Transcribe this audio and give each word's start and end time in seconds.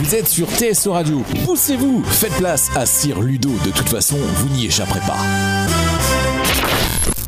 Vous 0.00 0.14
êtes 0.14 0.28
sur 0.28 0.46
TSO 0.46 0.92
Radio. 0.92 1.24
Poussez-vous, 1.44 2.04
faites 2.04 2.32
place 2.34 2.68
à 2.76 2.86
Sir 2.86 3.20
Ludo. 3.20 3.50
De 3.64 3.70
toute 3.72 3.88
façon, 3.88 4.16
vous 4.16 4.48
n'y 4.50 4.66
échapperez 4.66 5.00
pas. 5.00 5.16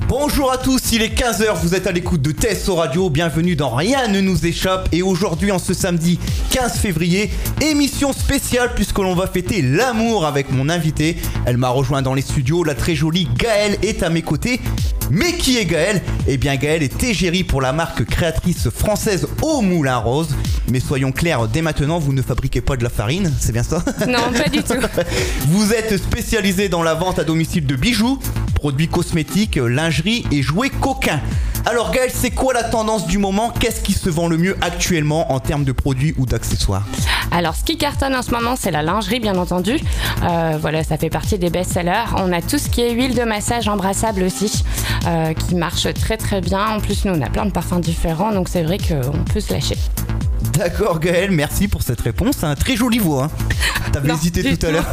Bonjour 0.07 0.53
à 0.53 0.57
tous, 0.57 0.93
il 0.93 1.03
est 1.03 1.13
15h, 1.13 1.57
vous 1.63 1.75
êtes 1.75 1.89
à 1.89 1.93
l'écoute 1.93 2.23
de 2.23 2.31
TSO 2.31 2.77
Radio, 2.77 3.11
bienvenue 3.11 3.57
dans 3.57 3.71
Rien 3.71 4.07
ne 4.07 4.21
nous 4.21 4.47
échappe 4.47 4.89
et 4.93 5.03
aujourd'hui 5.03 5.51
en 5.51 5.59
ce 5.59 5.75
samedi 5.75 6.21
15 6.51 6.79
février, 6.79 7.31
émission 7.61 8.13
spéciale 8.13 8.71
puisque 8.77 8.99
l'on 8.99 9.17
va 9.17 9.27
fêter 9.27 9.63
l'amour 9.63 10.25
avec 10.25 10.53
mon 10.53 10.69
invité. 10.69 11.17
Elle 11.47 11.57
m'a 11.57 11.71
rejoint 11.71 12.03
dans 12.03 12.15
les 12.15 12.23
studios, 12.23 12.63
la 12.63 12.77
très 12.77 12.95
jolie 12.95 13.29
Gaëlle 13.37 13.79
est 13.83 14.05
à 14.05 14.11
mes 14.11 14.23
côtés. 14.23 14.61
Mais 15.11 15.33
qui 15.33 15.59
est 15.59 15.65
Gaëlle? 15.65 16.03
Eh 16.29 16.37
bien 16.37 16.55
Gaëlle 16.55 16.85
est 16.85 17.03
égérie 17.03 17.43
pour 17.43 17.61
la 17.61 17.73
marque 17.73 18.05
créatrice 18.05 18.71
française 18.71 19.27
Au 19.43 19.61
Moulin 19.61 19.97
Rose. 19.97 20.37
Mais 20.71 20.81
soyons 20.81 21.11
clairs, 21.11 21.49
dès 21.49 21.63
maintenant, 21.63 21.99
vous 21.99 22.13
ne 22.13 22.23
fabriquez 22.23 22.61
pas 22.61 22.77
de 22.77 22.85
la 22.85 22.91
farine, 22.91 23.33
c'est 23.41 23.53
bien 23.53 23.63
ça 23.63 23.85
Non, 24.07 24.33
pas 24.33 24.49
du 24.49 24.63
tout. 24.63 24.75
Vous 25.49 25.73
êtes 25.73 25.97
spécialisé 25.97 26.69
dans 26.69 26.83
la 26.83 26.95
vente 26.95 27.19
à 27.19 27.25
domicile 27.25 27.67
de 27.67 27.75
bijoux, 27.75 28.21
produits 28.55 28.89
cosmétiques, 28.89 29.57
lingerie 29.57 30.25
et 30.31 30.43
jouets 30.43 30.71
coquins. 30.71 31.21
Alors 31.67 31.91
Gaël, 31.91 32.11
c'est 32.13 32.31
quoi 32.31 32.55
la 32.55 32.63
tendance 32.63 33.07
du 33.07 33.19
moment? 33.19 33.51
Qu'est-ce 33.51 33.81
qui 33.81 33.93
se 33.93 34.09
vend 34.09 34.29
le 34.29 34.39
mieux 34.39 34.57
actuellement 34.61 35.33
en 35.33 35.41
termes 35.41 35.65
de 35.65 35.73
produits 35.73 36.15
ou 36.17 36.25
d'accessoires? 36.25 36.87
Alors, 37.33 37.55
ce 37.55 37.65
qui 37.65 37.77
cartonne 37.77 38.15
en 38.15 38.23
ce 38.23 38.31
moment, 38.31 38.57
c'est 38.57 38.71
la 38.71 38.83
lingerie, 38.83 39.21
bien 39.21 39.37
entendu. 39.37 39.79
Euh, 40.23 40.59
voilà, 40.61 40.83
ça 40.85 40.97
fait 40.97 41.11
partie 41.11 41.39
des 41.39 41.51
best-sellers. 41.51 42.15
On 42.17 42.33
a 42.33 42.43
tout 42.43 42.59
ce 42.59 42.69
qui 42.69 42.81
est 42.81 42.93
huile 42.93 43.15
de 43.15 43.23
massage 43.23 43.69
embrassable 43.69 44.23
aussi, 44.23 44.65
euh, 45.07 45.33
qui 45.35 45.55
marche 45.55 45.93
très 45.95 46.17
très 46.17 46.41
bien. 46.41 46.67
En 46.77 46.81
plus, 46.81 47.05
nous, 47.05 47.13
on 47.13 47.23
a 47.23 47.29
plein 47.29 47.47
de 47.47 47.53
parfums 47.53 47.81
différents, 47.81 48.33
donc 48.33 48.49
c'est 48.49 48.63
vrai 48.63 48.79
qu'on 48.79 49.25
peut 49.33 49.41
se 49.41 49.53
lâcher. 49.53 49.77
D'accord 50.61 51.01
Gaël, 51.01 51.31
merci 51.31 51.69
pour 51.69 51.81
cette 51.81 52.03
réponse. 52.03 52.45
Un 52.45 52.55
très 52.55 52.77
jolie 52.77 52.99
voix. 52.99 53.25
Hein. 53.25 53.91
T'avais 53.95 54.13
hésité 54.13 54.43
du 54.43 54.59
tout 54.59 54.67
à 54.67 54.69
tout. 54.69 54.75
l'heure. 54.75 54.91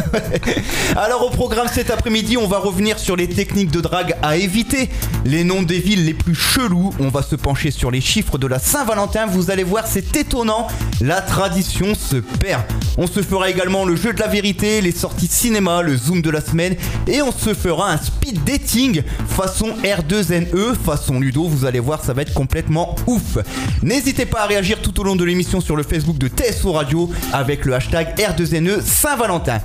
Alors 0.96 1.26
au 1.26 1.30
programme 1.30 1.68
cet 1.70 1.92
après-midi, 1.92 2.38
on 2.38 2.48
va 2.48 2.58
revenir 2.58 2.98
sur 2.98 3.18
les 3.18 3.28
techniques 3.28 3.70
de 3.70 3.82
drague 3.82 4.16
à 4.22 4.38
éviter, 4.38 4.90
les 5.26 5.44
noms 5.44 5.64
des 5.64 5.80
villes 5.80 6.06
les 6.06 6.14
plus 6.14 6.36
chelous. 6.36 6.94
On 7.02 7.10
va 7.10 7.22
se 7.22 7.36
pencher 7.36 7.72
sur 7.72 7.92
les 7.92 8.00
chiffres 8.00 8.38
de 8.38 8.48
la 8.48 8.60
Saint-Valentin. 8.60 9.26
Vous 9.26 9.52
allez 9.52 9.66
voir, 9.66 9.88
c'est 9.88 10.16
étonnant. 10.16 10.68
La 11.02 11.20
tradition 11.20 11.96
se 11.96 12.16
perd. 12.16 12.64
On 13.00 13.06
se 13.06 13.22
fera 13.22 13.50
également 13.50 13.86
le 13.86 13.96
jeu 13.96 14.12
de 14.14 14.20
la 14.20 14.28
vérité, 14.28 14.82
les 14.82 14.92
sorties 14.92 15.28
cinéma, 15.28 15.82
le 15.84 15.96
zoom 15.96 16.22
de 16.22 16.30
la 16.32 16.42
semaine, 16.42 16.76
et 17.08 17.22
on 17.22 17.32
se 17.32 17.54
fera 17.54 17.92
un 17.92 17.98
speed 17.98 18.44
dating 18.44 19.04
façon 19.28 19.76
R2NE, 19.84 20.76
façon 20.76 21.20
Ludo. 21.20 21.44
Vous 21.48 21.66
allez 21.66 21.80
voir, 21.80 22.04
ça 22.04 22.14
va 22.14 22.24
être 22.24 22.34
complètement 22.34 22.96
ouf. 23.06 23.38
N'hésitez 23.84 24.26
pas 24.26 24.42
à 24.42 24.46
réagir 24.48 24.82
tout 24.82 25.00
au 25.00 25.04
long 25.04 25.16
de 25.16 25.24
l'émission 25.24 25.62
sur 25.62 25.76
le 25.76 25.84
Facebook 25.84 26.18
de 26.18 26.28
TSO 26.28 26.72
Radio 26.72 27.10
avec 27.34 27.66
le 27.66 27.76
hashtag 27.76 28.16
R2NE 28.18 28.82
Saint-Valentin. 28.82 29.60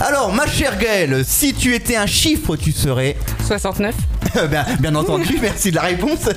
Alors, 0.00 0.32
ma 0.32 0.46
chère 0.46 0.78
Gaëlle, 0.78 1.24
si 1.26 1.52
tu 1.54 1.74
étais 1.74 1.96
un 1.96 2.06
chiffre, 2.06 2.56
tu 2.56 2.72
serais. 2.72 3.16
69 3.46 3.94
bien, 4.50 4.64
bien 4.80 4.94
entendu, 4.94 5.38
merci 5.42 5.70
de 5.70 5.76
la 5.76 5.82
réponse. 5.82 6.28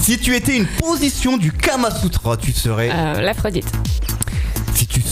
si 0.00 0.18
tu 0.18 0.34
étais 0.36 0.56
une 0.56 0.66
position 0.66 1.36
du 1.38 1.50
Kama 1.52 1.90
Sutra, 1.90 2.36
tu 2.36 2.52
serais. 2.52 2.90
euh, 2.92 3.20
L'Aphrodite. 3.20 3.66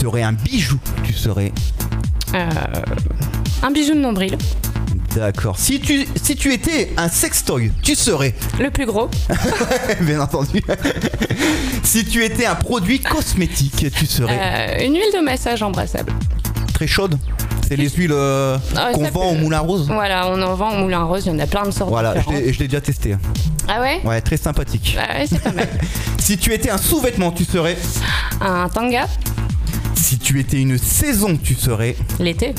Tu 0.05 0.10
serais 0.10 0.22
un 0.22 0.33
bijou, 0.34 0.78
tu 1.02 1.14
serais. 1.14 1.50
Euh, 2.34 2.47
un 3.62 3.70
bijou 3.70 3.94
de 3.94 4.00
nombril. 4.00 4.36
D'accord. 5.16 5.58
Si 5.58 5.80
tu, 5.80 6.06
si 6.22 6.36
tu 6.36 6.52
étais 6.52 6.92
un 6.98 7.08
sextoy, 7.08 7.72
tu 7.83 7.94
serais. 7.94 8.34
Le 8.61 8.69
plus 8.70 8.84
gros. 8.84 9.08
bien 10.02 10.20
entendu. 10.20 10.62
si 11.83 12.05
tu 12.05 12.22
étais 12.22 12.44
un 12.44 12.55
produit 12.55 13.00
cosmétique, 13.00 13.86
tu 13.96 14.05
serais. 14.05 14.38
Euh, 14.38 14.84
une 14.84 14.92
huile 14.92 15.11
de 15.14 15.24
massage 15.24 15.62
embrassable. 15.62 16.12
Très 16.74 16.86
chaude. 16.86 17.16
C'est 17.66 17.77
les 17.77 17.89
huiles 17.89 18.12
euh, 18.12 18.58
Ah, 18.77 18.91
qu'on 18.92 19.05
vend 19.05 19.11
peut- 19.22 19.27
au 19.28 19.34
Moulin 19.36 19.61
Rose. 19.61 19.86
Voilà, 19.91 20.28
on 20.28 20.42
en 20.42 20.55
vend 20.55 20.74
au 20.74 20.80
Moulin 20.80 21.05
Rose, 21.05 21.22
il 21.24 21.33
y 21.33 21.34
en 21.34 21.39
a 21.39 21.46
plein 21.46 21.62
de 21.64 21.70
sortes 21.70 21.89
Voilà, 21.89 22.12
je 22.12 22.18
différentes. 22.18 22.42
l'ai 22.42 22.52
je 22.52 22.58
l'ai 22.58 22.68
déjà 22.68 22.83
testé. 22.83 23.17
Ah 23.68 23.80
ouais? 23.80 24.02
Ouais, 24.05 24.20
très 24.20 24.36
sympathique. 24.36 24.98
Ah 25.00 25.14
ouais, 25.20 25.27
c'est 25.27 25.40
pas 25.42 25.52
mal. 25.52 25.67
Si 26.18 26.39
tu 26.39 26.52
étais 26.55 26.70
un 26.70 26.79
sous-vêtement, 26.79 27.33
tu 27.33 27.45
serais. 27.45 27.77
Un 28.40 28.67
tanga, 28.70 29.06
Si 30.14 30.20
tu 30.20 30.39
étais 30.39 30.61
une 30.61 30.79
saison, 30.79 31.36
tu 31.36 31.55
serais. 31.57 31.97
l'été. 32.20 32.55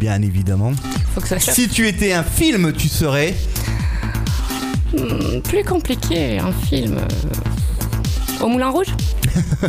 Bien 0.00 0.22
évidemment. 0.22 0.72
Faut 1.14 1.20
que 1.20 1.28
ça 1.28 1.38
chauffe. 1.38 1.54
Si 1.54 1.68
tu 1.68 1.86
étais 1.86 2.14
un 2.14 2.22
film, 2.22 2.72
tu 2.72 2.88
serais. 2.88 3.34
Hmm, 4.96 5.40
Plus 5.44 5.62
compliqué, 5.64 6.38
un 6.38 6.50
film. 6.66 6.96
euh, 6.96 8.42
Au 8.42 8.48
Moulin 8.48 8.70
Rouge 8.70 8.86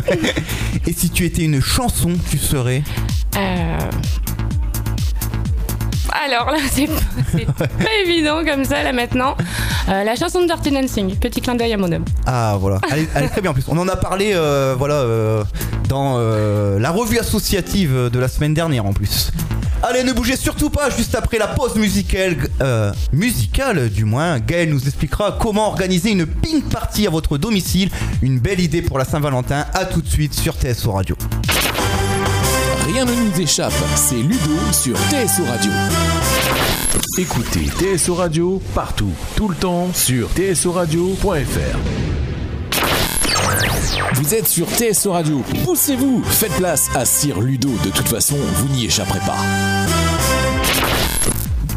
Et 0.86 0.94
si 0.94 1.10
tu 1.10 1.26
étais 1.26 1.42
une 1.42 1.60
chanson, 1.60 2.12
tu 2.30 2.38
serais. 2.38 2.82
Euh, 3.36 3.78
Alors 6.24 6.50
là, 6.52 6.58
c'est 6.72 6.86
pas, 6.86 6.92
c'est 7.32 7.46
pas 7.52 7.66
évident 8.02 8.42
comme 8.46 8.64
ça, 8.64 8.82
là 8.82 8.94
maintenant. 8.94 9.36
Euh, 9.90 10.04
la 10.04 10.16
chanson 10.16 10.40
de 10.40 10.46
Dirty 10.46 10.70
Dancing, 10.70 11.14
petit 11.16 11.42
clin 11.42 11.54
d'œil 11.54 11.74
à 11.74 11.76
mon 11.76 11.92
homme. 11.92 12.04
Ah 12.24 12.56
voilà, 12.58 12.80
elle 12.90 13.00
est, 13.00 13.08
elle 13.14 13.24
est 13.24 13.28
très 13.28 13.42
bien 13.42 13.50
en 13.50 13.54
plus. 13.54 13.64
On 13.68 13.76
en 13.76 13.88
a 13.88 13.96
parlé 13.96 14.30
euh, 14.32 14.74
voilà 14.78 14.94
euh, 14.94 15.44
dans 15.90 16.14
euh, 16.18 16.78
la 16.78 16.92
revue 16.92 17.18
associative 17.18 18.08
de 18.12 18.18
la 18.18 18.28
semaine 18.28 18.54
dernière 18.54 18.86
en 18.86 18.92
plus. 18.92 19.32
Allez, 19.82 20.04
ne 20.04 20.12
bougez 20.12 20.36
surtout 20.36 20.70
pas, 20.70 20.88
juste 20.88 21.16
après 21.16 21.36
la 21.36 21.48
pause 21.48 21.74
musicale, 21.74 22.36
euh, 22.60 22.92
musicale 23.12 23.90
du 23.90 24.04
moins, 24.04 24.38
Gaël 24.38 24.70
nous 24.70 24.82
expliquera 24.86 25.36
comment 25.40 25.66
organiser 25.66 26.12
une 26.12 26.26
ping 26.26 26.62
party 26.62 27.08
à 27.08 27.10
votre 27.10 27.38
domicile. 27.38 27.90
Une 28.22 28.38
belle 28.38 28.60
idée 28.60 28.82
pour 28.82 28.98
la 28.98 29.04
Saint-Valentin. 29.04 29.66
À 29.74 29.84
tout 29.84 30.00
de 30.00 30.08
suite 30.08 30.32
sur 30.32 30.54
TSO 30.54 30.92
Radio. 30.92 31.16
Rien 32.86 33.04
ne 33.04 33.12
nous 33.12 33.40
échappe, 33.40 33.72
c'est 33.96 34.16
Ludo 34.16 34.58
sur 34.72 34.96
TSO 34.96 35.44
Radio. 35.48 35.72
Écoutez 37.18 37.66
TSO 37.66 38.14
Radio 38.14 38.62
partout, 38.74 39.12
tout 39.34 39.48
le 39.48 39.56
temps 39.56 39.88
sur 39.92 40.28
tsoradio.fr. 40.30 42.09
Vous 44.14 44.34
êtes 44.34 44.48
sur 44.48 44.66
TSO 44.68 45.12
Radio. 45.12 45.42
Poussez-vous, 45.64 46.22
faites 46.24 46.52
place 46.52 46.88
à 46.94 47.04
Sir 47.04 47.40
Ludo. 47.40 47.70
De 47.84 47.90
toute 47.90 48.08
façon, 48.08 48.36
vous 48.36 48.68
n'y 48.68 48.86
échapperez 48.86 49.20
pas. 49.20 49.38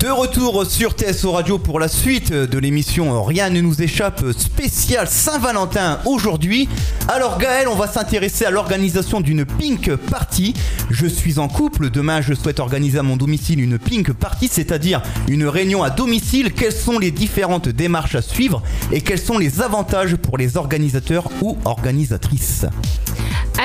De 0.04 0.10
retour 0.10 0.66
sur 0.66 0.92
TSO 0.92 1.32
Radio 1.32 1.58
pour 1.58 1.80
la 1.80 1.88
suite 1.88 2.34
de 2.34 2.60
l'émission 2.60 3.24
Rien 3.24 3.50
ne 3.50 3.62
nous 3.62 3.82
échappe 3.82 4.22
spécial 4.38 5.08
Saint-Valentin 5.08 6.02
aujourd'hui. 6.04 6.68
Alors 7.08 7.38
Gaël, 7.38 7.70
on 7.70 7.76
va 7.76 7.88
s'intéresser 7.88 8.44
à 8.44 8.52
l'organisation 8.52 9.22
d'une 9.22 9.46
pink 9.46 9.96
party. 9.96 10.56
Je 10.90 11.08
suis 11.08 11.40
en 11.40 11.48
couple, 11.48 11.90
demain 11.90 12.20
je 12.20 12.34
souhaite 12.34 12.60
organiser 12.60 13.00
à 13.00 13.04
mon 13.04 13.16
domicile 13.16 13.62
une 13.62 13.80
pink 13.80 14.12
party, 14.12 14.50
c'est-à-dire 14.52 15.02
une 15.30 15.48
réunion 15.48 15.84
à 15.84 15.90
domicile. 15.90 16.52
Quelles 16.52 16.74
sont 16.74 17.00
les 17.00 17.12
différentes 17.12 17.70
démarches 17.70 18.16
à 18.16 18.22
suivre 18.22 18.62
et 18.92 19.00
quels 19.00 19.22
sont 19.22 19.38
les 19.38 19.62
avantages 19.62 20.18
pour 20.18 20.38
les 20.38 20.58
organisateurs 20.58 21.30
ou 21.42 21.58
organisatrices? 21.64 22.66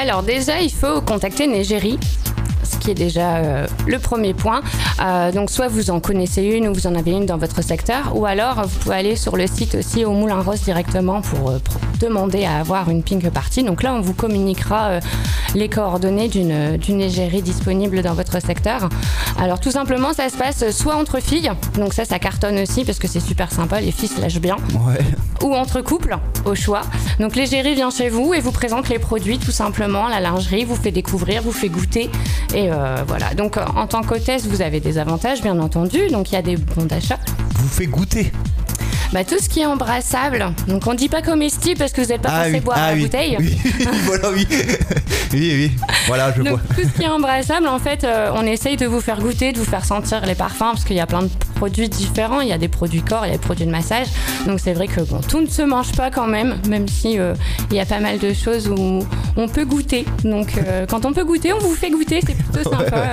Alors 0.01 0.23
déjà, 0.23 0.61
il 0.61 0.71
faut 0.71 1.01
contacter 1.01 1.47
une 1.47 1.55
égérie. 1.55 1.99
Ce 2.71 2.77
qui 2.79 2.91
est 2.91 2.95
déjà 2.95 3.37
euh, 3.37 3.67
le 3.87 3.99
premier 3.99 4.35
point. 4.35 4.61
Euh, 5.01 5.33
donc 5.33 5.51
soit 5.51 5.69
vous 5.69 5.91
en 5.91 6.01
connaissez 6.01 6.43
une 6.43 6.69
ou 6.69 6.75
vous 6.75 6.87
en 6.87 6.95
avez 6.95 7.13
une 7.13 7.27
dans 7.27 7.39
votre 7.39 7.63
secteur, 7.63 8.13
ou 8.15 8.27
alors 8.27 8.67
vous 8.67 8.79
pouvez 8.81 8.97
aller 8.97 9.17
sur 9.17 9.37
le 9.37 9.47
site 9.47 9.75
aussi 9.75 10.05
au 10.05 10.13
Moulin 10.13 10.41
Rose 10.41 10.63
directement 10.63 11.21
pour, 11.21 11.51
euh, 11.51 11.59
pour 11.59 11.81
demander 12.01 12.45
à 12.45 12.59
avoir 12.59 12.91
une 12.91 13.03
pink 13.03 13.29
party. 13.31 13.63
Donc 13.65 13.83
là, 13.83 13.95
on 13.95 14.01
vous 14.01 14.15
communiquera 14.15 15.01
les 15.55 15.69
coordonnées 15.69 16.29
d'une 16.29 16.77
d'une 16.77 17.01
égérie 17.01 17.43
disponible 17.43 18.03
dans 18.03 18.15
votre 18.15 18.41
secteur. 18.43 18.89
Alors 19.41 19.61
tout 19.61 19.71
simplement, 19.71 20.13
ça 20.13 20.29
se 20.29 20.37
passe 20.37 20.71
soit 20.71 20.97
entre 20.97 21.21
filles, 21.21 21.51
donc 21.75 21.95
ça, 21.95 22.05
ça 22.05 22.19
cartonne 22.19 22.59
aussi 22.59 22.85
parce 22.85 22.99
que 22.99 23.09
c'est 23.09 23.21
super 23.21 23.51
sympa, 23.53 23.81
les 23.81 23.93
filles 23.93 24.09
se 24.09 24.21
lâchent 24.21 24.41
bien 24.41 24.57
Ouais. 24.87 24.99
ou 25.43 25.55
entre 25.55 25.81
couples, 25.81 26.17
au 26.45 26.55
choix. 26.55 26.83
Donc 27.21 27.37
l'égérie 27.37 27.75
vient 27.75 27.91
chez 27.91 28.09
vous 28.09 28.35
et 28.35 28.41
vous 28.41 28.53
présente 28.53 28.89
les 28.89 28.99
produits 28.99 29.39
tout 29.39 29.53
simplement, 29.53 30.09
la 30.09 30.21
lingerie, 30.21 30.65
vous 30.65 30.77
fait 30.77 30.91
découvrir, 30.93 31.43
vous 31.43 31.53
fait 31.53 31.69
goûter. 31.69 32.11
Et 32.55 32.71
euh, 32.73 32.97
voilà. 33.07 33.35
Donc 33.35 33.57
en 33.77 33.87
tant 33.87 34.03
qu'hôtesse, 34.03 34.47
vous 34.47 34.63
avez 34.63 34.81
des 34.81 34.99
avantages 34.99 35.43
bien 35.43 35.59
entendu. 35.61 36.09
Donc 36.11 36.31
il 36.31 36.35
y 36.35 36.39
a 36.39 36.43
des 36.43 36.57
bons 36.57 36.85
d'achat. 36.85 37.19
Vous 37.57 37.69
fait 37.69 37.87
goûter. 37.87 38.33
Bah, 39.13 39.25
tout 39.25 39.39
ce 39.41 39.49
qui 39.49 39.61
est 39.61 39.67
embrassable. 39.67 40.53
Donc 40.67 40.87
on 40.87 40.93
dit 40.93 41.09
pas 41.09 41.23
comestible 41.23 41.79
parce 41.79 41.93
que 41.93 42.03
vous 42.03 42.09
n'êtes 42.09 42.21
pas 42.21 42.45
censé 42.45 42.61
boire 42.61 42.77
la 42.77 42.93
oui. 42.93 43.03
bouteille. 43.03 43.37
Oui, 43.39 43.59
voilà, 44.05 44.31
oui. 44.31 44.47
oui, 45.33 45.53
oui. 45.55 45.73
Voilà, 46.07 46.33
je 46.37 46.43
vois. 46.43 46.51
Donc 46.51 46.61
tout 46.77 46.83
ce 46.83 46.99
qui 46.99 47.05
est 47.05 47.09
embrassable, 47.09 47.69
en 47.69 47.79
fait, 47.79 48.05
euh, 48.05 48.31
on 48.35 48.45
essaye 48.45 48.77
de 48.77 48.87
vous 48.87 49.01
faire 49.01 49.19
goûter, 49.21 49.53
de 49.53 49.59
vous 49.59 49.65
faire 49.65 49.85
sentir 49.85 50.27
les 50.27 50.35
parfums, 50.35 50.73
parce 50.73 50.85
qu'il 50.85 50.97
y 50.97 51.01
a 51.01 51.07
plein 51.07 51.23
de 51.23 51.31
produits 51.55 51.89
différents. 51.89 52.43
Il 52.43 52.49
y 52.49 52.53
a 52.53 52.59
des 52.59 52.69
produits 52.69 53.01
corps, 53.03 53.25
il 53.25 53.31
y 53.31 53.35
a 53.35 53.37
des 53.39 53.43
produits 53.43 53.65
de 53.65 53.71
massage. 53.71 54.09
Donc 54.47 54.61
c'est 54.61 54.75
vrai 54.75 54.89
que 54.89 55.01
bon, 55.01 55.21
tout 55.21 55.41
ne 55.41 55.47
se 55.49 55.63
mange 55.63 55.93
pas 55.93 56.11
quand 56.11 56.27
même, 56.27 56.57
même 56.69 56.87
si 56.87 57.19
euh, 57.19 57.35
il 57.71 57.77
y 57.77 57.81
a 57.81 57.87
pas 57.87 58.01
mal 58.01 58.19
de 58.19 58.35
choses 58.35 58.69
où 58.69 59.01
on 59.37 59.49
peut 59.49 59.65
goûter. 59.65 60.05
Donc 60.23 60.59
euh, 60.59 60.85
quand 60.87 61.07
on 61.07 61.15
peut 61.15 61.25
goûter, 61.25 61.55
on 61.55 61.59
vous 61.59 61.75
fait 61.75 61.91
goûter. 61.91 62.21
C'est 62.27 62.37
plutôt 62.37 62.71
sympa 62.71 63.07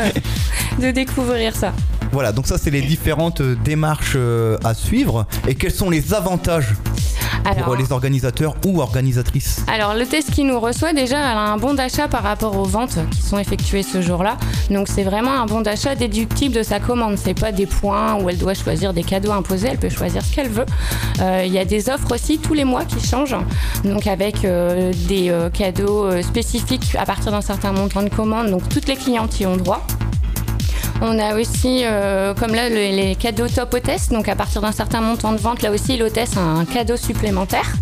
de 0.80 0.91
découvrir 0.91 1.56
ça. 1.56 1.71
Voilà, 2.15 2.31
donc 2.31 2.47
ça 2.47 2.57
c'est 2.57 2.71
les 2.71 2.81
différentes 2.81 3.41
euh, 3.41 3.57
démarches 3.62 4.13
euh, 4.15 4.57
à 4.63 4.73
suivre. 4.73 5.25
Et 5.50 5.56
quels 5.56 5.73
sont 5.73 5.89
les 5.89 6.13
avantages 6.13 6.73
pour 7.65 7.75
les 7.75 7.91
organisateurs 7.91 8.56
ou 8.65 8.79
organisatrices 8.79 9.65
Alors 9.67 9.94
le 9.95 10.06
test 10.06 10.31
qui 10.31 10.45
nous 10.45 10.57
reçoit 10.57 10.94
déjà, 10.94 11.17
elle 11.17 11.38
a 11.38 11.41
un 11.41 11.57
bon 11.57 11.73
d'achat 11.73 12.07
par 12.07 12.23
rapport 12.23 12.57
aux 12.57 12.63
ventes 12.63 12.97
qui 13.12 13.21
sont 13.21 13.38
effectuées 13.38 13.83
ce 13.83 14.01
jour-là. 14.01 14.38
Donc 14.69 14.88
c'est 14.88 15.03
vraiment 15.03 15.33
un 15.33 15.45
bon 15.45 15.59
d'achat 15.59 15.94
déductible 15.95 16.56
de 16.56 16.63
sa 16.63 16.79
commande. 16.79 17.17
C'est 17.17 17.38
pas 17.38 17.51
des 17.51 17.65
points 17.65 18.15
où 18.15 18.29
elle 18.29 18.38
doit 18.38 18.53
choisir 18.53 18.94
des 18.94 19.03
cadeaux 19.03 19.33
imposés. 19.33 19.67
Elle 19.71 19.77
peut 19.77 19.89
choisir 19.89 20.23
ce 20.23 20.33
qu'elle 20.33 20.50
veut. 20.50 20.65
Euh, 21.19 21.44
il 21.45 21.51
y 21.51 21.59
a 21.59 21.65
des 21.65 21.89
offres 21.89 22.13
aussi 22.13 22.38
tous 22.38 22.53
les 22.53 22.63
mois 22.63 22.85
qui 22.85 23.06
changent. 23.06 23.35
Donc 23.83 24.07
avec 24.07 24.45
euh, 24.45 24.94
des 25.09 25.31
euh, 25.31 25.50
cadeaux 25.50 26.21
spécifiques 26.21 26.95
à 26.97 27.06
partir 27.06 27.33
d'un 27.33 27.41
certain 27.41 27.73
montant 27.73 28.03
de 28.03 28.09
commande. 28.09 28.51
Donc 28.51 28.69
toutes 28.69 28.88
les 28.88 28.95
clientes 28.95 29.38
y 29.41 29.45
ont 29.45 29.57
droit. 29.57 29.85
On 31.01 31.19
a 31.19 31.36
aussi, 31.39 31.83
comme 32.38 32.53
là, 32.53 32.69
les, 32.69 33.15
cadeaux 33.15 33.47
top 33.47 33.74
hôtesse. 33.74 34.09
Donc 34.09 34.27
à 34.27 34.36
partir 34.36 34.62
d'un 34.62 34.71
certain 34.71 35.01
montant 35.01 35.33
de 35.33 35.38
vente, 35.38 35.62
là 35.62 35.71
aussi, 35.71 35.97
l'hôtesse 35.97 36.38
a 36.38 36.42
un 36.42 36.65
cadeau 36.65 36.97
supplémentaire. 36.97 37.74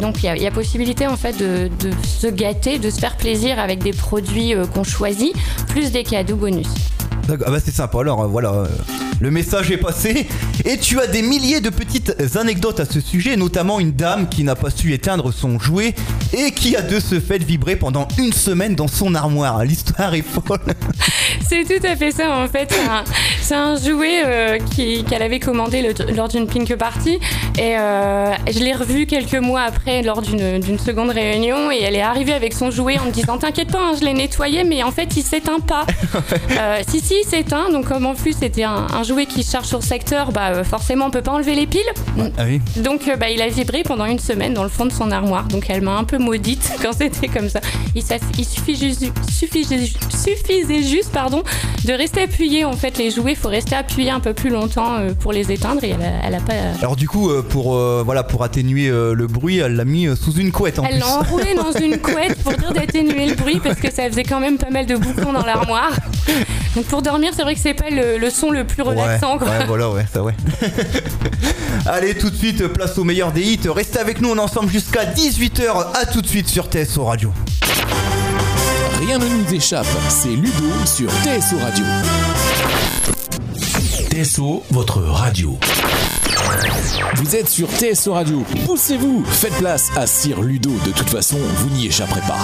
donc 0.00 0.22
il 0.22 0.42
y, 0.42 0.46
a 0.46 0.50
possibilité 0.50 1.06
en 1.06 1.16
fait 1.16 1.36
de, 1.36 1.70
se 2.02 2.26
gâter, 2.26 2.78
de 2.78 2.90
se 2.90 2.98
faire 2.98 3.16
plaisir 3.16 3.58
avec 3.58 3.82
des 3.82 3.92
produits 3.92 4.54
qu'on 4.74 4.84
choisit, 4.84 5.34
plus 5.68 5.92
des 5.92 6.02
cadeaux 6.02 6.36
bonus. 6.36 6.68
Ah 7.30 7.36
bah 7.50 7.58
c'est 7.64 7.74
sympa 7.74 8.00
alors 8.00 8.28
voilà 8.28 8.64
le 9.20 9.30
message 9.30 9.70
est 9.70 9.78
passé 9.78 10.26
et 10.64 10.78
tu 10.78 11.00
as 11.00 11.06
des 11.06 11.22
milliers 11.22 11.60
de 11.60 11.70
petites 11.70 12.14
anecdotes 12.36 12.80
à 12.80 12.84
ce 12.84 13.00
sujet, 13.00 13.36
notamment 13.36 13.80
une 13.80 13.92
dame 13.92 14.28
qui 14.28 14.44
n'a 14.44 14.56
pas 14.56 14.70
su 14.70 14.92
éteindre 14.92 15.32
son 15.32 15.58
jouet 15.58 15.94
et 16.32 16.50
qui 16.50 16.76
a 16.76 16.82
de 16.82 16.98
ce 17.00 17.20
fait 17.20 17.42
vibré 17.42 17.76
pendant 17.76 18.08
une 18.18 18.32
semaine 18.32 18.74
dans 18.74 18.88
son 18.88 19.14
armoire. 19.14 19.64
L'histoire 19.64 20.14
est 20.14 20.22
folle. 20.22 20.60
C'est 21.48 21.64
tout 21.64 21.86
à 21.86 21.96
fait 21.96 22.10
ça 22.10 22.30
en 22.36 22.48
fait. 22.48 22.74
C'est 23.40 23.54
un, 23.54 23.76
jouet 23.76 24.22
euh, 24.24 24.58
qu'elle 25.08 25.22
avait 25.22 25.40
commandé 25.40 25.94
lors 26.14 26.28
d'une 26.28 26.46
Pink 26.46 26.74
Party 26.76 27.18
et 27.58 27.76
euh, 27.78 28.32
je 28.50 28.58
l'ai 28.60 28.72
revu 28.72 29.06
quelques 29.06 29.34
mois 29.34 29.62
après 29.62 30.02
lors 30.02 30.22
d'une 30.22 30.78
seconde 30.78 31.10
réunion 31.10 31.70
et 31.70 31.82
elle 31.82 31.94
est 31.94 32.02
arrivée 32.02 32.32
avec 32.32 32.52
son 32.52 32.70
jouet 32.70 32.98
en 32.98 33.06
me 33.06 33.10
disant 33.10 33.38
T'inquiète 33.38 33.70
pas, 33.70 33.80
hein, 33.80 33.92
je 33.98 34.04
l'ai 34.04 34.14
nettoyé 34.14 34.64
mais 34.64 34.82
en 34.82 34.90
fait 34.90 35.16
il 35.16 35.22
s'éteint 35.22 35.60
pas. 35.60 35.86
Euh, 36.50 36.80
si, 36.88 37.00
si, 37.00 37.14
il 37.22 37.28
s'éteint 37.28 37.70
donc 37.70 37.88
comme 37.88 38.06
en 38.06 38.14
plus 38.14 38.34
c'était 38.38 38.62
un, 38.62 38.86
un 38.92 39.02
jouet 39.02 39.26
qui 39.26 39.42
charge 39.42 39.66
sur 39.66 39.82
secteur, 39.82 40.30
bah 40.30 40.62
forcément 40.62 41.06
on 41.06 41.10
peut 41.10 41.22
pas 41.22 41.32
enlever 41.32 41.54
les 41.54 41.66
piles. 41.66 41.80
Ah 42.38 42.44
donc 42.76 43.08
euh, 43.08 43.16
bah, 43.16 43.30
il 43.30 43.40
a 43.42 43.48
vibré 43.48 43.82
pendant 43.82 44.04
une 44.04 44.18
semaine 44.18 44.54
dans 44.54 44.62
le 44.62 44.68
fond 44.68 44.86
de 44.86 44.92
son 44.92 45.10
armoire. 45.10 45.44
Donc 45.48 45.66
elle 45.68 45.82
m'a 45.82 45.96
un 45.96 46.04
peu 46.04 46.18
maudite 46.18 46.72
quand 46.82 46.92
c'était 46.92 47.28
comme 47.28 47.48
ça. 47.48 47.60
Il, 47.94 48.02
il 48.38 48.44
suffit 48.44 48.76
juste, 48.76 49.04
suffisait 49.28 50.82
juste 50.82 51.12
pardon, 51.12 51.33
de 51.84 51.92
rester 51.92 52.22
appuyé 52.22 52.64
en 52.64 52.72
fait 52.72 52.98
les 52.98 53.10
jouets. 53.10 53.32
Il 53.32 53.36
faut 53.36 53.48
rester 53.48 53.74
appuyé 53.74 54.10
un 54.10 54.20
peu 54.20 54.34
plus 54.34 54.50
longtemps 54.50 54.94
euh, 54.94 55.12
pour 55.14 55.32
les 55.32 55.50
éteindre 55.50 55.82
et 55.84 55.94
elle 56.22 56.34
a, 56.34 56.40
pas. 56.40 56.52
Alors 56.80 56.96
du 56.96 57.08
coup 57.08 57.30
pour 57.50 57.74
voilà 58.04 58.22
pour 58.22 58.42
atténuer 58.42 58.88
le 58.88 59.26
bruit, 59.26 59.58
elle 59.58 59.76
l'a 59.76 59.84
mis 59.84 60.08
sous 60.16 60.32
une 60.34 60.52
couette 60.52 60.78
en 60.78 60.84
elle 60.84 60.98
l'a 60.98 61.18
enroulé 61.18 61.54
dans 61.54 61.72
une 61.80 61.98
couette 61.98 62.42
pour 62.42 62.52
dire 62.52 62.72
d'atténuer 62.72 63.26
le 63.26 63.34
bruit 63.34 63.60
parce 63.62 63.80
que 63.80 63.90
ça 63.90 64.08
faisait 64.08 64.24
quand 64.24 64.40
même 64.40 64.58
pas 64.58 64.70
mal 64.70 64.86
de 64.86 64.96
boucons 64.96 65.32
dans 65.32 65.44
l'armoire. 65.44 65.92
Donc 66.74 66.86
pour 66.86 67.02
dormir, 67.02 67.32
c'est 67.34 67.42
vrai 67.42 67.54
que 67.54 67.60
c'est 67.60 67.74
pas 67.74 67.90
le, 67.90 68.30
son 68.30 68.50
le 68.50 68.64
plus 68.64 68.82
relaxant. 68.82 69.38
Ouais, 69.38 69.66
voilà, 69.66 69.90
ouais, 69.90 70.06
ça 70.12 70.22
ouais. 70.22 70.34
Allez, 71.86 72.14
tout 72.14 72.30
de 72.30 72.36
suite, 72.36 72.66
place 72.68 72.98
au 72.98 73.04
meilleur 73.04 73.32
des 73.32 73.42
hits. 73.42 73.68
Restez 73.68 73.98
avec 73.98 74.20
nous, 74.20 74.30
on 74.30 74.36
est 74.36 74.40
ensemble 74.40 74.70
jusqu'à 74.70 75.04
18h. 75.04 75.92
À 75.94 76.06
tout 76.06 76.22
de 76.22 76.26
suite 76.26 76.48
sur 76.48 76.66
TSO 76.66 77.04
Radio. 77.04 77.32
Rien 79.06 79.18
ne 79.18 79.26
nous 79.26 79.54
échappe, 79.54 79.86
c'est 80.08 80.30
Ludo 80.30 80.70
sur 80.86 81.10
TSO 81.10 81.58
Radio. 81.58 81.84
TSO, 84.08 84.62
votre 84.70 85.02
radio. 85.02 85.58
Vous 87.16 87.36
êtes 87.36 87.50
sur 87.50 87.68
TSO 87.68 88.14
Radio. 88.14 88.42
Poussez-vous, 88.64 89.22
faites 89.26 89.52
place 89.58 89.90
à 89.94 90.06
Sir 90.06 90.40
Ludo. 90.40 90.70
De 90.86 90.92
toute 90.92 91.10
façon, 91.10 91.36
vous 91.36 91.68
n'y 91.76 91.88
échapperez 91.88 92.22
pas. 92.22 92.38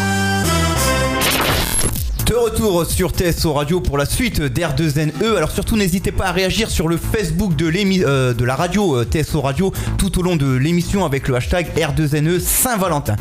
De 2.31 2.37
retour 2.37 2.87
sur 2.87 3.11
TSO 3.11 3.55
Radio 3.55 3.81
pour 3.81 3.99
la 3.99 4.07
suite 4.07 4.41
d'R2NE. 4.41 5.37
Alors 5.37 5.51
surtout 5.51 5.77
n'hésitez 5.77 6.13
pas 6.13 6.27
à 6.27 6.31
réagir 6.31 6.71
sur 6.71 6.87
le 6.87 6.97
Facebook 6.97 7.57
de, 7.57 7.73
euh, 8.05 8.35
la 8.39 8.55
radio 8.55 8.99
euh, 8.99 9.05
TSO 9.05 9.41
Radio 9.41 9.73
tout 9.99 10.17
au 10.17 10.23
long 10.23 10.37
de 10.37 10.47
l'émission 10.55 11.05
avec 11.05 11.27
le 11.27 11.35
hashtag 11.35 11.73
R2NE 11.77 12.39
Saint-Valentin. 12.39 13.17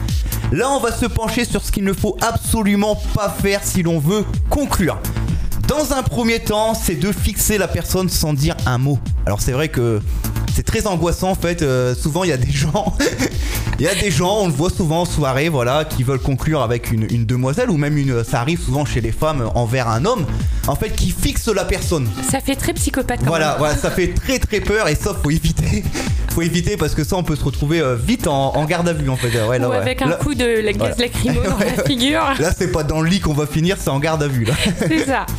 Là 0.51 0.69
on 0.69 0.79
va 0.79 0.91
se 0.91 1.07
pencher 1.07 1.43
sur 1.43 1.65
ce 1.65 1.71
qu'il 1.71 1.85
ne 1.85 1.93
faut 1.93 2.17
absolument 2.21 3.01
pas 3.15 3.35
faire 3.41 3.63
si 3.63 3.81
l'on 3.81 3.97
veut 3.97 4.25
conclure. 4.51 4.99
Dans 5.67 5.91
un 5.93 6.03
premier 6.03 6.39
temps, 6.39 6.75
c'est 6.75 6.93
de 6.93 7.11
fixer 7.11 7.57
la 7.57 7.67
personne 7.67 8.09
sans 8.09 8.33
dire 8.33 8.55
un 8.67 8.77
mot. 8.77 8.99
Alors 9.25 9.41
c'est 9.41 9.53
vrai 9.53 9.69
que 9.69 10.01
c'est 10.53 10.61
très 10.61 10.85
angoissant 10.85 11.31
en 11.31 11.35
fait. 11.35 11.63
Euh, 11.63 11.95
souvent 11.95 12.25
il 12.25 12.29
y 12.29 12.33
a 12.33 12.37
des 12.37 12.51
gens, 12.51 12.95
il 13.79 13.85
y 13.85 13.87
a 13.87 13.95
des 13.95 14.11
gens, 14.11 14.39
on 14.41 14.47
le 14.47 14.53
voit 14.53 14.69
souvent 14.69 15.01
en 15.01 15.05
soirée, 15.05 15.47
voilà, 15.47 15.85
qui 15.85 16.03
veulent 16.03 16.19
conclure 16.19 16.61
avec 16.61 16.91
une, 16.91 17.07
demoiselle 17.25 17.69
ou 17.69 17.77
même 17.77 17.97
une, 17.97 18.25
ça 18.25 18.41
arrive 18.41 18.61
souvent 18.61 18.83
chez 18.83 18.99
les 18.99 19.13
femmes 19.13 19.49
envers 19.55 19.87
un 19.87 20.03
homme, 20.03 20.25
en 20.67 20.75
fait, 20.75 20.89
qui 20.89 21.11
fixe 21.11 21.47
la 21.47 21.63
personne. 21.63 22.07
Ça 22.29 22.41
fait 22.41 22.55
très 22.55 22.73
psychopathe. 22.73 23.21
Quand 23.21 23.27
voilà, 23.27 23.55
voilà, 23.57 23.77
ça 23.77 23.89
fait 23.89 24.07
très 24.07 24.37
très 24.37 24.59
peur 24.59 24.89
et 24.89 24.95
ça 24.95 25.15
faut 25.23 25.31
éviter, 25.31 25.83
faut 26.31 26.41
éviter 26.41 26.75
parce 26.75 26.93
que 26.93 27.05
ça 27.05 27.15
on 27.15 27.23
peut 27.23 27.37
se 27.37 27.43
retrouver 27.43 27.79
euh, 27.79 27.95
vite 27.95 28.27
en, 28.27 28.65
garde 28.65 28.89
à 28.89 28.93
vue 28.93 29.09
en 29.09 29.15
fait. 29.15 29.29
Ouais, 29.47 29.63
ou 29.63 29.71
avec 29.71 30.01
un 30.01 30.11
coup 30.11 30.35
de 30.35 30.61
la 30.61 30.73
gaz 30.73 30.97
lacrymo 30.97 31.41
dans 31.41 31.57
la 31.77 31.83
figure. 31.85 32.21
Là 32.39 32.51
c'est 32.55 32.71
pas 32.71 32.83
dans 32.83 32.99
le 32.99 33.09
lit 33.09 33.21
qu'on 33.21 33.33
va 33.33 33.47
finir, 33.47 33.77
c'est 33.79 33.89
en 33.89 33.99
garde 33.99 34.21
à 34.23 34.27
vue 34.27 34.43
là. 34.43 34.53
C'est 34.77 35.05
ça. 35.05 35.25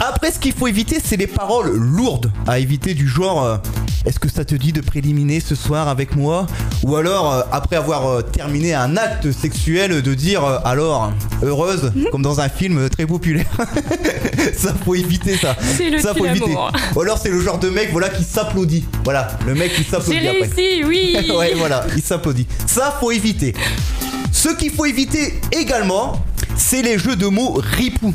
Après, 0.00 0.30
ce 0.30 0.38
qu'il 0.38 0.52
faut 0.52 0.66
éviter, 0.66 0.98
c'est 1.02 1.18
les 1.18 1.26
paroles 1.26 1.76
lourdes 1.76 2.32
à 2.46 2.58
éviter 2.58 2.94
du 2.94 3.06
genre 3.06 3.44
euh, 3.44 3.58
Est-ce 4.06 4.18
que 4.18 4.30
ça 4.30 4.46
te 4.46 4.54
dit 4.54 4.72
de 4.72 4.80
préliminer 4.80 5.40
ce 5.40 5.54
soir 5.54 5.88
avec 5.88 6.16
moi 6.16 6.46
Ou 6.84 6.96
alors, 6.96 7.32
euh, 7.32 7.42
après 7.52 7.76
avoir 7.76 8.06
euh, 8.08 8.22
terminé 8.22 8.72
un 8.72 8.96
acte 8.96 9.30
sexuel, 9.30 10.00
de 10.00 10.14
dire 10.14 10.42
Alors, 10.64 11.12
heureuse, 11.42 11.92
comme 12.10 12.22
dans 12.22 12.40
un 12.40 12.48
film 12.48 12.88
très 12.88 13.06
populaire. 13.06 13.50
ça, 14.56 14.74
faut 14.84 14.94
éviter 14.94 15.36
ça. 15.36 15.54
C'est 15.76 15.90
le 15.90 15.98
ça, 15.98 16.14
faut 16.14 16.24
éviter. 16.24 16.56
Ou 16.96 17.00
alors, 17.00 17.18
c'est 17.18 17.28
le 17.28 17.40
genre 17.40 17.58
de 17.58 17.68
mec 17.68 17.90
voilà, 17.92 18.08
qui 18.08 18.24
s'applaudit. 18.24 18.84
Voilà, 19.04 19.28
le 19.46 19.54
mec 19.54 19.74
qui 19.74 19.84
s'applaudit 19.84 20.18
J'ai 20.18 20.30
réussi, 20.30 20.84
oui 20.84 21.16
Ouais, 21.36 21.52
voilà, 21.56 21.84
il 21.94 22.02
s'applaudit. 22.02 22.46
Ça, 22.66 22.96
faut 23.00 23.10
éviter. 23.10 23.54
Ce 24.32 24.48
qu'il 24.48 24.70
faut 24.70 24.86
éviter 24.86 25.40
également, 25.52 26.24
c'est 26.56 26.80
les 26.80 26.98
jeux 26.98 27.16
de 27.16 27.26
mots 27.26 27.60
ripoux. 27.62 28.14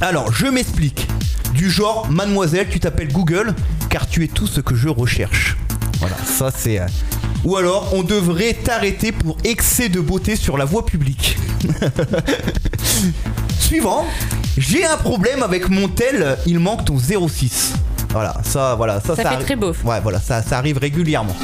Alors, 0.00 0.32
je 0.32 0.46
m'explique. 0.46 1.06
Du 1.54 1.70
genre, 1.70 2.10
mademoiselle, 2.10 2.66
tu 2.70 2.80
t'appelles 2.80 3.12
Google, 3.12 3.54
car 3.92 4.08
tu 4.08 4.24
es 4.24 4.28
tout 4.28 4.46
ce 4.46 4.62
que 4.62 4.74
je 4.74 4.88
recherche. 4.88 5.58
Voilà, 6.00 6.16
ça 6.24 6.50
c'est... 6.50 6.80
Euh, 6.80 6.86
ou 7.44 7.56
alors, 7.56 7.92
on 7.92 8.02
devrait 8.02 8.54
t'arrêter 8.54 9.12
pour 9.12 9.36
excès 9.44 9.90
de 9.90 10.00
beauté 10.00 10.34
sur 10.34 10.56
la 10.56 10.64
voie 10.64 10.86
publique. 10.86 11.36
Suivant, 13.58 14.06
j'ai 14.56 14.86
un 14.86 14.96
problème 14.96 15.42
avec 15.42 15.68
mon 15.68 15.88
tel, 15.88 16.38
il 16.46 16.58
manque 16.58 16.86
ton 16.86 16.96
06. 16.98 17.74
Voilà, 18.10 18.34
ça, 18.44 18.76
voilà, 18.76 19.00
ça, 19.00 19.14
ça, 19.14 19.28
fait 19.28 19.44
très 19.44 19.56
beau. 19.56 19.72
Ouais, 19.84 20.00
voilà, 20.00 20.20
ça, 20.20 20.42
ça 20.42 20.56
arrive 20.56 20.78
régulièrement. 20.78 21.36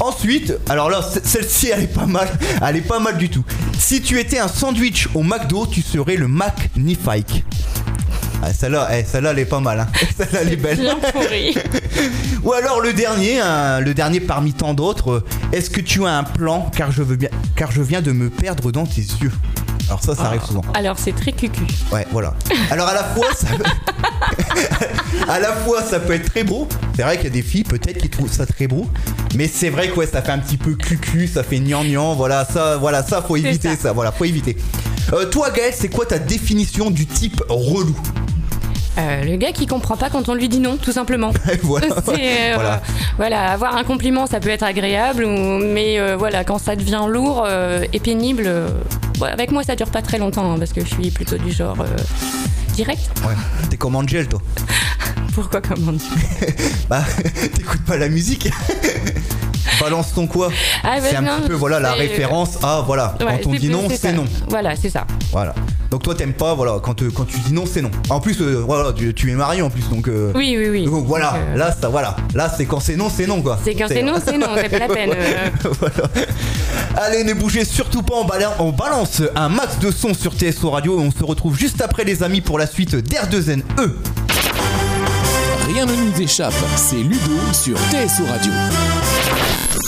Ensuite, 0.00 0.54
alors 0.68 0.90
là, 0.90 1.00
celle-ci, 1.24 1.70
elle 1.74 1.84
est 1.84 1.94
pas 1.94 2.06
mal. 2.06 2.28
Elle 2.68 2.76
est 2.76 2.82
pas 2.82 3.00
mal 3.00 3.16
du 3.16 3.30
tout. 3.30 3.44
Si 3.78 4.00
tu 4.00 4.20
étais 4.20 4.38
un 4.38 4.46
sandwich 4.46 5.08
au 5.14 5.22
McDo, 5.22 5.66
tu 5.66 5.82
serais 5.82 6.16
le 6.16 6.28
Magnifique. 6.28 7.44
Ah, 8.42 8.52
celle-là, 8.52 8.88
eh, 8.92 9.04
celle-là, 9.04 9.30
elle 9.32 9.40
est 9.40 9.44
pas 9.44 9.60
mal. 9.60 9.80
Hein. 9.80 9.88
Celle-là, 10.16 10.38
elle 10.42 10.52
est 10.52 10.56
belle. 10.56 10.78
Ou 12.44 12.52
alors 12.52 12.80
le 12.80 12.92
dernier, 12.92 13.40
hein, 13.40 13.80
le 13.80 13.94
dernier 13.94 14.20
parmi 14.20 14.52
tant 14.52 14.74
d'autres. 14.74 15.24
Est-ce 15.52 15.70
que 15.70 15.80
tu 15.80 16.06
as 16.06 16.16
un 16.16 16.24
plan 16.24 16.70
car 16.74 16.92
je 16.92 17.02
veux 17.02 17.16
bien, 17.16 17.30
car 17.56 17.72
je 17.72 17.82
viens 17.82 18.00
de 18.00 18.12
me 18.12 18.30
perdre 18.30 18.70
dans 18.70 18.86
tes 18.86 19.00
yeux. 19.00 19.32
Alors 19.88 20.02
ça, 20.02 20.14
ça 20.14 20.24
arrive 20.24 20.44
souvent. 20.44 20.62
Alors 20.74 20.98
c'est 20.98 21.12
très 21.12 21.32
cucu. 21.32 21.62
Ouais, 21.90 22.06
voilà. 22.12 22.34
Alors 22.70 22.88
à 22.88 22.94
la 22.94 23.04
fois, 23.04 23.26
ça... 23.34 23.48
à 25.28 25.40
la 25.40 25.52
fois, 25.52 25.82
ça 25.82 25.98
peut 25.98 26.12
être 26.12 26.30
très 26.30 26.44
beau. 26.44 26.68
C'est 26.94 27.02
vrai 27.02 27.16
qu'il 27.16 27.24
y 27.24 27.28
a 27.28 27.32
des 27.32 27.42
filles 27.42 27.64
peut-être 27.64 27.98
qui 27.98 28.10
trouvent 28.10 28.30
ça 28.30 28.44
très 28.44 28.66
beau, 28.66 28.86
mais 29.34 29.48
c'est 29.48 29.70
vrai 29.70 29.88
que 29.88 29.96
ouais, 29.96 30.06
ça 30.06 30.20
fait 30.20 30.32
un 30.32 30.38
petit 30.38 30.58
peu 30.58 30.74
cucu, 30.74 31.26
ça 31.26 31.42
fait 31.42 31.58
gnangnan. 31.58 32.14
Voilà, 32.14 32.44
ça, 32.44 32.76
voilà, 32.76 33.02
ça, 33.02 33.22
faut 33.22 33.36
éviter 33.36 33.76
ça. 33.76 33.92
Voilà, 33.92 34.12
faut 34.12 34.26
éviter. 34.26 34.58
Euh, 35.14 35.24
toi, 35.24 35.50
Gaël, 35.50 35.72
c'est 35.74 35.88
quoi 35.88 36.04
ta 36.04 36.18
définition 36.18 36.90
du 36.90 37.06
type 37.06 37.42
relou? 37.48 37.96
Euh, 38.98 39.24
le 39.24 39.36
gars 39.36 39.52
qui 39.52 39.66
comprend 39.66 39.96
pas 39.96 40.10
quand 40.10 40.28
on 40.28 40.34
lui 40.34 40.48
dit 40.48 40.60
non, 40.60 40.76
tout 40.76 40.92
simplement. 40.92 41.32
Euh, 42.08 42.56
voilà. 43.16 43.50
avoir 43.50 43.76
un 43.76 43.84
compliment, 43.84 44.26
ça 44.26 44.40
peut 44.40 44.48
être 44.48 44.62
agréable, 44.62 45.26
mais 45.26 45.98
euh, 45.98 46.16
voilà, 46.16 46.44
quand 46.44 46.58
ça 46.58 46.76
devient 46.76 47.04
lourd 47.06 47.46
et 47.92 48.00
pénible, 48.00 48.50
avec 49.22 49.50
moi 49.50 49.62
ça 49.62 49.76
dure 49.76 49.90
pas 49.90 50.02
très 50.02 50.18
longtemps 50.18 50.52
hein, 50.52 50.58
parce 50.58 50.72
que 50.72 50.80
je 50.80 50.86
suis 50.86 51.10
plutôt 51.10 51.36
du 51.36 51.52
genre 51.52 51.76
direct. 52.74 53.10
Ouais, 53.26 53.34
t'es 53.70 53.76
comme 53.76 53.96
Angel, 53.96 54.28
toi. 54.28 54.40
Pourquoi 55.34 55.60
comme 55.60 55.88
Angel? 55.88 56.54
Bah, 56.88 57.04
t'écoutes 57.54 57.84
pas 57.84 57.96
la 57.96 58.08
musique 58.08 58.48
balance 59.80 60.12
ton 60.14 60.26
quoi 60.26 60.50
ah, 60.84 60.96
C'est 61.00 61.16
un 61.16 61.22
petit 61.22 61.48
peu 61.48 61.54
voilà 61.54 61.80
la 61.80 61.92
référence 61.92 62.58
à 62.62 62.82
voilà 62.86 63.14
quand 63.18 63.46
on 63.46 63.52
dit 63.54 63.68
non 63.68 63.88
c'est 63.88 64.12
non 64.12 64.24
voilà 64.48 64.76
c'est 64.76 64.90
ça 64.90 65.06
voilà 65.32 65.54
Donc 65.90 66.02
toi 66.02 66.14
t'aimes 66.14 66.34
pas, 66.34 66.54
voilà, 66.54 66.78
quand, 66.82 67.00
euh, 67.02 67.10
quand 67.14 67.24
tu 67.24 67.38
dis 67.38 67.52
non, 67.52 67.64
c'est 67.64 67.80
non. 67.80 67.90
En 68.10 68.20
plus, 68.20 68.40
euh, 68.42 68.62
voilà, 68.66 68.92
tu, 68.92 69.14
tu 69.14 69.30
es 69.30 69.34
marié 69.34 69.62
en 69.62 69.70
plus, 69.70 69.88
donc. 69.88 70.06
euh, 70.08 70.32
Oui, 70.34 70.54
oui, 70.58 70.68
oui. 70.68 70.84
donc 70.84 71.06
voilà, 71.06 71.30
Donc, 71.30 71.40
euh, 71.54 71.56
là, 71.56 71.74
ça, 71.80 71.88
voilà, 71.88 72.14
là, 72.34 72.52
c'est 72.54 72.66
quand 72.66 72.78
c'est 72.80 72.94
non, 72.96 73.08
c'est 73.08 73.26
non, 73.26 73.40
quoi. 73.40 73.58
C'est 73.64 73.74
quand 73.74 73.86
c'est 73.88 74.02
non, 74.02 74.16
c'est 74.22 74.36
non, 74.36 74.48
c'est 74.54 74.68
pas 74.68 74.78
la 74.80 74.88
peine. 74.88 75.12
euh. 75.16 75.48
Voilà. 75.80 76.08
Allez, 76.96 77.24
ne 77.24 77.32
bougez 77.32 77.64
surtout 77.64 78.02
pas, 78.02 78.16
on 78.58 78.70
balance 78.72 79.22
un 79.34 79.48
max 79.48 79.78
de 79.78 79.90
son 79.90 80.12
sur 80.12 80.34
TSO 80.34 80.68
Radio 80.70 80.98
et 81.00 81.02
on 81.02 81.10
se 81.10 81.24
retrouve 81.24 81.56
juste 81.56 81.80
après 81.80 82.04
les 82.04 82.22
amis 82.22 82.42
pour 82.42 82.58
la 82.58 82.66
suite 82.66 82.94
d'R2NE. 82.94 83.62
Rien 85.72 85.86
ne 85.86 85.92
nous 85.94 86.20
échappe, 86.20 86.52
c'est 86.76 86.96
Ludo 86.96 87.38
sur 87.54 87.78
TSO 87.78 88.24
Radio. 88.30 88.52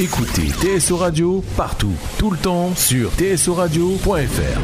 Écoutez 0.02 0.48
TSO 0.48 0.96
Radio 0.96 1.44
partout, 1.58 1.92
tout 2.16 2.30
le 2.30 2.38
temps 2.38 2.74
sur 2.74 3.10
tsoradio.fr. 3.18 4.60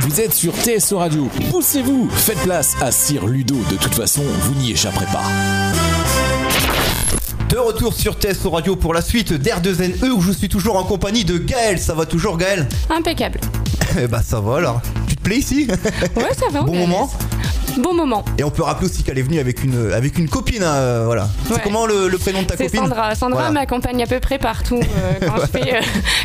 Vous 0.00 0.20
êtes 0.22 0.32
sur 0.32 0.54
TSO 0.54 0.96
Radio, 0.96 1.28
poussez-vous, 1.50 2.08
faites 2.08 2.38
place 2.38 2.74
à 2.80 2.90
Sir 2.90 3.26
Ludo, 3.26 3.56
de 3.70 3.76
toute 3.76 3.94
façon, 3.94 4.22
vous 4.22 4.54
n'y 4.54 4.72
échapperez 4.72 5.04
pas. 5.12 5.24
De 7.50 7.58
retour 7.58 7.92
sur 7.92 8.14
TSO 8.14 8.48
Radio 8.48 8.76
pour 8.76 8.94
la 8.94 9.02
suite 9.02 9.34
d'R2NE 9.34 10.08
où 10.08 10.22
je 10.22 10.32
suis 10.32 10.48
toujours 10.48 10.78
en 10.78 10.84
compagnie 10.84 11.26
de 11.26 11.36
Gaël. 11.36 11.78
Ça 11.78 11.92
va 11.92 12.06
toujours, 12.06 12.38
Gaël? 12.38 12.66
Impeccable. 12.88 13.40
Eh 14.00 14.06
bah, 14.06 14.22
ça 14.24 14.40
va 14.40 14.56
alors. 14.56 14.80
Tu 15.06 15.16
te 15.16 15.22
plais 15.22 15.36
ici? 15.36 15.68
Ouais, 16.16 16.34
ça 16.34 16.46
va. 16.50 16.62
Bon 16.62 16.74
moment 16.74 17.10
Bon 17.80 17.92
moment. 17.94 18.24
Et 18.38 18.44
on 18.44 18.50
peut 18.50 18.62
rappeler 18.62 18.86
aussi 18.86 19.02
qu'elle 19.02 19.18
est 19.18 19.22
venue 19.22 19.38
avec 19.40 19.62
une, 19.64 19.92
avec 19.92 20.18
une 20.18 20.28
copine, 20.28 20.62
hein, 20.62 20.74
euh, 20.74 21.02
voilà. 21.06 21.28
C'est 21.48 21.62
comment 21.62 21.86
le, 21.86 22.08
le 22.08 22.18
prénom 22.18 22.42
de 22.42 22.46
ta 22.46 22.56
C'est 22.56 22.64
copine 22.66 22.80
Sandra. 22.80 23.14
Sandra 23.14 23.38
Voilà. 23.40 23.50
m'accompagne 23.52 24.02
à 24.02 24.06
peu 24.06 24.20
près 24.20 24.38
partout 24.38 24.80
euh, 24.80 25.12
quand, 25.26 25.40
je 25.40 25.46
fais, 25.46 25.74
euh, 25.76 25.80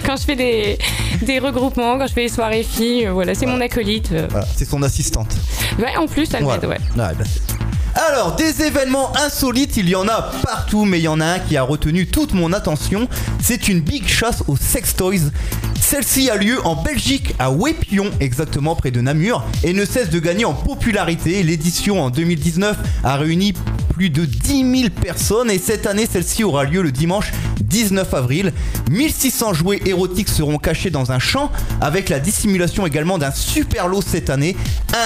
quand 0.06 0.16
je 0.18 0.24
fais 0.24 0.36
des, 0.36 0.78
des 1.24 1.40
regroupements, 1.40 1.98
quand 1.98 2.08
je 2.08 2.14
fais 2.14 2.24
des 2.28 2.34
soirées 2.34 2.64
filles. 2.64 3.08
euh, 3.08 3.12
voilà, 3.14 3.34
c'est 3.36 3.46
mon 3.48 3.62
acolyte. 3.62 4.14
Voilà, 4.30 4.46
c'est 4.56 4.66
son 4.66 4.84
assistante. 4.84 5.36
Ouais, 5.80 5.96
en 5.98 6.08
plus, 6.08 6.30
elle 6.34 6.46
m'aide, 6.46 6.66
ouais. 6.66 6.70
Ouais, 6.70 6.78
bah, 6.96 7.14
c'est- 7.26 7.59
alors, 7.96 8.36
des 8.36 8.62
événements 8.62 9.16
insolites, 9.18 9.78
il 9.78 9.90
y 9.90 9.96
en 9.96 10.08
a 10.08 10.32
partout, 10.44 10.86
mais 10.86 11.00
il 11.00 11.04
y 11.04 11.08
en 11.08 11.20
a 11.20 11.26
un 11.26 11.40
qui 11.40 11.58
a 11.58 11.64
retenu 11.64 12.08
toute 12.08 12.34
mon 12.34 12.54
attention. 12.54 13.08
C'est 13.42 13.68
une 13.68 13.82
big 13.82 14.08
chasse 14.08 14.44
aux 14.48 14.58
sex 14.58 14.96
toys. 14.96 15.32
Celle-ci 15.80 16.30
a 16.30 16.36
lieu 16.36 16.64
en 16.66 16.76
Belgique, 16.76 17.34
à 17.40 17.52
Wépion, 17.52 18.12
exactement 18.20 18.76
près 18.76 18.92
de 18.92 19.02
Namur, 19.02 19.44
et 19.64 19.74
ne 19.74 19.86
cesse 19.86 20.10
de 20.10 20.20
gagner 20.20 20.46
en 20.46 20.54
popularité. 20.54 21.42
L'édition 21.42 22.02
en 22.02 22.10
2019 22.10 22.78
a 23.04 23.16
réuni 23.16 23.54
plus 24.00 24.10
de 24.10 24.24
10 24.24 24.80
000 24.80 24.90
personnes, 24.92 25.52
et 25.52 25.58
cette 25.58 25.86
année, 25.86 26.08
celle-ci 26.10 26.46
aura 26.46 26.64
lieu 26.64 26.82
le 26.82 26.90
dimanche 26.90 27.34
19 27.60 28.14
avril. 28.14 28.54
1600 28.90 29.54
jouets 29.54 29.82
érotiques 29.86 30.30
seront 30.30 30.58
cachés 30.58 30.90
dans 30.90 31.12
un 31.12 31.20
champ, 31.20 31.52
avec 31.82 32.08
la 32.08 32.22
dissimulation 32.22 32.88
également 32.88 33.18
d'un 33.18 33.32
super 33.32 33.90
lot 33.90 34.02
cette 34.02 34.30
année, 34.30 34.56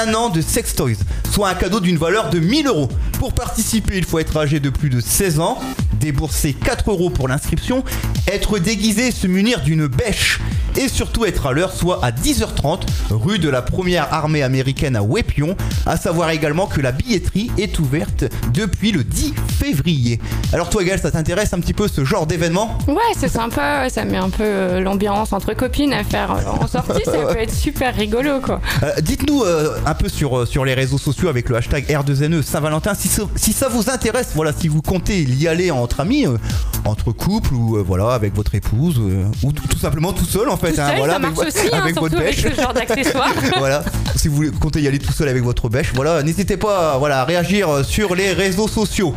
un 0.05 0.13
an 0.13 0.29
de 0.29 0.41
sex 0.41 0.75
toys, 0.75 0.93
soit 1.31 1.49
un 1.49 1.55
cadeau 1.55 1.79
d'une 1.79 1.97
valeur 1.97 2.29
de 2.29 2.37
1000 2.37 2.67
euros. 2.67 2.87
Pour 3.13 3.33
participer, 3.33 3.97
il 3.97 4.05
faut 4.05 4.19
être 4.19 4.37
âgé 4.37 4.59
de 4.59 4.69
plus 4.69 4.91
de 4.91 5.01
16 5.01 5.39
ans, 5.39 5.59
débourser 6.07 6.51
4 6.53 6.91
euros 6.91 7.09
pour 7.09 7.29
l'inscription, 7.29 7.83
être 8.27 8.59
déguisé 8.59 9.11
se 9.11 9.25
munir 9.25 9.61
d'une 9.61 9.87
bêche, 9.87 10.39
et 10.75 10.89
surtout 10.89 11.23
être 11.25 11.45
à 11.47 11.53
l'heure, 11.53 11.71
soit 11.71 12.03
à 12.03 12.11
10h30, 12.11 12.81
rue 13.09 13.39
de 13.39 13.47
la 13.47 13.61
première 13.61 14.13
armée 14.13 14.43
américaine 14.43 14.97
à 14.97 15.01
Wépion, 15.03 15.55
à 15.85 15.95
savoir 15.95 16.29
également 16.31 16.67
que 16.67 16.81
la 16.81 16.91
billetterie 16.91 17.51
est 17.57 17.79
ouverte 17.79 18.25
depuis 18.53 18.91
le 18.91 19.03
10 19.05 19.33
février. 19.59 20.19
Alors 20.51 20.69
toi 20.69 20.83
Gaël, 20.83 20.99
ça 20.99 21.09
t'intéresse 21.11 21.53
un 21.53 21.59
petit 21.59 21.73
peu 21.73 21.87
ce 21.87 22.03
genre 22.03 22.27
d'événement? 22.27 22.77
Ouais, 22.87 22.95
c'est 23.17 23.29
sympa. 23.29 23.89
Ça 23.89 24.03
met 24.03 24.17
un 24.17 24.29
peu 24.29 24.43
euh, 24.43 24.79
l'ambiance 24.81 25.31
entre 25.31 25.53
copines 25.53 25.93
à 25.93 26.03
faire 26.03 26.31
euh, 26.31 26.63
en 26.63 26.67
sortie. 26.67 27.01
Ça 27.05 27.11
peut 27.33 27.37
être 27.39 27.53
super 27.53 27.95
rigolo, 27.95 28.41
quoi. 28.41 28.59
Euh, 28.83 28.91
Dites-nous 29.01 29.43
euh, 29.43 29.77
un 29.85 29.93
peu 29.93 30.09
sur, 30.09 30.45
sur 30.47 30.65
les 30.65 30.73
réseaux 30.73 30.97
sociaux 30.97 31.29
avec 31.29 31.47
le 31.49 31.55
hashtag 31.55 31.85
R2NE 31.87 32.41
Saint-Valentin 32.41 32.93
si, 32.93 33.07
ça- 33.07 33.23
si 33.35 33.53
ça 33.53 33.69
vous 33.69 33.89
intéresse, 33.89 34.29
voilà, 34.35 34.51
si 34.57 34.67
vous 34.67 34.81
comptez 34.81 35.21
y 35.23 35.47
aller 35.47 35.71
entre 35.93 35.99
amis, 36.01 36.25
euh, 36.25 36.37
entre 36.85 37.11
couples 37.11 37.53
ou 37.53 37.77
euh, 37.77 37.83
voilà, 37.85 38.09
avec 38.13 38.35
votre 38.35 38.55
épouse 38.55 38.95
euh, 38.99 39.25
ou 39.43 39.51
tout 39.51 39.67
tout 39.67 39.77
simplement 39.77 40.11
tout 40.11 40.25
seul 40.25 40.49
en 40.49 40.57
fait. 40.57 40.73
Tout 40.73 40.81
hein, 40.81 40.87
seul, 40.89 40.97
voilà, 40.97 41.13
ça 41.13 41.19
avec, 41.19 41.35
marche 41.35 41.53
vo- 41.53 41.59
aussi, 41.59 41.67
hein, 41.71 41.79
avec 41.81 41.95
votre 41.99 42.17
avec 42.17 42.35
bêche. 42.41 42.55
ce 42.55 42.61
genre 42.61 42.73
d'accessoires. 42.73 43.33
voilà, 43.57 43.83
si 44.15 44.27
vous 44.27 44.35
voulez- 44.35 44.51
comptez 44.51 44.81
y 44.81 44.87
aller 44.87 44.99
tout 44.99 45.13
seul 45.13 45.29
avec 45.29 45.43
votre 45.43 45.69
bêche, 45.69 45.91
voilà, 45.93 46.23
n'hésitez 46.23 46.57
pas 46.57 46.97
voilà, 46.97 47.21
à 47.21 47.25
réagir 47.25 47.85
sur 47.85 48.15
les 48.15 48.33
réseaux 48.33 48.67
sociaux. 48.67 49.13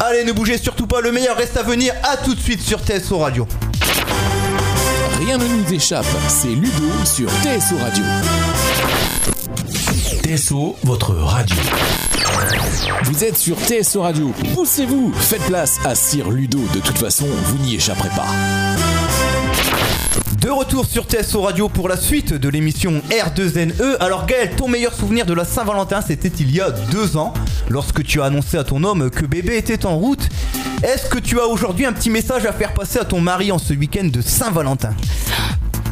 Allez, 0.00 0.24
ne 0.24 0.32
bougez 0.32 0.58
surtout 0.58 0.86
pas, 0.86 1.00
le 1.00 1.12
meilleur 1.12 1.36
reste 1.36 1.56
à 1.56 1.62
venir. 1.62 1.92
À 2.02 2.16
tout 2.16 2.34
de 2.34 2.40
suite 2.40 2.60
sur 2.60 2.80
TSO 2.80 3.18
Radio. 3.18 3.46
Rien 5.20 5.38
ne 5.38 5.44
nous 5.46 5.72
échappe, 5.72 6.04
c'est 6.28 6.48
Ludo 6.48 6.90
sur 7.04 7.28
TSO 7.42 7.76
Radio. 7.82 8.04
TSO, 10.22 10.76
votre 10.84 11.14
radio. 11.14 11.56
Vous 13.04 13.24
êtes 13.24 13.36
sur 13.36 13.56
TSO 13.56 14.02
Radio, 14.02 14.32
poussez-vous, 14.54 15.12
faites 15.14 15.42
place 15.42 15.78
à 15.84 15.94
Sir 15.94 16.30
Ludo, 16.30 16.60
de 16.74 16.80
toute 16.80 16.98
façon, 16.98 17.26
vous 17.26 17.58
n'y 17.58 17.76
échapperez 17.76 18.10
pas. 18.10 18.26
De 20.40 20.50
retour 20.50 20.86
sur 20.86 21.06
TSO 21.06 21.42
Radio 21.42 21.68
pour 21.68 21.88
la 21.88 21.96
suite 21.96 22.32
de 22.32 22.48
l'émission 22.48 23.02
R2NE. 23.10 23.96
Alors 23.98 24.26
Gaël, 24.26 24.50
ton 24.56 24.68
meilleur 24.68 24.94
souvenir 24.94 25.26
de 25.26 25.34
la 25.34 25.44
Saint-Valentin, 25.44 26.00
c'était 26.00 26.28
il 26.28 26.54
y 26.54 26.60
a 26.60 26.70
deux 26.70 27.16
ans, 27.16 27.34
lorsque 27.68 28.04
tu 28.04 28.20
as 28.20 28.26
annoncé 28.26 28.56
à 28.56 28.64
ton 28.64 28.84
homme 28.84 29.10
que 29.10 29.26
bébé 29.26 29.56
était 29.56 29.84
en 29.86 29.96
route. 29.96 30.28
Est-ce 30.82 31.08
que 31.08 31.18
tu 31.18 31.40
as 31.40 31.46
aujourd'hui 31.46 31.86
un 31.86 31.92
petit 31.92 32.10
message 32.10 32.46
à 32.46 32.52
faire 32.52 32.74
passer 32.74 32.98
à 32.98 33.04
ton 33.04 33.20
mari 33.20 33.50
en 33.50 33.58
ce 33.58 33.72
week-end 33.72 34.04
de 34.04 34.20
Saint-Valentin? 34.20 34.94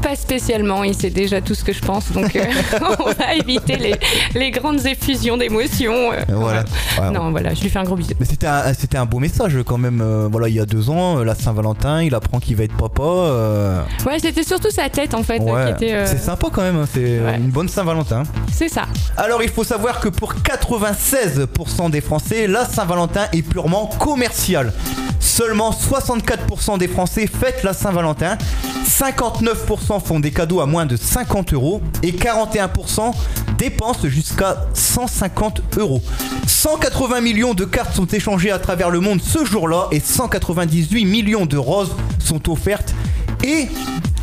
Pas 0.04 0.16
spécialement, 0.16 0.84
il 0.84 0.94
sait 0.94 1.08
déjà 1.08 1.40
tout 1.40 1.54
ce 1.54 1.64
que 1.64 1.72
je 1.72 1.80
pense, 1.80 2.12
donc 2.12 2.36
euh, 2.36 2.44
on 3.00 3.10
va 3.12 3.34
éviter 3.34 3.76
les, 3.76 3.94
les 4.34 4.50
grandes 4.50 4.84
effusions 4.84 5.38
d'émotions. 5.38 6.12
euh, 6.12 6.20
Voilà. 6.28 6.64
Non, 7.10 7.30
voilà, 7.30 7.54
je 7.54 7.62
lui 7.62 7.70
fais 7.70 7.78
un 7.78 7.84
gros 7.84 7.96
bisou. 7.96 8.12
Mais 8.20 8.26
c'était 8.26 8.46
un, 8.46 8.74
c'était 8.74 8.98
un 8.98 9.06
beau 9.06 9.18
message 9.18 9.56
quand 9.64 9.78
même. 9.78 10.02
euh, 10.02 10.28
voilà, 10.30 10.48
il 10.48 10.54
y 10.56 10.60
a 10.60 10.66
deux 10.66 10.90
ans, 10.90 11.18
euh, 11.20 11.24
la 11.24 11.34
Saint-Valentin, 11.34 12.02
il 12.02 12.14
apprend 12.14 12.38
qu'il 12.38 12.54
va 12.56 12.64
être 12.64 12.76
papa. 12.76 13.02
euh, 13.02 13.82
Ouais, 14.06 14.18
c'était 14.20 14.42
surtout 14.44 14.70
sa 14.70 14.90
tête 14.90 15.14
en 15.14 15.22
fait 15.22 15.38
ouais, 15.40 15.74
qui 15.78 15.84
était. 15.86 16.04
c'est 16.06 16.18
sympa 16.18 16.48
quand 16.52 16.60
même. 16.62 16.76
hein, 16.76 16.86
C'est 16.92 17.20
Ouais. 17.20 17.36
une 17.36 17.48
bonne 17.50 17.68
Saint-Valentin. 17.68 18.24
C'est 18.52 18.68
ça. 18.68 18.82
Alors 19.16 19.42
il 19.42 19.48
faut 19.48 19.64
savoir 19.64 20.00
que 20.00 20.10
pour 20.10 20.34
96% 20.34 21.88
des 21.90 22.00
Français, 22.02 22.46
la 22.46 22.66
Saint-Valentin 22.66 23.26
est 23.32 23.42
purement 23.42 23.86
commerciale. 23.86 24.72
Seulement 25.18 25.70
64% 25.72 26.76
des 26.78 26.88
Français 26.88 27.26
fêtent 27.26 27.62
la 27.62 27.72
Saint-Valentin, 27.72 28.36
59% 28.84 30.00
font 30.04 30.20
des 30.20 30.30
cadeaux 30.30 30.60
à 30.60 30.66
moins 30.66 30.86
de 30.86 30.96
50 30.96 31.52
euros 31.54 31.82
et 32.02 32.12
41% 32.12 33.12
dépensent 33.58 34.08
jusqu'à 34.08 34.66
150 34.74 35.78
euros. 35.78 36.02
180 36.46 37.20
millions 37.20 37.54
de 37.54 37.64
cartes 37.64 37.94
sont 37.94 38.06
échangées 38.06 38.50
à 38.50 38.58
travers 38.58 38.90
le 38.90 39.00
monde 39.00 39.20
ce 39.22 39.44
jour-là 39.44 39.88
et 39.90 40.00
198 40.00 41.04
millions 41.04 41.46
de 41.46 41.56
roses 41.56 41.94
sont 42.18 42.50
offertes 42.50 42.94
et 43.42 43.68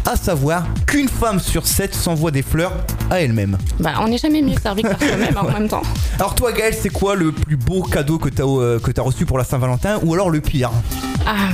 à 0.05 0.15
savoir 0.15 0.65
qu'une 0.87 1.07
femme 1.07 1.39
sur 1.39 1.67
7 1.67 1.93
s'envoie 1.93 2.31
des 2.31 2.41
fleurs 2.41 2.73
à 3.09 3.21
elle-même. 3.21 3.57
Bah, 3.79 3.93
on 4.01 4.07
n'est 4.07 4.17
jamais 4.17 4.41
mieux 4.41 4.57
servi 4.61 4.81
que 4.81 4.87
par 4.89 4.99
soi-même 5.07 5.37
en 5.37 5.43
même 5.43 5.67
temps. 5.67 5.83
Alors 6.15 6.35
toi 6.35 6.51
Gaël, 6.51 6.75
c'est 6.79 6.89
quoi 6.89 7.15
le 7.15 7.31
plus 7.31 7.57
beau 7.57 7.83
cadeau 7.83 8.17
que 8.17 8.29
t'as 8.29 8.43
euh, 8.43 8.79
reçu 8.97 9.25
pour 9.25 9.37
la 9.37 9.43
Saint-Valentin 9.43 9.99
ou 10.03 10.13
alors 10.13 10.29
le 10.29 10.41
pire? 10.41 10.71
Ah. 11.25 11.49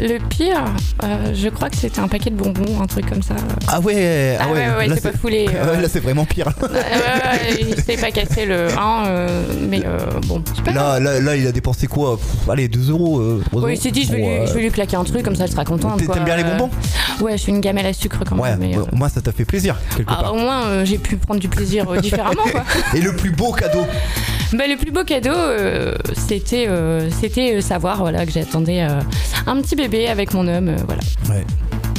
Le 0.00 0.18
pire, 0.28 0.64
euh, 1.02 1.32
je 1.34 1.48
crois 1.48 1.70
que 1.70 1.76
c'était 1.76 1.98
un 2.00 2.08
paquet 2.08 2.30
de 2.30 2.36
bonbons, 2.36 2.80
un 2.80 2.86
truc 2.86 3.08
comme 3.08 3.22
ça. 3.22 3.34
Ah 3.68 3.80
ouais, 3.80 4.36
Ah 4.38 4.48
ouais, 4.48 4.68
ouais, 4.76 4.86
là, 4.86 4.94
c'est 4.96 5.12
pas 5.12 5.16
foulé, 5.18 5.46
Ah 5.50 5.64
euh. 5.66 5.72
ouais, 5.76 5.82
là 5.82 5.88
c'est 5.88 6.00
vraiment 6.00 6.24
pire. 6.26 6.46
Ouais, 6.62 6.68
ouais, 6.68 6.78
ouais, 6.78 7.66
il 7.70 7.82
s'est 7.82 7.96
pas 7.96 8.10
cassé 8.10 8.44
le 8.44 8.68
1, 8.78 9.02
mais 9.68 9.82
euh, 9.86 9.98
bon, 10.26 10.42
pas 10.64 10.72
grave. 10.72 11.02
Là, 11.02 11.12
là, 11.14 11.20
là, 11.20 11.36
il 11.36 11.46
a 11.46 11.52
dépensé 11.52 11.86
quoi? 11.86 12.16
Pff, 12.18 12.48
Allez, 12.50 12.68
2 12.68 12.90
euros. 12.90 13.38
3 13.46 13.52
Oui, 13.52 13.58
euros. 13.60 13.68
il 13.70 13.76
s'est 13.78 13.90
dit, 13.90 14.04
je 14.04 14.12
vais, 14.12 14.18
lui, 14.18 14.24
Ouais. 14.24 14.44
je 14.46 14.52
vais 14.54 14.60
lui 14.62 14.70
claquer 14.70 14.96
un 14.96 15.04
truc, 15.04 15.22
comme 15.22 15.36
ça 15.36 15.44
elle 15.44 15.50
sera 15.50 15.64
contente. 15.64 15.98
T'aimes 16.06 16.24
bien 16.24 16.36
les 16.36 16.44
bonbons? 16.44 16.70
Ouais, 17.20 17.32
je 17.32 17.42
suis 17.42 17.52
une 17.52 17.60
gamelle 17.60 17.86
à 17.86 17.92
sucre 17.92 18.18
quand 18.28 18.36
Ouais, 18.36 18.50
même. 18.50 18.58
mais, 18.60 18.76
ouais, 18.76 18.84
au 18.92 18.96
moins 18.96 19.08
ça 19.08 19.20
t'a 19.22 19.32
fait 19.32 19.44
plaisir 19.46 19.76
quelque 19.96 20.12
ah, 20.12 20.20
part. 20.22 20.34
au 20.34 20.38
moins, 20.38 20.84
j'ai 20.84 20.98
pu 20.98 21.16
prendre 21.16 21.40
du 21.40 21.48
plaisir 21.48 21.86
différemment. 22.00 22.42
Quoi. 22.52 22.62
Et 22.94 23.00
le 23.00 23.16
plus 23.16 23.30
beau 23.30 23.52
cadeau? 23.52 23.86
Bah, 24.54 24.64
le 24.66 24.76
plus 24.76 24.90
beau 24.90 25.04
cadeau, 25.04 25.30
euh, 25.34 25.94
c'était 26.14 26.66
euh, 26.68 27.10
c'était 27.20 27.56
euh, 27.56 27.60
savoir 27.60 27.98
voilà, 27.98 28.24
que 28.24 28.32
j'attendais 28.32 28.82
euh, 28.82 29.00
un 29.46 29.60
petit 29.60 29.76
bébé 29.76 30.08
avec 30.08 30.32
mon 30.32 30.48
homme. 30.48 30.74
voilà. 30.86 31.02
Ouais. 31.28 31.44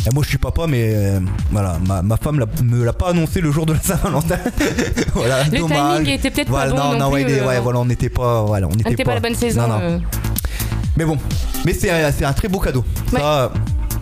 Et 0.10 0.13
moi 0.13 0.24
je 0.24 0.29
suis 0.29 0.38
papa 0.38 0.65
mais 0.65 0.94
euh, 0.96 1.20
voilà 1.51 1.77
ma, 1.86 2.01
ma 2.01 2.15
femme 2.15 2.39
l'a- 2.39 2.46
me 2.63 2.86
l'a 2.86 2.94
pas 2.94 3.10
annoncé 3.10 3.41
le 3.41 3.51
jour 3.51 3.65
de 3.65 3.74
la 3.74 3.79
Saint-Valentin. 3.82 4.38
voilà, 5.13 5.44
Le 5.44 5.60
dommage. 5.60 5.98
timing 6.00 6.13
était 6.13 6.32
peut-être 6.32 6.48
Voilà, 6.50 6.72
pas 6.72 6.77
bon 6.77 6.84
non, 6.84 6.91
non 6.94 7.00
non, 7.06 7.12
plus. 7.12 7.24
ouais, 7.25 7.39
euh, 7.58 7.60
voilà, 7.62 7.79
on 7.79 7.86
n'était 7.86 8.10
pas, 8.10 8.44
voilà, 8.44 8.68
on 8.68 8.72
n'était 8.72 8.89
n'était 8.91 9.03
pas 9.03 9.13
la 9.15 9.20
bonne 9.20 9.36
saison. 9.36 9.68
Non, 9.68 9.77
euh. 9.82 10.00
Mais 10.98 11.06
bon, 11.06 11.18
mais 11.65 11.74
c'est 11.74 11.91
un, 11.91 12.10
un 12.27 12.34
très 12.34 12.48
beau 12.48 12.60
cadeau. 12.60 12.84
Ça, 13.12 13.51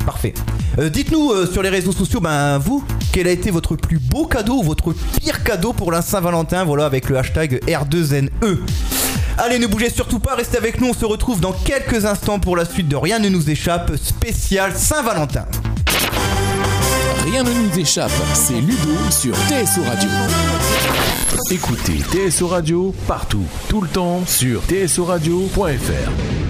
parfait. 0.08 0.34
Euh, 0.80 0.90
Dites-nous 0.90 1.32
euh, 1.32 1.46
sur 1.46 1.62
les 1.62 1.68
réseaux 1.68 1.92
sociaux, 1.92 2.22
ben 2.22 2.58
vous, 2.60 2.82
quel 3.12 3.28
a 3.28 3.32
été 3.32 3.52
votre 3.52 3.76
plus 3.76 4.00
beau 4.00 4.26
cadeau 4.26 4.60
ou 4.60 4.64
votre 4.64 4.94
pire 5.20 5.44
cadeau 5.44 5.74
pour 5.74 5.92
la 5.92 6.02
Saint-Valentin? 6.02 6.64
Voilà, 6.64 6.86
avec 6.86 7.10
le 7.10 7.18
hashtag 7.18 7.60
R2NE. 7.68 8.30
Allez, 9.38 9.60
ne 9.60 9.68
bougez 9.68 9.90
surtout 9.90 10.20
pas, 10.20 10.36
restez 10.36 10.58
avec 10.58 10.80
nous, 10.80 10.88
on 10.88 10.94
se 10.94 11.04
retrouve 11.06 11.42
dans 11.42 11.52
quelques 11.52 12.06
instants 12.06 12.40
pour 12.40 12.56
la 12.56 12.64
suite 12.64 12.88
de 12.88 12.96
Rien 12.96 13.20
ne 13.20 13.28
nous 13.28 13.50
échappe, 13.50 13.92
spécial 13.98 14.72
Saint-Valentin. 14.74 15.46
Rien 17.26 17.44
ne 17.44 17.52
nous 17.52 17.78
échappe, 17.78 18.12
c'est 18.34 18.62
Ludo 18.62 18.96
sur 19.12 19.36
TSO 19.36 19.82
Radio. 19.86 20.10
Écoutez 21.52 22.00
TSO 22.30 22.48
Radio 22.48 22.96
partout, 23.08 23.44
tout 23.68 23.82
le 23.82 23.90
temps 23.90 24.24
sur 24.26 24.62
tsoradio.fr. 24.64 26.47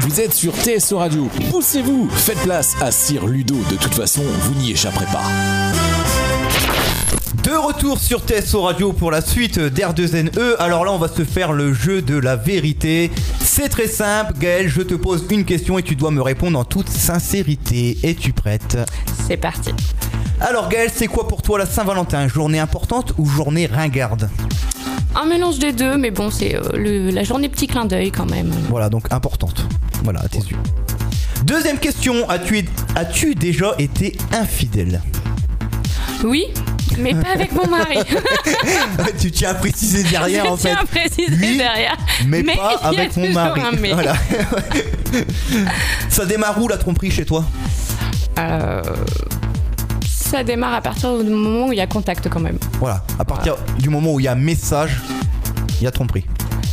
Vous 0.00 0.20
êtes 0.20 0.34
sur 0.34 0.52
TSO 0.54 0.98
Radio, 0.98 1.28
poussez-vous, 1.50 2.08
faites 2.10 2.38
place 2.40 2.74
à 2.80 2.90
Sir 2.90 3.26
Ludo, 3.26 3.56
de 3.70 3.76
toute 3.76 3.94
façon, 3.94 4.22
vous 4.22 4.54
n'y 4.54 4.72
échapperez 4.72 5.06
pas. 5.06 5.22
De 7.42 7.56
retour 7.56 7.98
sur 7.98 8.20
TSO 8.20 8.62
Radio 8.62 8.92
pour 8.92 9.10
la 9.10 9.20
suite 9.22 9.58
d'R2NE. 9.58 10.56
Alors 10.58 10.84
là, 10.84 10.92
on 10.92 10.98
va 10.98 11.08
se 11.08 11.24
faire 11.24 11.52
le 11.52 11.72
jeu 11.72 12.02
de 12.02 12.16
la 12.18 12.36
vérité. 12.36 13.10
C'est 13.40 13.68
très 13.68 13.88
simple, 13.88 14.34
Gaël, 14.38 14.68
je 14.68 14.82
te 14.82 14.94
pose 14.94 15.24
une 15.30 15.44
question 15.44 15.78
et 15.78 15.82
tu 15.82 15.96
dois 15.96 16.10
me 16.10 16.20
répondre 16.20 16.58
en 16.58 16.64
toute 16.64 16.88
sincérité. 16.88 17.96
Es-tu 18.02 18.32
prête? 18.32 18.76
C'est 19.26 19.38
parti. 19.38 19.70
Alors 20.40 20.68
Gaël, 20.68 20.90
c'est 20.94 21.06
quoi 21.06 21.26
pour 21.26 21.42
toi 21.42 21.58
la 21.58 21.66
Saint-Valentin? 21.66 22.28
Journée 22.28 22.58
importante 22.58 23.14
ou 23.18 23.26
journée 23.26 23.66
ringarde? 23.66 24.28
Un 25.16 25.26
mélange 25.26 25.58
des 25.58 25.72
deux, 25.72 25.96
mais 25.96 26.10
bon, 26.10 26.30
c'est 26.30 26.54
euh, 26.54 27.10
la 27.10 27.24
journée 27.24 27.48
petit 27.48 27.66
clin 27.66 27.84
d'œil 27.84 28.10
quand 28.12 28.30
même. 28.30 28.50
Voilà, 28.68 28.88
donc 28.88 29.06
importante. 29.10 29.66
Voilà, 30.04 30.20
à 30.20 30.28
tes 30.28 30.38
yeux. 30.38 30.56
Deuxième 31.44 31.78
question, 31.78 32.28
as-tu 32.28 33.34
déjà 33.34 33.74
été 33.78 34.16
infidèle? 34.32 35.00
Oui, 36.22 36.44
mais 36.98 37.14
pas 37.14 37.30
avec 37.34 37.52
mon 37.52 37.66
mari. 37.66 37.98
Tu 39.18 39.30
tiens 39.30 39.50
à 39.50 39.54
préciser 39.54 40.02
derrière 40.04 40.52
en 40.52 40.56
fait. 40.56 40.68
tiens 40.68 40.78
à 40.82 40.84
préciser 40.84 41.36
Oui, 41.40 41.56
derrière. 41.56 41.96
Mais, 42.26 42.42
pas 42.42 42.52
y 42.52 42.58
a 42.58 42.88
avec 42.88 43.16
mon 43.16 43.30
mari. 43.32 43.60
un 43.60 43.72
mais. 43.80 43.92
Voilà. 43.92 44.14
Ça 46.08 46.24
démarre 46.26 46.60
où 46.62 46.68
la 46.68 46.76
tromperie 46.76 47.10
chez 47.10 47.24
toi? 47.24 47.44
Euh, 48.38 48.82
ça 50.30 50.44
démarre 50.44 50.74
à 50.74 50.80
partir 50.80 51.18
du 51.22 51.30
moment 51.30 51.66
où 51.68 51.72
il 51.72 51.78
y 51.78 51.80
a 51.80 51.86
contact 51.86 52.28
quand 52.28 52.40
même. 52.40 52.58
Voilà, 52.78 53.02
à 53.18 53.24
partir 53.24 53.56
du 53.78 53.88
moment 53.88 54.14
où 54.14 54.20
il 54.20 54.24
y 54.24 54.28
a 54.28 54.34
message, 54.34 55.00
il 55.80 55.84
y 55.84 55.86
a 55.86 55.90
tromperie. 55.90 56.24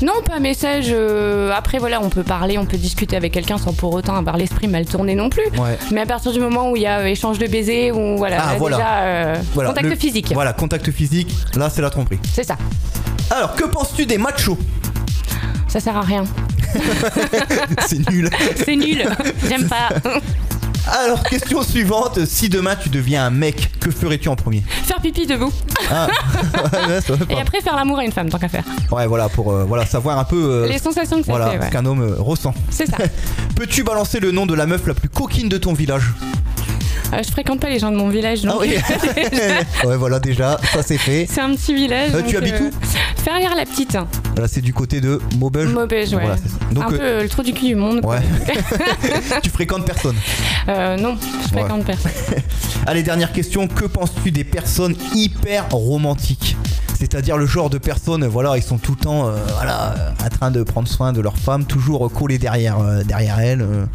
Non, 0.04 0.14
pas 0.24 0.40
message. 0.40 0.88
euh, 0.92 1.52
après, 1.56 1.80
voilà, 1.80 2.00
on 2.04 2.10
peut 2.10 2.22
parler, 2.22 2.60
on 2.60 2.68
peut 2.68 2.78
discuter 2.78 3.16
avec 3.16 3.34
quelqu'un 3.34 3.58
sans 3.58 3.74
pour 3.74 3.94
autant 3.96 4.16
avoir 4.16 4.38
l'esprit 4.38 4.68
mal 4.68 4.86
tourné 4.86 5.16
non 5.16 5.30
plus. 5.30 5.42
Ouais. 5.58 5.76
Mais 5.92 6.02
à 6.02 6.06
partir 6.06 6.32
du 6.32 6.40
moment 6.40 6.70
où 6.70 6.76
il 6.76 6.84
y 6.84 6.86
a 6.86 7.00
euh, 7.00 7.06
échange 7.06 7.40
de 7.40 7.48
baisers, 7.48 7.92
ou 7.98 8.16
voilà, 8.16 8.38
Ah, 8.50 8.56
voilà. 8.60 8.78
déjà 8.78 8.90
euh, 9.00 9.36
Voilà, 9.56 9.70
contact 9.70 9.90
le- 9.90 9.96
physique. 9.96 10.32
Voilà, 10.36 10.54
contact 10.54 10.92
physique, 10.92 11.36
là 11.56 11.72
c'est 11.72 11.82
la 11.82 11.90
tromperie. 11.90 12.20
C'est 12.32 12.44
ça. 12.44 12.58
Alors, 13.32 13.56
que 13.56 13.64
penses-tu 13.66 14.06
des 14.06 14.20
machos? 14.20 14.58
Ça 15.68 15.80
sert 15.80 15.98
à 15.98 16.02
rien. 16.02 16.24
C'est 17.88 18.10
nul. 18.10 18.30
C'est 18.66 18.76
nul. 18.76 19.04
J'aime 19.50 19.68
pas. 19.68 19.90
Alors, 20.90 21.24
question 21.24 21.62
suivante, 21.64 22.26
si 22.26 22.50
demain 22.50 22.76
tu 22.76 22.90
deviens 22.90 23.26
un 23.26 23.30
mec, 23.30 23.72
que 23.80 23.92
ferais-tu 23.92 24.30
en 24.30 24.36
premier 24.36 24.64
faire 24.86 25.02
pipi 25.02 25.26
debout. 25.26 25.52
ah. 25.92 26.08
ouais, 26.88 27.02
ça 27.02 27.14
va 27.16 27.26
Et 27.30 27.40
après 27.40 27.62
faire 27.62 27.76
l'amour 27.76 28.00
à 28.00 28.06
une 28.06 28.12
femme, 28.12 28.30
tant 28.30 28.40
qu'à 28.40 28.48
faire. 28.48 28.64
Ouais, 28.92 29.06
voilà, 29.06 29.28
pour 29.30 29.52
euh, 29.52 29.66
voilà, 29.66 29.86
savoir 29.86 30.18
un 30.18 30.24
peu 30.24 30.38
euh, 30.64 30.68
Les 30.68 30.80
sensations 30.80 31.20
que 31.20 31.26
ça 31.26 31.32
voilà, 31.32 31.52
fait, 31.52 31.66
ce 31.66 31.72
qu'un 31.72 31.86
homme 31.86 32.02
euh, 32.02 32.16
ressent. 32.18 32.54
C'est 32.70 32.86
ça. 32.88 32.98
Peux-tu 33.56 33.84
balancer 33.84 34.20
le 34.20 34.32
nom 34.32 34.46
de 34.46 34.54
la 34.54 34.66
meuf 34.66 34.88
la 34.88 34.94
plus 34.94 35.10
coquine 35.10 35.50
de 35.50 35.58
ton 35.58 35.74
village 35.74 36.14
Euh, 37.14 37.22
je 37.26 37.32
fréquente 37.32 37.60
pas 37.60 37.70
les 37.70 37.80
gens 37.80 37.92
de 37.92 37.98
mon 37.98 38.10
village, 38.10 38.42
donc. 38.44 38.54
Ah 38.56 38.62
oui 38.62 38.76
Ouais, 39.88 39.98
voilà, 39.98 40.20
déjà, 40.20 40.58
ça 40.74 40.84
c'est 40.84 40.98
fait. 40.98 41.28
C'est 41.30 41.42
un 41.42 41.54
petit 41.56 41.74
village. 41.74 42.12
Euh, 42.14 42.22
tu 42.26 42.34
donc, 42.34 42.44
habites 42.44 42.60
où 42.62 42.72
Ferrière 43.24 43.56
la 43.56 43.66
petite. 43.66 43.94
Là, 43.94 44.48
c'est 44.48 44.62
du 44.62 44.74
côté 44.74 45.02
de 45.02 45.20
Maubeuge. 45.38 45.70
Maubeuge, 45.70 46.14
ouais. 46.14 46.22
Voilà, 46.22 46.38
c'est 46.38 46.50
ça. 46.50 46.58
Donc, 46.72 46.84
un 46.86 46.94
euh, 46.94 46.98
peu 46.98 47.04
euh, 47.04 47.24
le 47.24 47.30
trou 47.30 47.44
du 47.44 47.52
cul 47.54 47.66
du 47.68 47.76
monde. 47.76 48.02
quoi. 48.02 48.16
Ouais. 48.16 48.22
tu 49.44 49.50
fréquentes 49.50 49.86
personne. 49.86 50.16
Euh, 50.70 50.98
non, 50.98 51.16
je 51.44 51.48
fréquente 51.48 51.86
personne. 51.86 52.12
Allez, 52.86 53.04
dernière 53.04 53.32
question. 53.32 53.68
Que 53.68 53.86
penses-tu 53.86 54.32
des 54.32 54.44
personnes 54.44 54.96
hyper 55.14 55.70
romantiques? 55.72 56.58
C'est-à-dire 57.00 57.38
le 57.38 57.46
genre 57.46 57.70
de 57.70 57.78
personnes, 57.78 58.26
voilà, 58.26 58.58
ils 58.58 58.64
sont 58.64 58.78
tout 58.80 58.94
le 58.98 59.04
temps, 59.04 59.28
euh, 59.28 59.36
voilà, 59.56 59.92
euh, 59.92 60.26
en 60.26 60.30
train 60.30 60.50
de 60.52 60.64
prendre 60.64 60.88
soin 60.88 61.14
de 61.14 61.22
leur 61.22 61.38
femme, 61.38 61.66
toujours 61.66 62.08
euh, 62.08 62.10
collés 62.10 62.40
derrière, 62.40 62.80
euh, 62.80 63.04
derrière 63.04 63.40
elle. 63.40 63.62
euh. 63.62 63.86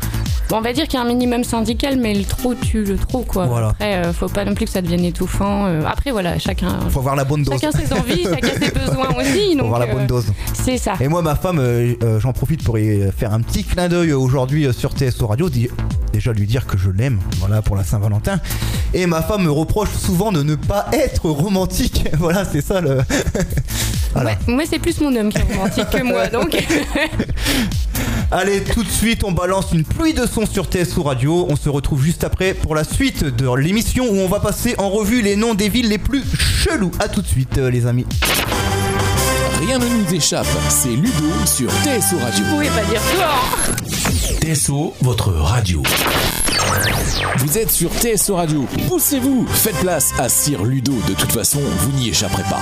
Bon, 0.49 0.59
on 0.59 0.61
va 0.61 0.73
dire 0.73 0.85
qu'il 0.87 0.95
y 1.01 1.03
a 1.03 1.05
un 1.05 1.09
minimum 1.09 1.43
syndical, 1.43 1.99
mais 1.99 2.15
le 2.15 2.25
trop 2.25 2.55
tue 2.55 2.85
le 2.85 2.97
trop, 2.97 3.23
quoi. 3.23 3.47
Voilà. 3.47 3.69
Après, 3.71 4.13
faut 4.13 4.29
pas 4.29 4.45
non 4.45 4.55
plus 4.55 4.67
que 4.67 4.71
ça 4.71 4.83
devienne 4.83 5.05
étouffant. 5.05 5.65
après, 5.87 6.11
voilà, 6.11 6.39
chacun. 6.39 6.79
Faut 6.91 6.99
avoir 7.01 7.17
la 7.17 7.25
bonne 7.25 7.43
dose. 7.43 7.59
Chacun 7.59 7.77
ses 7.77 7.93
envies, 7.93 8.25
chacun 8.25 8.53
ses 8.61 8.71
besoins 8.87 9.09
aussi. 9.19 9.53
Faut 9.53 9.57
donc, 9.57 9.65
avoir 9.67 9.81
la 9.81 9.87
bonne 9.87 10.07
dose. 10.07 10.27
C'est 10.53 10.77
ça. 10.77 10.93
Et 11.01 11.09
moi, 11.09 11.23
ma 11.23 11.37
femme, 11.37 11.61
j'en 12.19 12.33
profite 12.33 12.63
pour 12.63 12.79
y 12.79 13.11
faire 13.17 13.33
un 13.33 13.41
petit 13.41 13.65
clin 13.65 13.89
d'œil 13.89 14.13
aujourd'hui 14.13 14.69
sur 14.75 14.93
TSO 14.93 15.27
Radio. 15.27 15.49
Déjà 16.13 16.33
lui 16.33 16.47
dire 16.47 16.67
que 16.67 16.77
je 16.77 16.91
l'aime, 16.91 17.19
voilà, 17.39 17.63
pour 17.63 17.75
la 17.75 17.85
Saint-Valentin. 17.85 18.39
Et 18.93 19.07
ma 19.07 19.23
femme 19.23 19.45
me 19.45 19.51
reproche 19.51 19.91
souvent 19.91 20.31
de 20.31 20.43
ne 20.43 20.55
pas 20.55 20.87
être 20.93 21.31
romantique. 21.31 22.07
voilà, 22.19 22.45
c'est 22.45 22.61
ça 22.61 22.81
le. 22.81 22.99
voilà. 24.13 24.31
Ouais, 24.31 24.39
moi, 24.47 24.65
c'est 24.69 24.79
plus 24.79 25.01
mon 25.01 25.15
homme 25.17 25.31
qui 25.31 25.39
est 25.39 25.55
romantique 25.55 25.89
que 25.91 26.03
moi, 26.03 26.27
donc. 26.33 26.57
Allez, 28.31 28.63
tout 28.63 28.83
de 28.83 28.89
suite, 28.91 29.25
on 29.25 29.33
balance 29.33 29.73
une 29.73 29.85
pluie 29.85 30.15
de 30.15 30.27
sons 30.27 30.47
sur 30.47 30.67
TSO 30.67 31.03
Radio. 31.03 31.47
On 31.49 31.57
se 31.57 31.69
retrouve 31.69 32.03
juste 32.03 32.25
après 32.25 32.55
pour 32.55 32.75
la 32.75 32.85
suite 32.85 33.25
de 33.25 33.55
l'émission 33.55 34.05
où 34.05 34.17
on 34.17 34.29
va 34.29 34.41
passer 34.41 34.75
en 34.79 34.91
revue 34.91 35.23
les 35.23 35.37
noms 35.37 35.55
des 35.55 35.69
villes 35.69 35.89
les 35.89 35.99
plus 35.99 36.25
chelous. 36.37 36.93
À 36.99 37.09
tout 37.09 37.23
de 37.23 37.27
suite, 37.27 37.59
euh, 37.59 37.71
les 37.71 37.87
amis. 37.87 38.07
Rien 39.67 39.79
ne 39.79 39.87
nous 39.87 40.15
échappe, 40.15 40.47
c'est 40.69 40.89
Ludo 40.89 41.31
sur 41.47 41.71
TSO 41.71 42.19
Radio. 42.21 42.45
Vous 42.45 42.55
pouvez 42.55 42.69
pas 42.69 42.85
dire 42.85 43.01
toi. 43.15 44.02
TSO, 44.43 44.93
votre 45.03 45.31
radio. 45.31 45.85
Vous 47.37 47.59
êtes 47.59 47.71
sur 47.71 47.93
TSO 47.93 48.35
Radio, 48.35 48.67
poussez-vous, 48.89 49.47
faites 49.47 49.77
place 49.77 50.13
à 50.19 50.29
Sir 50.29 50.65
Ludo, 50.65 50.95
de 51.07 51.15
toute 51.15 51.31
façon, 51.31 51.61
vous 51.61 51.93
n'y 51.93 52.09
échapperez 52.09 52.43
pas. 52.51 52.59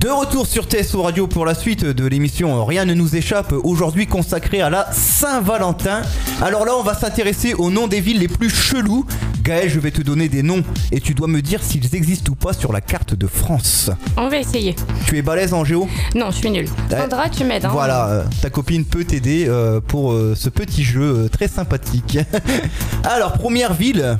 De 0.00 0.08
retour 0.08 0.46
sur 0.46 0.64
TSO 0.64 1.02
Radio 1.02 1.26
pour 1.26 1.44
la 1.44 1.54
suite 1.54 1.84
de 1.84 2.06
l'émission 2.06 2.64
Rien 2.64 2.86
ne 2.86 2.94
nous 2.94 3.14
échappe, 3.14 3.52
aujourd'hui 3.62 4.06
consacrée 4.06 4.62
à 4.62 4.70
la 4.70 4.90
Saint-Valentin. 4.90 6.00
Alors 6.40 6.64
là, 6.64 6.72
on 6.74 6.82
va 6.82 6.94
s'intéresser 6.94 7.52
aux 7.52 7.70
noms 7.70 7.88
des 7.88 8.00
villes 8.00 8.20
les 8.20 8.28
plus 8.28 8.48
chelous. 8.48 9.04
Gaël, 9.42 9.68
je 9.68 9.80
vais 9.80 9.90
te 9.90 10.02
donner 10.02 10.28
des 10.28 10.42
noms 10.42 10.62
et 10.92 11.00
tu 11.00 11.14
dois 11.14 11.26
me 11.26 11.42
dire 11.42 11.62
s'ils 11.62 11.94
existent 11.96 12.30
ou 12.30 12.34
pas 12.36 12.52
sur 12.52 12.72
la 12.72 12.80
carte 12.80 13.14
de 13.14 13.26
France. 13.26 13.90
On 14.16 14.28
va 14.28 14.36
essayer. 14.38 14.76
Tu 15.06 15.18
es 15.18 15.22
balèze 15.22 15.52
en 15.52 15.64
géo? 15.64 15.88
Non, 16.14 16.30
je 16.30 16.36
suis. 16.36 16.48
Ouais. 16.48 16.64
Sandra, 16.90 17.28
tu 17.28 17.44
m'aides. 17.44 17.64
Hein. 17.64 17.70
Voilà, 17.72 18.08
euh, 18.08 18.24
ta 18.40 18.50
copine 18.50 18.84
peut 18.84 19.04
t'aider 19.04 19.46
euh, 19.48 19.80
pour 19.80 20.12
euh, 20.12 20.34
ce 20.36 20.48
petit 20.48 20.84
jeu 20.84 21.28
très 21.32 21.48
sympathique. 21.48 22.18
Alors, 23.04 23.32
première 23.32 23.74
ville, 23.74 24.16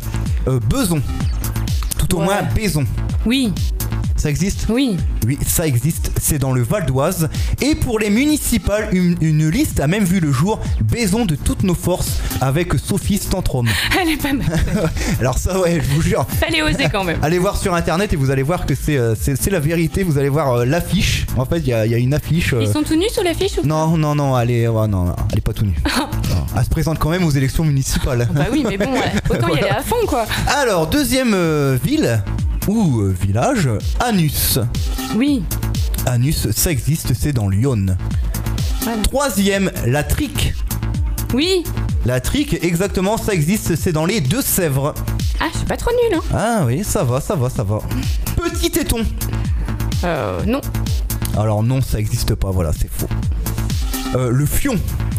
Beson. 0.69 1.01
Tout 1.99 2.17
au 2.17 2.19
Ouais. 2.21 2.25
moins 2.25 2.43
Baison. 2.55 2.85
Oui, 3.25 3.53
Ça 4.23 4.31
existe? 4.31 4.67
Oui. 4.69 4.97
Oui, 5.27 5.37
ça 5.45 5.67
existe, 5.67 6.13
c'est 6.21 6.39
dans 6.39 6.53
le 6.53 6.63
Val 6.63 6.87
d'Oise. 6.87 7.29
Et 7.61 7.75
pour 7.75 7.99
les 7.99 8.09
municipales, 8.09 8.89
une, 8.93 9.17
une 9.21 9.49
liste 9.49 9.81
a 9.81 9.89
même 9.89 10.05
vu 10.05 10.21
le 10.21 10.31
jour, 10.31 10.61
Baison 10.81 11.25
de 11.25 11.35
toutes 11.35 11.65
nos 11.65 11.75
forces, 11.75 12.19
avec 12.41 12.75
Sophie 12.75 13.19
Stantrom. 13.19 13.67
Elle 14.01 14.11
est 14.11 14.23
pas 14.23 14.33
mal. 14.33 14.47
Alors 15.19 15.39
ça, 15.39 15.59
ouais, 15.59 15.81
je 15.83 15.93
vous 15.93 16.03
jure. 16.03 16.25
Fallait 16.39 16.63
oser 16.63 16.87
quand 16.89 17.03
même. 17.03 17.19
Allez 17.23 17.41
voir 17.41 17.57
sur 17.57 17.75
internet 17.75 18.13
et 18.13 18.17
vous 18.17 18.31
allez 18.31 18.45
voir 18.45 18.65
que 18.65 18.77
c'est 18.77 18.97
euh, 18.97 19.17
c'est 19.17 19.51
la 19.51 19.59
vérité. 19.59 20.05
Vous 20.05 20.17
allez 20.19 20.29
voir 20.29 20.53
euh, 20.59 20.65
l'affiche. 20.67 21.27
En 21.37 21.45
fait, 21.45 21.59
il 21.59 21.65
y 21.67 21.71
y 21.71 21.75
a 21.95 21.99
une 21.99 22.15
affiche. 22.15 22.53
euh, 22.53 22.63
Ils 22.63 22.69
sont 22.73 22.85
tous 22.85 22.95
nus 22.95 23.11
sur 23.13 23.25
l'affiche 23.25 23.59
ou 23.59 23.67
Non, 23.67 23.97
non, 23.97 24.15
non, 24.15 24.39
elle 24.39 24.53
est, 24.53 24.69
ouais, 24.69 24.87
non, 24.87 25.17
elle 25.33 25.39
est 25.39 25.41
pas 25.41 25.53
tout 25.53 25.65
nue. 25.65 25.75
Non, 25.99 26.09
Elle 26.57 26.65
se 26.65 26.71
présente 26.71 27.01
quand 27.01 27.11
même 27.11 27.25
aux 27.25 27.31
élections 27.33 27.65
municipales. 27.65 28.29
Bah 28.33 28.45
oui, 28.53 28.65
mais 28.69 28.79
bon, 28.79 28.93
ouais. 28.93 29.13
autant 29.31 29.49
y 29.49 29.59
aller 29.59 29.69
à 29.69 29.83
fond, 29.83 29.97
quoi. 30.07 30.27
Alors, 30.47 30.87
deuxième 30.87 31.33
euh, 31.35 31.77
ville 31.83 32.23
ou 32.69 33.01
euh, 33.01 33.15
village, 33.21 33.69
Anus. 34.01 34.59
Oui. 35.17 35.43
Anus, 36.07 36.51
ça 36.51 36.71
existe, 36.71 37.13
c'est 37.15 37.33
dans 37.33 37.49
Lyon. 37.49 37.97
Voilà. 38.83 39.03
Troisième, 39.03 39.71
la 39.87 40.03
Trique. 40.03 40.55
Oui. 41.35 41.65
La 42.05 42.21
Trique, 42.21 42.59
exactement, 42.63 43.17
ça 43.17 43.33
existe, 43.33 43.77
c'est 43.77 43.93
dans 43.93 44.07
les 44.07 44.21
Deux-Sèvres. 44.21 44.95
Ah, 45.41 45.47
je 45.53 45.59
suis 45.59 45.67
pas 45.67 45.77
trop 45.77 45.91
nulle, 45.91 46.19
hein. 46.19 46.35
Ah 46.35 46.65
oui, 46.67 46.83
ça 46.85 47.05
va, 47.05 47.21
ça 47.21 47.35
va, 47.35 47.51
ça 47.51 47.63
va. 47.63 47.81
Petit 48.37 48.71
téton. 48.71 49.05
Euh, 50.05 50.41
non. 50.47 50.61
Alors 51.37 51.63
non, 51.63 51.81
ça 51.81 51.99
existe 51.99 52.35
pas, 52.35 52.51
voilà, 52.51 52.73
c'est 52.73 52.91
faux. 52.91 53.09
Euh, 54.15 54.31
le 54.31 54.47
Fion. 54.47 54.77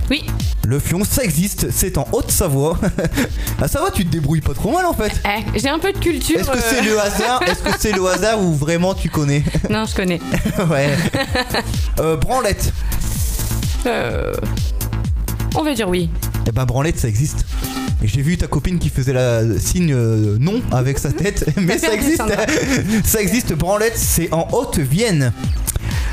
Oui. 0.09 0.23
Le 0.65 0.79
Fion, 0.79 1.03
ça 1.03 1.23
existe, 1.23 1.71
c'est 1.71 1.97
en 1.97 2.07
Haute-Savoie. 2.11 2.77
ah 3.61 3.67
ça 3.67 3.81
va, 3.81 3.91
tu 3.91 4.05
te 4.05 4.11
débrouilles 4.11 4.41
pas 4.41 4.53
trop 4.53 4.71
mal 4.71 4.85
en 4.85 4.93
fait. 4.93 5.11
Eh, 5.25 5.59
j'ai 5.59 5.69
un 5.69 5.79
peu 5.79 5.91
de 5.91 5.97
culture. 5.97 6.39
Est-ce 6.39 6.51
que 6.51 6.57
euh, 6.57 6.61
c'est 6.69 6.81
le 6.81 6.99
hasard 6.99 7.43
Est-ce 7.47 7.61
que 7.61 7.71
c'est 7.79 7.91
le 7.91 8.05
hasard 8.05 8.41
ou 8.41 8.53
vraiment 8.53 8.93
tu 8.93 9.09
connais 9.09 9.43
Non, 9.69 9.85
je 9.85 9.95
connais. 9.95 10.19
Ouais. 10.69 10.89
Euh, 11.99 12.15
branlette. 12.15 12.71
Euh... 13.85 14.33
On 15.55 15.63
va 15.63 15.73
dire 15.73 15.89
oui. 15.89 16.09
Eh 16.47 16.51
ben 16.51 16.65
branlette 16.65 16.99
ça 16.99 17.07
existe. 17.07 17.45
J'ai 18.03 18.21
vu 18.21 18.37
ta 18.37 18.47
copine 18.47 18.79
qui 18.79 18.89
faisait 18.89 19.13
la 19.13 19.57
signe 19.59 19.93
euh, 19.93 20.37
non 20.39 20.61
avec 20.71 20.99
sa 20.99 21.11
tête, 21.11 21.45
mais 21.57 21.77
ça 21.77 21.93
existe. 21.93 22.21
Ça 23.05 23.21
existe. 23.21 23.53
Branlette, 23.53 23.97
c'est 23.97 24.31
en 24.33 24.47
Haute-Vienne. 24.51 25.31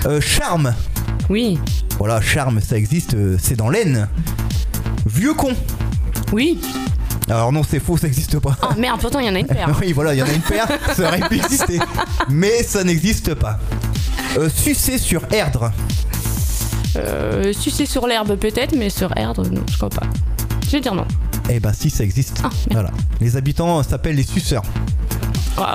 Euh, 0.07 0.21
charme. 0.21 0.75
Oui. 1.29 1.59
Voilà, 2.01 2.23
charme, 2.23 2.63
ça 2.63 2.79
existe. 2.79 3.13
euh, 3.13 3.37
c'est 3.39 3.57
dans 3.57 3.69
l'Aisne. 3.69 4.09
Vieux 5.05 5.35
con. 5.35 5.55
Oui. 6.33 6.59
Alors 7.29 7.53
non, 7.53 7.63
c'est 7.63 7.79
faux, 7.79 7.99
ça 7.99 8.07
n'existe 8.07 8.39
pas. 8.39 8.57
Oh 8.63 8.69
merde, 8.79 8.99
pourtant 8.99 9.19
il 9.19 9.27
y 9.27 9.29
en 9.29 9.35
a 9.35 9.39
une 9.39 9.47
paire. 9.47 9.69
oui, 9.83 9.93
voilà, 9.93 10.15
il 10.15 10.19
y 10.19 10.23
en 10.23 10.27
a 10.27 10.33
une 10.33 10.41
paire, 10.41 10.67
ça 10.97 11.09
aurait 11.09 11.21
pu 11.29 11.37
exister. 11.37 11.79
Mais 12.31 12.63
ça 12.63 12.85
n'existe 12.85 13.35
pas. 13.35 13.59
Euh, 14.39 14.49
sucer 14.49 14.97
sur 14.97 15.23
Erdre. 15.31 15.73
Euh, 16.97 17.53
sucer 17.53 17.85
sur 17.85 18.07
l'herbe 18.07 18.35
peut-être, 18.37 18.75
mais 18.75 18.89
sur 18.89 19.15
Erdre, 19.15 19.47
non, 19.51 19.63
je 19.71 19.77
crois 19.77 19.91
pas. 19.91 20.07
Je 20.65 20.71
vais 20.71 20.81
dire 20.81 20.95
non. 20.95 21.07
Eh 21.51 21.61
ben 21.61 21.75
si, 21.75 21.91
ça 21.91 22.03
existe. 22.03 22.41
Ah, 22.43 22.49
merde. 22.49 22.71
voilà. 22.71 22.91
Les 23.21 23.37
habitants 23.37 23.83
s'appellent 23.83 24.17
les 24.17 24.23
suceurs. 24.23 24.63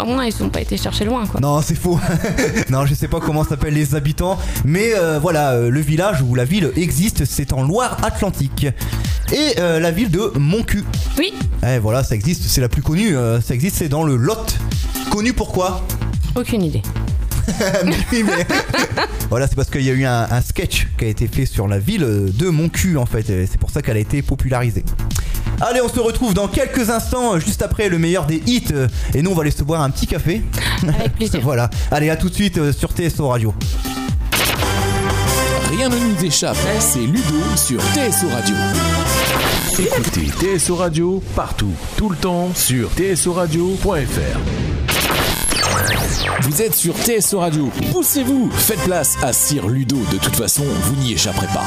Au 0.04 0.06
moins, 0.06 0.26
ils 0.26 0.44
ont 0.44 0.50
pas 0.50 0.62
été 0.62 0.78
chercher 0.78 1.06
loin, 1.06 1.26
quoi. 1.28 1.40
Non, 1.42 1.62
c'est 1.62 1.76
faux. 1.76 2.00
non, 2.70 2.86
je 2.86 2.94
sais 2.94 3.08
pas 3.08 3.20
comment 3.20 3.44
s'appellent 3.44 3.74
les 3.74 3.96
habitants, 3.96 4.38
mais 4.64 4.94
euh, 4.96 5.20
voilà, 5.20 5.52
euh, 5.52 5.70
le 5.70 5.80
village 5.82 6.22
où 6.22 6.36
la 6.36 6.46
ville 6.46 6.72
existe, 6.76 7.26
c'est 7.26 7.54
en 7.54 7.64
Loire-Atlantique. 7.64 8.68
Et 9.34 9.54
euh, 9.60 9.80
la 9.80 9.92
ville 9.92 10.12
de 10.12 10.32
Moncu. 10.38 10.84
Oui, 11.18 11.34
Eh 11.68 11.80
voilà, 11.80 12.04
ça 12.04 12.16
existe, 12.16 12.44
c'est 12.44 12.62
la 12.62 12.70
plus 12.70 12.82
connue, 12.82 13.16
ça 13.46 13.54
existe, 13.54 13.78
c'est 13.78 13.90
dans 13.90 14.04
le 14.04 14.16
Lot. 14.16 14.58
Connu 15.12 15.34
pourquoi 15.34 15.84
aucune 16.36 16.64
idée. 16.64 16.82
Oui, 18.12 18.24
mais- 18.26 18.46
voilà, 19.30 19.48
c'est 19.48 19.56
parce 19.56 19.70
qu'il 19.70 19.84
y 19.84 19.90
a 19.90 19.94
eu 19.94 20.04
un, 20.06 20.28
un 20.30 20.42
sketch 20.42 20.88
qui 20.98 21.06
a 21.06 21.08
été 21.08 21.28
fait 21.28 21.46
sur 21.46 21.68
la 21.68 21.78
ville 21.80 22.32
de 22.34 22.50
Moncu 22.50 22.98
en 22.98 23.06
fait, 23.06 23.24
c'est 23.28 23.58
pour 23.60 23.70
ça 23.70 23.82
qu'elle 23.84 23.98
a 23.98 24.00
été 24.00 24.22
popularisée. 24.24 24.84
Allez, 25.62 25.82
on 25.82 25.88
se 25.88 26.00
retrouve 26.00 26.34
dans 26.34 26.48
quelques 26.48 26.90
instants, 26.90 27.40
juste 27.40 27.62
après 27.62 27.90
le 27.90 27.98
meilleur 27.98 28.26
des 28.26 28.42
hits, 28.46 28.74
et 29.14 29.22
nous 29.22 29.32
on 29.32 29.36
va 29.36 29.42
aller 29.42 29.52
se 29.52 29.64
boire 29.64 29.82
un 29.82 29.90
petit 29.90 30.08
café. 30.08 30.42
Avec 30.88 31.14
plaisir. 31.14 31.40
voilà, 31.44 31.70
allez, 31.92 32.10
à 32.10 32.16
tout 32.16 32.30
de 32.30 32.34
suite 32.34 32.58
euh, 32.58 32.74
sur 32.74 32.92
TSO 32.92 33.28
Radio. 33.28 33.54
Rien 35.72 35.90
ne 35.90 35.98
nous 35.98 36.26
échappe, 36.26 36.58
c'est 36.80 37.00
Ludo 37.00 37.42
sur 37.56 37.80
TSO 37.80 38.28
Radio. 38.30 38.56
Écoutez 39.78 40.58
TSO 40.58 40.76
Radio 40.76 41.24
partout, 41.36 41.74
tout 41.98 42.10
le 42.10 42.16
temps 42.16 42.50
sur 42.56 42.90
tsoradio.fr. 42.96 44.40
Vous 46.42 46.62
êtes 46.62 46.76
sur 46.76 46.94
TSO 46.96 47.40
Radio, 47.40 47.70
poussez-vous, 47.92 48.50
faites 48.52 48.80
place 48.86 49.16
à 49.22 49.34
Sir 49.34 49.68
Ludo, 49.68 49.98
de 50.12 50.18
toute 50.18 50.36
façon, 50.36 50.64
vous 50.64 50.96
n'y 50.96 51.14
échapperez 51.14 51.48
pas. 51.48 51.66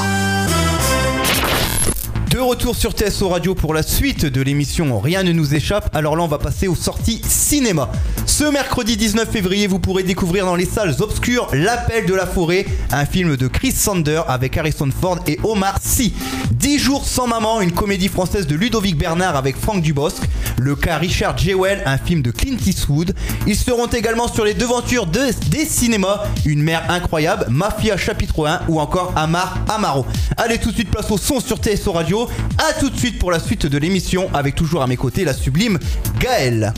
De 2.39 2.43
retour 2.43 2.77
sur 2.77 2.93
TSO 2.93 3.31
Radio 3.31 3.57
pour 3.57 3.75
la 3.75 3.83
suite 3.83 4.25
de 4.25 4.41
l'émission 4.41 5.01
Rien 5.01 5.25
ne 5.25 5.33
nous 5.33 5.57
échappe. 5.57 5.91
Alors 5.93 6.15
là, 6.15 6.23
on 6.23 6.29
va 6.29 6.39
passer 6.39 6.69
aux 6.69 6.77
sorties 6.77 7.21
cinéma. 7.25 7.91
Ce 8.39 8.45
mercredi 8.45 8.97
19 8.97 9.29
février, 9.29 9.67
vous 9.67 9.81
pourrez 9.81 10.05
découvrir 10.05 10.47
dans 10.47 10.55
les 10.55 10.65
salles 10.65 10.95
obscures 11.01 11.49
L'Appel 11.53 12.07
de 12.07 12.15
la 12.15 12.25
forêt, 12.25 12.67
un 12.93 13.05
film 13.05 13.37
de 13.37 13.49
Chris 13.49 13.73
Sander 13.73 14.23
avec 14.29 14.57
Harrison 14.57 14.89
Ford 14.93 15.19
et 15.27 15.41
Omar 15.43 15.81
Sy. 15.83 16.15
10 16.53 16.79
jours 16.79 17.05
sans 17.05 17.27
maman, 17.27 17.61
une 17.61 17.73
comédie 17.73 18.07
française 18.07 18.47
de 18.47 18.55
Ludovic 18.55 18.97
Bernard 18.97 19.35
avec 19.35 19.57
Franck 19.57 19.83
Dubosc. 19.83 20.19
Le 20.57 20.77
cas 20.77 20.99
Richard 20.99 21.37
Jewell, 21.37 21.83
un 21.85 21.99
film 21.99 22.23
de 22.23 22.31
Clint 22.31 22.59
Eastwood. 22.65 23.13
Ils 23.49 23.57
seront 23.57 23.89
également 23.89 24.29
sur 24.29 24.45
les 24.45 24.55
devantures 24.55 25.07
de- 25.07 25.33
des 25.51 25.65
cinémas 25.65 26.23
Une 26.45 26.63
mère 26.63 26.89
incroyable, 26.93 27.47
Mafia 27.49 27.97
chapitre 27.97 28.47
1 28.47 28.61
ou 28.69 28.79
encore 28.79 29.13
Amar 29.17 29.59
Amaro. 29.69 30.07
Allez 30.37 30.59
tout 30.59 30.71
de 30.71 30.77
suite 30.77 30.93
place 30.93 31.11
au 31.11 31.19
son 31.19 31.41
sur 31.41 31.57
TSO 31.59 31.91
Radio. 31.91 32.29
A 32.59 32.73
tout 32.75 32.89
de 32.89 32.97
suite 32.97 33.19
pour 33.19 33.33
la 33.33 33.41
suite 33.41 33.67
de 33.67 33.79
l'émission 33.79 34.31
avec 34.33 34.55
toujours 34.55 34.83
à 34.83 34.87
mes 34.87 34.97
côtés 34.97 35.25
la 35.25 35.35
sublime 35.35 35.81
Gaëlle. 36.21 36.73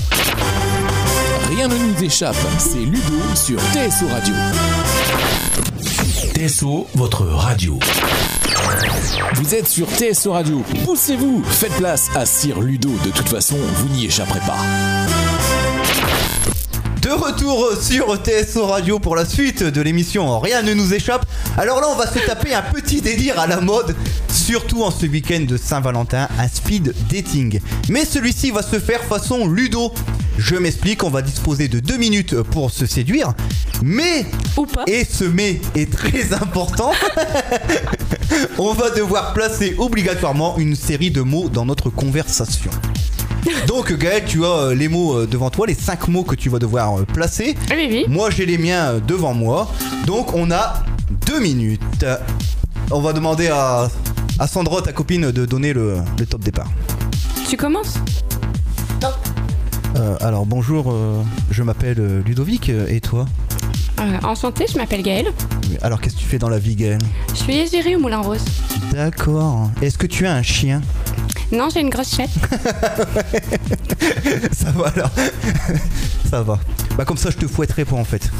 Rien 1.51 1.67
ne 1.67 1.75
nous 1.77 2.05
échappe, 2.05 2.37
c'est 2.59 2.79
Ludo 2.79 3.19
sur 3.35 3.59
TSO 3.59 4.07
Radio. 4.09 4.35
TSO, 6.33 6.87
votre 6.95 7.25
radio. 7.25 7.79
Vous 9.35 9.55
êtes 9.55 9.67
sur 9.67 9.89
TSO 9.89 10.33
Radio, 10.33 10.63
poussez-vous, 10.85 11.43
faites 11.45 11.73
place 11.73 12.09
à 12.15 12.25
Sir 12.25 12.61
Ludo, 12.61 12.91
de 13.05 13.11
toute 13.11 13.29
façon, 13.29 13.57
vous 13.77 13.89
n'y 13.89 14.07
échapperez 14.07 14.41
pas. 14.41 14.59
De 17.03 17.11
retour 17.11 17.73
sur 17.81 18.17
TSO 18.23 18.67
Radio 18.67 19.01
pour 19.01 19.17
la 19.17 19.25
suite 19.25 19.65
de 19.65 19.81
l'émission 19.81 20.39
Rien 20.39 20.63
ne 20.63 20.75
nous 20.75 20.95
échappe. 20.95 21.27
Alors 21.59 21.81
là, 21.81 21.89
on 21.91 21.97
va 21.97 22.07
se 22.07 22.19
taper 22.21 22.55
un 22.55 22.63
petit 22.63 23.01
délire 23.01 23.41
à 23.41 23.47
la 23.49 23.61
mode, 23.61 23.97
surtout 24.29 24.85
en 24.85 24.91
ce 24.91 25.07
week-end 25.07 25.41
de 25.49 25.57
Saint-Valentin, 25.57 26.29
un 26.39 26.47
speed 26.47 26.95
dating. 27.11 27.59
Mais 27.89 28.05
celui-ci 28.05 28.51
va 28.51 28.63
se 28.63 28.79
faire 28.79 29.03
façon 29.03 29.49
Ludo. 29.49 29.93
Je 30.41 30.57
m'explique, 30.57 31.05
on 31.05 31.11
va 31.11 31.21
disposer 31.21 31.69
de 31.69 31.81
deux 31.81 31.99
minutes 31.99 32.35
pour 32.43 32.71
se 32.71 32.87
séduire, 32.87 33.35
mais 33.83 34.25
Ou 34.57 34.65
pas. 34.65 34.85
et 34.87 35.05
ce 35.05 35.25
mais 35.25 35.61
est 35.75 35.93
très 35.93 36.33
important. 36.33 36.93
On 38.59 38.73
va 38.73 38.89
devoir 38.89 39.35
placer 39.35 39.75
obligatoirement 39.77 40.57
une 40.57 40.77
série 40.77 41.11
de 41.11 41.21
mots 41.21 41.51
dans 41.51 41.67
notre 41.67 41.91
conversation. 41.91 42.71
Donc 43.67 43.93
Gaël, 43.93 44.25
tu 44.27 44.43
as 44.45 44.49
euh, 44.49 44.75
les 44.75 44.89
mots 44.89 45.19
euh, 45.19 45.27
devant 45.27 45.51
toi, 45.51 45.67
les 45.67 45.75
cinq 45.75 46.09
mots 46.09 46.25
que 46.25 46.35
tu 46.35 46.49
vas 46.49 46.59
devoir 46.59 47.01
euh, 47.01 47.05
placer. 47.05 47.55
Oui, 47.71 47.87
oui. 47.91 48.05
Moi 48.09 48.31
j'ai 48.31 48.47
les 48.47 48.57
miens 48.57 48.95
devant 49.07 49.35
moi. 49.35 49.71
Donc 50.07 50.33
on 50.35 50.51
a 50.51 50.83
deux 51.27 51.41
minutes. 51.41 51.83
On 52.91 53.01
va 53.03 53.13
demander 53.13 53.49
à, 53.49 53.89
à 54.39 54.47
Sandra, 54.49 54.81
ta 54.81 54.93
copine, 54.93 55.31
de 55.33 55.45
donner 55.45 55.75
le, 55.75 55.99
le 56.19 56.25
top 56.27 56.41
départ. 56.41 56.69
Tu 57.49 57.57
commences? 57.59 57.95
Euh, 60.11 60.17
alors 60.21 60.47
bonjour, 60.47 60.91
euh, 60.91 61.23
je 61.51 61.63
m'appelle 61.63 62.01
euh, 62.01 62.23
Ludovic 62.25 62.69
et 62.69 63.01
toi 63.01 63.27
En 64.25 64.35
santé, 64.35 64.67
je 64.71 64.77
m'appelle 64.77 65.03
Gaëlle. 65.03 65.33
Alors 65.83 66.01
qu'est-ce 66.01 66.17
que 66.17 66.21
tu 66.21 66.27
fais 66.27 66.39
dans 66.39 66.49
la 66.49 66.59
vie 66.59 66.75
Gaël 66.75 66.99
Je 67.31 67.37
suis 67.37 67.57
égérie 67.57 67.97
au 67.97 68.01
Moulin 68.01 68.21
Rose. 68.21 68.45
D'accord. 68.93 69.71
Est-ce 69.83 69.99
que 69.99 70.07
tu 70.07 70.27
as 70.27 70.35
un 70.35 70.43
chien 70.43 70.81
Non, 71.53 71.69
j'ai 71.73 71.81
une 71.81 71.91
grosse 71.91 72.17
chatte. 72.17 72.31
Ça 74.53 74.71
va 74.73 74.89
alors 74.89 75.11
Ça 76.31 76.43
va. 76.43 76.59
Bah 76.97 77.05
comme 77.05 77.17
ça 77.17 77.31
je 77.31 77.37
te 77.37 77.47
fouetterai 77.47 77.85
pas 77.85 77.97
en 77.97 78.05
fait. 78.05 78.31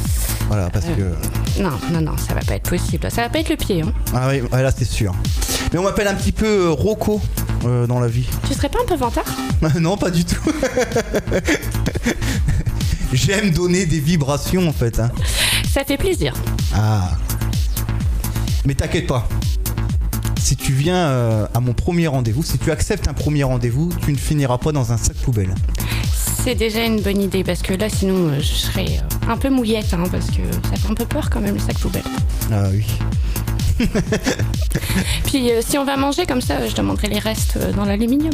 Voilà 0.47 0.69
parce 0.69 0.85
que... 0.85 1.61
Non, 1.61 1.71
non, 1.91 2.01
non, 2.01 2.17
ça 2.17 2.33
va 2.33 2.41
pas 2.41 2.55
être 2.55 2.69
possible. 2.69 3.09
Ça 3.09 3.23
va 3.23 3.29
pas 3.29 3.39
être 3.39 3.49
le 3.49 3.55
pied. 3.55 3.81
Hein. 3.81 3.93
Ah 4.13 4.27
oui, 4.29 4.41
ouais, 4.41 4.63
là 4.63 4.71
c'est 4.75 4.85
sûr. 4.85 5.13
Mais 5.71 5.79
on 5.79 5.83
m'appelle 5.83 6.07
un 6.07 6.15
petit 6.15 6.33
peu 6.33 6.67
euh, 6.67 6.71
Rocco 6.71 7.21
euh, 7.65 7.87
dans 7.87 7.99
la 7.99 8.07
vie. 8.07 8.27
Tu 8.47 8.53
serais 8.53 8.69
pas 8.69 8.79
un 8.81 8.85
peu 8.85 8.95
vantard 8.95 9.25
non, 9.79 9.97
pas 9.97 10.09
du 10.11 10.25
tout. 10.25 10.35
J'aime 13.13 13.51
donner 13.51 13.85
des 13.85 13.99
vibrations 13.99 14.67
en 14.67 14.73
fait. 14.73 14.99
hein. 14.99 15.11
Ça 15.71 15.83
fait 15.83 15.97
plaisir. 15.97 16.33
Ah. 16.73 17.11
Mais 18.65 18.73
t'inquiète 18.73 19.07
pas. 19.07 19.27
Si 20.39 20.55
tu 20.55 20.71
viens 20.73 20.95
euh, 20.95 21.47
à 21.53 21.59
mon 21.59 21.73
premier 21.73 22.07
rendez-vous, 22.07 22.43
si 22.43 22.57
tu 22.57 22.71
acceptes 22.71 23.07
un 23.07 23.13
premier 23.13 23.43
rendez-vous, 23.43 23.91
tu 24.03 24.11
ne 24.11 24.17
finiras 24.17 24.57
pas 24.57 24.71
dans 24.71 24.91
un 24.91 24.97
sac 24.97 25.15
poubelle. 25.17 25.53
C'est 26.43 26.55
déjà 26.55 26.83
une 26.83 26.99
bonne 27.01 27.21
idée 27.21 27.43
parce 27.43 27.61
que 27.61 27.73
là, 27.73 27.87
sinon, 27.89 28.29
euh, 28.29 28.39
je 28.39 28.45
serais 28.53 28.85
euh, 28.87 29.31
un 29.31 29.37
peu 29.37 29.49
mouillette 29.49 29.93
hein, 29.93 30.03
parce 30.11 30.27
que 30.27 30.41
ça 30.69 30.75
fait 30.77 30.89
un 30.89 30.95
peu 30.95 31.05
peur 31.05 31.29
quand 31.29 31.39
même 31.41 31.53
le 31.55 31.59
sac 31.59 31.77
poubelle. 31.77 32.03
Ah 32.51 32.63
oui. 32.71 32.83
Puis 35.25 35.51
euh, 35.51 35.61
si 35.67 35.77
on 35.77 35.85
va 35.85 35.97
manger 35.97 36.25
comme 36.25 36.41
ça, 36.41 36.67
je 36.67 36.75
demanderai 36.75 37.07
les 37.07 37.19
restes 37.19 37.57
euh, 37.57 37.71
dans 37.73 37.85
l'aluminium. 37.85 38.33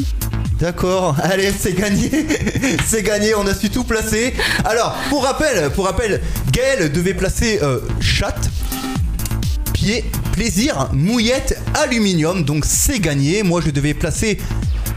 D'accord, 0.59 1.15
allez, 1.23 1.51
c'est 1.51 1.73
gagné. 1.73 2.09
c'est 2.85 3.03
gagné, 3.03 3.35
on 3.35 3.45
a 3.47 3.53
su 3.53 3.69
tout 3.69 3.83
placer. 3.83 4.33
Alors, 4.65 4.95
pour 5.09 5.23
rappel, 5.23 5.69
pour 5.71 5.85
rappel, 5.85 6.21
Gaël 6.51 6.91
devait 6.91 7.13
placer 7.13 7.59
euh, 7.61 7.79
chatte, 7.99 8.49
pied, 9.73 10.03
plaisir, 10.33 10.89
mouillette, 10.93 11.59
aluminium. 11.75 12.43
Donc 12.43 12.65
c'est 12.65 12.99
gagné. 12.99 13.43
Moi, 13.43 13.61
je 13.63 13.69
devais 13.69 13.93
placer 13.93 14.39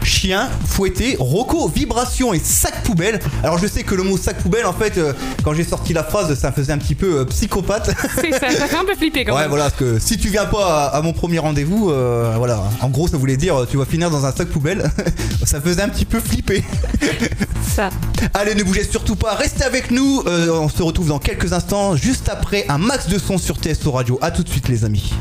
chien, 0.03 0.49
fouetté, 0.67 1.15
roco, 1.19 1.67
vibration 1.67 2.33
et 2.33 2.39
sac 2.39 2.83
poubelle. 2.83 3.19
Alors 3.43 3.57
je 3.57 3.67
sais 3.67 3.83
que 3.83 3.95
le 3.95 4.03
mot 4.03 4.17
sac 4.17 4.37
poubelle, 4.41 4.65
en 4.65 4.73
fait, 4.73 4.97
euh, 4.97 5.13
quand 5.43 5.53
j'ai 5.53 5.63
sorti 5.63 5.93
la 5.93 6.03
phrase, 6.03 6.33
ça 6.39 6.51
faisait 6.51 6.73
un 6.73 6.77
petit 6.77 6.95
peu 6.95 7.19
euh, 7.19 7.25
psychopathe. 7.25 7.91
C'est 8.15 8.31
ça, 8.31 8.49
ça 8.51 8.67
fait 8.67 8.75
un 8.77 8.85
peu 8.85 8.95
flipper 8.97 9.25
quand 9.25 9.33
Ouais, 9.35 9.41
même. 9.41 9.49
voilà, 9.49 9.65
parce 9.65 9.75
que 9.77 9.99
si 9.99 10.17
tu 10.17 10.29
viens 10.29 10.45
pas 10.45 10.85
à, 10.87 10.97
à 10.97 11.01
mon 11.01 11.13
premier 11.13 11.39
rendez-vous, 11.39 11.91
euh, 11.91 12.33
voilà, 12.37 12.63
en 12.81 12.89
gros, 12.89 13.07
ça 13.07 13.17
voulait 13.17 13.37
dire 13.37 13.65
tu 13.69 13.77
vas 13.77 13.85
finir 13.85 14.09
dans 14.09 14.25
un 14.25 14.31
sac 14.31 14.47
poubelle. 14.49 14.89
ça 15.45 15.59
faisait 15.61 15.81
un 15.81 15.89
petit 15.89 16.05
peu 16.05 16.19
flipper. 16.19 16.63
Ça. 17.75 17.89
Allez, 18.33 18.53
ne 18.55 18.63
bougez 18.63 18.83
surtout 18.83 19.15
pas, 19.15 19.33
restez 19.35 19.63
avec 19.63 19.91
nous. 19.91 20.23
On 20.27 20.67
se 20.67 20.83
retrouve 20.83 21.07
dans 21.07 21.19
quelques 21.19 21.53
instants, 21.53 21.95
juste 21.95 22.27
après 22.27 22.65
un 22.67 22.77
max 22.77 23.07
de 23.07 23.17
son 23.17 23.37
sur 23.37 23.55
TSO 23.57 23.91
Radio. 23.91 24.19
A 24.21 24.29
tout 24.31 24.43
de 24.43 24.49
suite, 24.49 24.67
les 24.67 24.83
amis. 24.83 25.13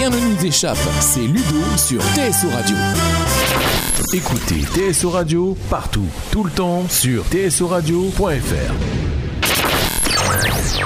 Rien 0.00 0.08
ne 0.08 0.18
nous 0.18 0.46
échappe, 0.46 0.78
c'est 1.00 1.20
Ludo 1.20 1.60
sur 1.76 2.00
TSO 2.00 2.48
Radio. 2.54 2.74
Écoutez 4.14 4.62
TSO 4.62 5.10
Radio 5.10 5.54
partout, 5.68 6.06
tout 6.30 6.42
le 6.42 6.50
temps 6.50 6.86
sur 6.88 7.22
tsoradio.fr. 7.26 8.72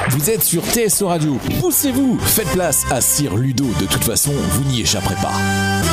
Vous 0.09 0.31
êtes 0.31 0.43
sur 0.43 0.65
TSO 0.65 1.07
Radio, 1.07 1.39
poussez-vous, 1.61 2.19
faites 2.19 2.49
place 2.49 2.83
à 2.91 3.01
Sir 3.01 3.37
Ludo, 3.37 3.67
de 3.79 3.87
toute 3.87 4.03
façon, 4.03 4.33
vous 4.33 4.65
n'y 4.65 4.81
échapperez 4.81 5.15
pas. 5.23 5.84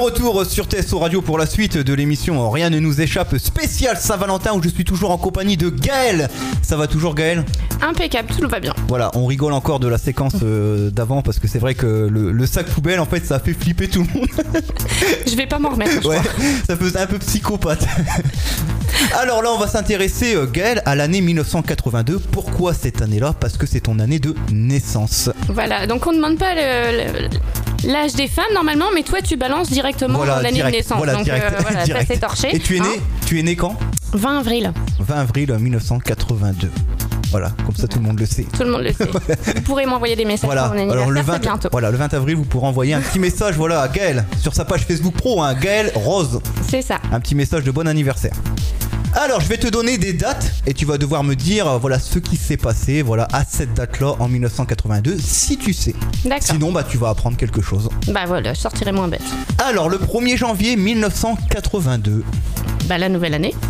Retour 0.00 0.46
sur 0.46 0.64
TSO 0.66 0.98
Radio 0.98 1.20
pour 1.20 1.36
la 1.36 1.44
suite 1.44 1.76
de 1.76 1.92
l'émission 1.92 2.48
Rien 2.50 2.70
ne 2.70 2.78
nous 2.78 3.02
échappe 3.02 3.36
spécial 3.36 3.98
Saint-Valentin 3.98 4.54
où 4.54 4.62
je 4.62 4.68
suis 4.70 4.84
toujours 4.84 5.10
en 5.10 5.18
compagnie 5.18 5.58
de 5.58 5.68
Gaël. 5.68 6.30
Ça 6.62 6.76
va 6.76 6.86
toujours 6.86 7.14
Gaël? 7.14 7.44
Impeccable, 7.82 8.28
tout 8.40 8.48
va 8.48 8.60
bien. 8.60 8.72
Voilà, 8.88 9.10
on 9.14 9.26
rigole 9.26 9.52
encore 9.52 9.78
de 9.78 9.88
la 9.88 9.98
séquence 9.98 10.36
euh, 10.42 10.90
d'avant 10.90 11.20
parce 11.20 11.38
que 11.38 11.46
c'est 11.48 11.58
vrai 11.58 11.74
que 11.74 12.08
le, 12.10 12.32
le 12.32 12.46
sac 12.46 12.66
poubelle 12.66 12.98
en 12.98 13.04
fait 13.04 13.26
ça 13.26 13.36
a 13.36 13.38
fait 13.40 13.52
flipper 13.52 13.88
tout 13.88 14.02
le 14.14 14.18
monde. 14.20 14.28
Je 15.26 15.36
vais 15.36 15.46
pas 15.46 15.58
m'en 15.58 15.68
remettre. 15.70 16.02
je 16.02 16.08
Ouais, 16.08 16.16
crois. 16.16 16.32
ça 16.66 16.76
faisait 16.76 16.98
un 16.98 17.06
peu 17.06 17.18
psychopathe. 17.18 17.86
Alors 19.18 19.42
là, 19.42 19.50
on 19.52 19.58
va 19.58 19.66
s'intéresser, 19.66 20.34
euh, 20.34 20.46
Gaël, 20.46 20.82
à 20.84 20.94
l'année 20.94 21.20
1982. 21.20 22.18
Pourquoi 22.18 22.74
cette 22.74 23.00
année-là? 23.02 23.34
Parce 23.38 23.56
que 23.56 23.66
c'est 23.66 23.80
ton 23.80 23.98
année 23.98 24.18
de 24.18 24.34
naissance. 24.52 25.30
Voilà, 25.48 25.86
donc 25.86 26.06
on 26.06 26.12
demande 26.12 26.38
pas 26.38 26.54
l'âge 27.84 28.12
des 28.14 28.28
femmes 28.28 28.52
normalement, 28.52 28.86
mais 28.94 29.02
toi 29.02 29.20
tu 29.22 29.36
balances 29.36 29.70
directement 29.90 30.18
Voilà, 30.18 30.42
l'année 30.42 30.56
direct, 30.56 30.72
de 30.74 30.76
naissance. 30.78 30.96
voilà, 30.98 31.14
donc 31.14 31.24
direct, 31.24 31.46
euh, 31.52 31.58
voilà, 31.62 31.84
direct. 31.84 32.08
ça 32.08 32.14
s'est 32.14 32.20
torché. 32.20 32.54
Et 32.54 32.58
tu 32.58 32.76
es 32.76 32.80
né, 32.80 32.86
hein. 32.96 33.00
tu 33.26 33.38
es 33.38 33.42
né 33.42 33.56
quand 33.56 33.76
20 34.12 34.38
avril, 34.38 34.72
20 34.98 35.16
avril 35.16 35.52
1982. 35.58 36.70
Voilà, 37.30 37.50
comme 37.64 37.76
ça 37.76 37.86
tout 37.86 38.00
le 38.00 38.04
monde 38.06 38.18
le 38.18 38.26
sait. 38.26 38.44
tout 38.52 38.64
le 38.64 38.72
monde 38.72 38.82
le 38.82 38.92
sait. 38.92 39.04
Vous 39.54 39.60
pourrez 39.62 39.86
m'envoyer 39.86 40.16
des 40.16 40.24
messages 40.24 40.46
Voilà, 40.46 40.64
pour 40.64 40.74
mon 40.74 40.80
anniversaire 40.80 41.02
alors 41.02 41.10
le 41.12 41.20
très 41.22 41.32
20, 41.32 41.38
bientôt. 41.38 41.68
voilà, 41.70 41.90
le 41.92 41.96
20 41.96 42.14
avril, 42.14 42.36
vous 42.36 42.44
pourrez 42.44 42.66
envoyer 42.66 42.94
un 42.94 43.00
petit 43.00 43.20
message 43.20 43.54
voilà, 43.56 43.82
à 43.82 43.88
Gaël 43.88 44.24
sur 44.40 44.52
sa 44.54 44.64
page 44.64 44.80
Facebook 44.84 45.14
Pro, 45.14 45.40
hein, 45.42 45.54
Gaël 45.54 45.92
Rose. 45.94 46.40
C'est 46.68 46.82
ça. 46.82 46.98
Un 47.12 47.20
petit 47.20 47.36
message 47.36 47.62
de 47.62 47.70
bon 47.70 47.86
anniversaire. 47.86 48.32
Alors, 49.14 49.40
je 49.40 49.48
vais 49.48 49.56
te 49.56 49.66
donner 49.66 49.98
des 49.98 50.12
dates 50.12 50.52
et 50.66 50.74
tu 50.74 50.86
vas 50.86 50.96
devoir 50.96 51.24
me 51.24 51.34
dire 51.34 51.66
euh, 51.66 51.78
voilà 51.78 51.98
ce 51.98 52.18
qui 52.20 52.36
s'est 52.36 52.56
passé 52.56 53.02
voilà 53.02 53.26
à 53.32 53.44
cette 53.44 53.74
date-là 53.74 54.14
en 54.20 54.28
1982 54.28 55.18
si 55.18 55.56
tu 55.56 55.72
sais. 55.72 55.94
D'accord. 56.24 56.42
Sinon 56.42 56.72
bah 56.72 56.84
tu 56.88 56.96
vas 56.96 57.08
apprendre 57.08 57.36
quelque 57.36 57.60
chose. 57.60 57.88
Bah 58.08 58.24
voilà, 58.26 58.54
je 58.54 58.60
sortirai 58.60 58.92
moins 58.92 59.08
bête. 59.08 59.22
Alors, 59.58 59.88
le 59.88 59.98
1er 59.98 60.36
janvier 60.36 60.76
1982. 60.76 62.24
Bah 62.86 62.98
la 62.98 63.08
nouvelle 63.08 63.34
année. 63.34 63.54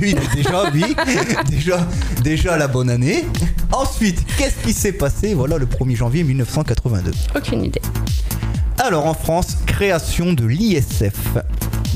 Oui, 0.00 0.14
mais 0.14 0.42
déjà, 0.42 0.70
oui. 0.72 0.94
déjà, 1.48 1.86
déjà 2.22 2.56
la 2.56 2.68
bonne 2.68 2.88
année. 2.88 3.24
Ensuite, 3.72 4.24
qu'est-ce 4.38 4.64
qui 4.64 4.72
s'est 4.72 4.92
passé 4.92 5.34
Voilà 5.34 5.58
le 5.58 5.66
1er 5.66 5.96
janvier 5.96 6.22
1982. 6.22 7.10
Aucune 7.34 7.64
idée. 7.64 7.82
Alors 8.78 9.06
en 9.06 9.14
France, 9.14 9.56
création 9.66 10.34
de 10.34 10.46
l'ISF. 10.46 11.38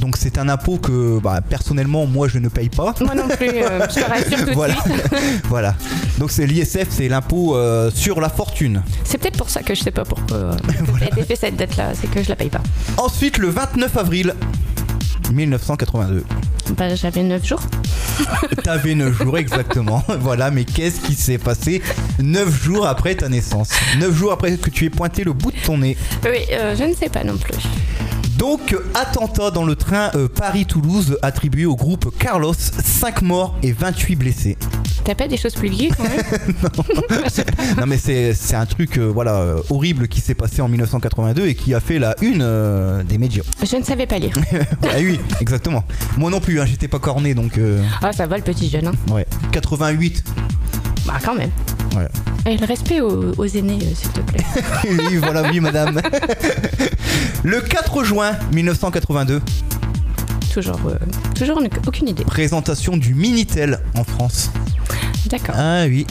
Donc 0.06 0.16
c'est 0.18 0.38
un 0.38 0.48
impôt 0.48 0.78
que 0.78 1.18
bah, 1.18 1.40
personnellement 1.40 2.06
moi 2.06 2.28
je 2.28 2.38
ne 2.38 2.46
paye 2.48 2.68
pas. 2.68 2.94
Moi 3.00 3.16
non 3.16 3.26
plus, 3.26 3.48
euh, 3.48 3.80
je 3.90 3.94
te 3.96 4.08
rassure 4.08 4.38
tout 4.38 4.44
de 4.44 4.50
Voilà. 4.54 4.74
suite. 4.84 5.04
voilà. 5.48 5.74
Donc 6.18 6.30
c'est 6.30 6.46
l'ISF, 6.46 6.86
c'est 6.90 7.08
l'impôt 7.08 7.56
euh, 7.56 7.90
sur 7.92 8.20
la 8.20 8.28
fortune. 8.28 8.82
C'est 9.02 9.18
peut-être 9.18 9.36
pour 9.36 9.50
ça 9.50 9.64
que 9.64 9.74
je 9.74 9.82
sais 9.82 9.90
pas 9.90 10.04
pourquoi 10.04 10.36
euh, 10.36 10.52
ça 11.00 11.04
a 11.06 11.08
été 11.08 11.24
fait 11.24 11.34
cette 11.34 11.56
date-là, 11.56 11.90
c'est 12.00 12.08
que 12.08 12.22
je 12.22 12.28
la 12.28 12.36
paye 12.36 12.50
pas. 12.50 12.60
Ensuite 12.98 13.38
le 13.38 13.48
29 13.48 13.96
avril 13.96 14.34
1982. 15.32 16.24
Bah 16.76 16.94
j'avais 16.94 17.24
9 17.24 17.44
jours. 17.44 17.62
T'avais 18.62 18.94
9 18.94 19.12
jours 19.24 19.38
exactement. 19.38 20.04
voilà, 20.20 20.52
mais 20.52 20.64
qu'est-ce 20.64 21.00
qui 21.00 21.14
s'est 21.14 21.38
passé 21.38 21.82
9 22.20 22.62
jours 22.62 22.86
après 22.86 23.16
ta 23.16 23.28
naissance? 23.28 23.70
9 23.98 24.14
jours 24.14 24.30
après 24.32 24.56
que 24.56 24.70
tu 24.70 24.84
aies 24.84 24.90
pointé 24.90 25.24
le 25.24 25.32
bout 25.32 25.50
de 25.50 25.56
ton 25.64 25.78
nez. 25.78 25.96
Oui, 26.24 26.38
euh, 26.52 26.76
je 26.78 26.84
ne 26.84 26.94
sais 26.94 27.08
pas 27.08 27.24
non 27.24 27.36
plus. 27.36 27.54
Donc, 28.36 28.76
attentat 28.94 29.50
dans 29.50 29.64
le 29.64 29.76
train 29.76 30.10
euh, 30.14 30.28
Paris-Toulouse 30.28 31.18
attribué 31.22 31.64
au 31.64 31.74
groupe 31.74 32.14
Carlos, 32.18 32.52
5 32.54 33.22
morts 33.22 33.56
et 33.62 33.72
28 33.72 34.16
blessés. 34.16 34.58
T'as 35.04 35.14
pas 35.14 35.26
des 35.28 35.36
choses 35.36 35.54
plus 35.54 35.68
liées 35.68 35.90
quand 35.96 36.02
même 36.02 36.18
Non 37.78 37.86
mais 37.86 37.96
c'est 37.96 38.34
c'est 38.34 38.56
un 38.56 38.66
truc 38.66 38.98
euh, 38.98 39.04
voilà 39.04 39.36
euh, 39.36 39.62
horrible 39.70 40.08
qui 40.08 40.20
s'est 40.20 40.34
passé 40.34 40.60
en 40.60 40.68
1982 40.68 41.46
et 41.46 41.54
qui 41.54 41.74
a 41.74 41.80
fait 41.80 42.00
la 42.00 42.16
une 42.20 43.04
des 43.08 43.16
médias. 43.16 43.44
Je 43.62 43.76
ne 43.76 43.84
savais 43.84 44.06
pas 44.06 44.18
lire. 44.18 44.34
oui, 44.98 45.20
exactement. 45.40 45.84
Moi 46.16 46.30
non 46.30 46.40
plus, 46.40 46.60
hein, 46.60 46.66
j'étais 46.66 46.88
pas 46.88 46.98
corné 46.98 47.34
donc 47.34 47.58
Ah 48.02 48.12
ça 48.12 48.26
va 48.26 48.36
le 48.36 48.42
petit 48.42 48.68
jeune. 48.68 48.88
Hein. 48.88 49.12
ouais. 49.12 49.26
88. 49.52 50.24
Bah 51.06 51.14
quand 51.24 51.36
même. 51.36 51.50
Ouais. 51.96 52.08
Et 52.46 52.56
le 52.56 52.64
respect 52.66 53.00
aux, 53.00 53.32
aux 53.36 53.44
aînés, 53.46 53.78
euh, 53.82 53.94
s'il 53.94 54.10
te 54.10 54.20
plaît. 54.20 54.44
oui, 54.88 55.16
voilà, 55.16 55.42
oui 55.50 55.58
madame. 55.60 56.00
Le 57.42 57.60
4 57.60 58.04
juin 58.04 58.32
1982, 58.52 59.40
toujours, 60.52 60.78
euh, 60.86 60.94
toujours 61.34 61.60
une- 61.60 61.68
aucune 61.86 62.08
idée. 62.08 62.24
présentation 62.24 62.96
du 62.96 63.14
Minitel 63.14 63.80
en 63.94 64.04
France. 64.04 64.50
D'accord. 65.28 65.54
Ah 65.58 65.84
oui. 65.86 66.06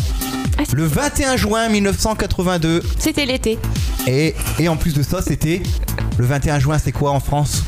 Ah, 0.57 0.63
Le 0.73 0.85
21 0.85 1.35
juin 1.37 1.67
1982 1.69 2.83
C'était 2.99 3.25
l'été. 3.25 3.57
et, 4.07 4.35
et 4.59 4.67
en 4.69 4.75
plus 4.77 4.93
de 4.93 5.03
ça, 5.03 5.21
c'était 5.21 5.61
le 6.17 6.25
21 6.25 6.59
juin, 6.59 6.77
c'est 6.77 6.91
quoi 6.91 7.11
en 7.11 7.19
France? 7.19 7.63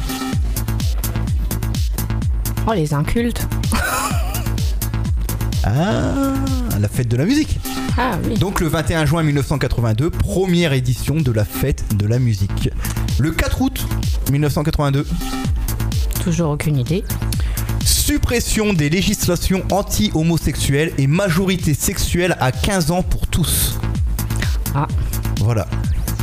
Oh 2.68 2.74
les 2.74 2.94
incultes. 2.94 3.48
Ah, 5.64 6.34
la 6.80 6.88
fête 6.88 7.08
de 7.08 7.18
la 7.18 7.26
musique. 7.26 7.60
Ah 7.98 8.18
oui. 8.26 8.38
Donc 8.38 8.60
le 8.60 8.68
21 8.68 9.06
juin 9.06 9.24
1982, 9.24 10.10
première 10.12 10.74
édition 10.74 11.16
de 11.16 11.32
la 11.32 11.46
fête 11.46 11.84
de 11.98 12.06
la 12.06 12.20
musique. 12.20 12.70
Le 13.20 13.32
4 13.32 13.62
août 13.62 13.88
1982, 14.32 15.06
Toujours 16.24 16.52
aucune 16.52 16.78
idée. 16.78 17.04
suppression 17.86 18.74
des 18.74 18.90
législations 18.90 19.64
anti-homosexuelles 19.72 20.92
et 20.98 21.08
majorité 21.08 21.74
sexuelle 21.74 22.36
à 22.40 22.52
15 22.52 22.92
ans 22.92 23.02
pour 23.04 23.26
tous. 23.28 23.80
Ah. 24.76 24.88
Voilà. 25.40 25.68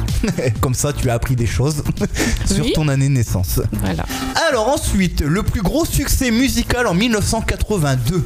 Comme 0.60 0.74
ça, 0.74 0.92
tu 0.92 1.10
as 1.10 1.14
appris 1.14 1.36
des 1.36 1.46
choses 1.46 1.82
sur 2.46 2.64
Oui. 2.64 2.72
ton 2.74 2.88
année 2.88 3.08
de 3.08 3.14
naissance. 3.14 3.60
Voilà. 3.80 4.04
Alors 4.48 4.68
ensuite, 4.68 5.20
le 5.22 5.42
plus 5.42 5.62
gros 5.62 5.84
succès 5.84 6.30
musical 6.30 6.86
en 6.86 6.94
1982. 6.94 8.24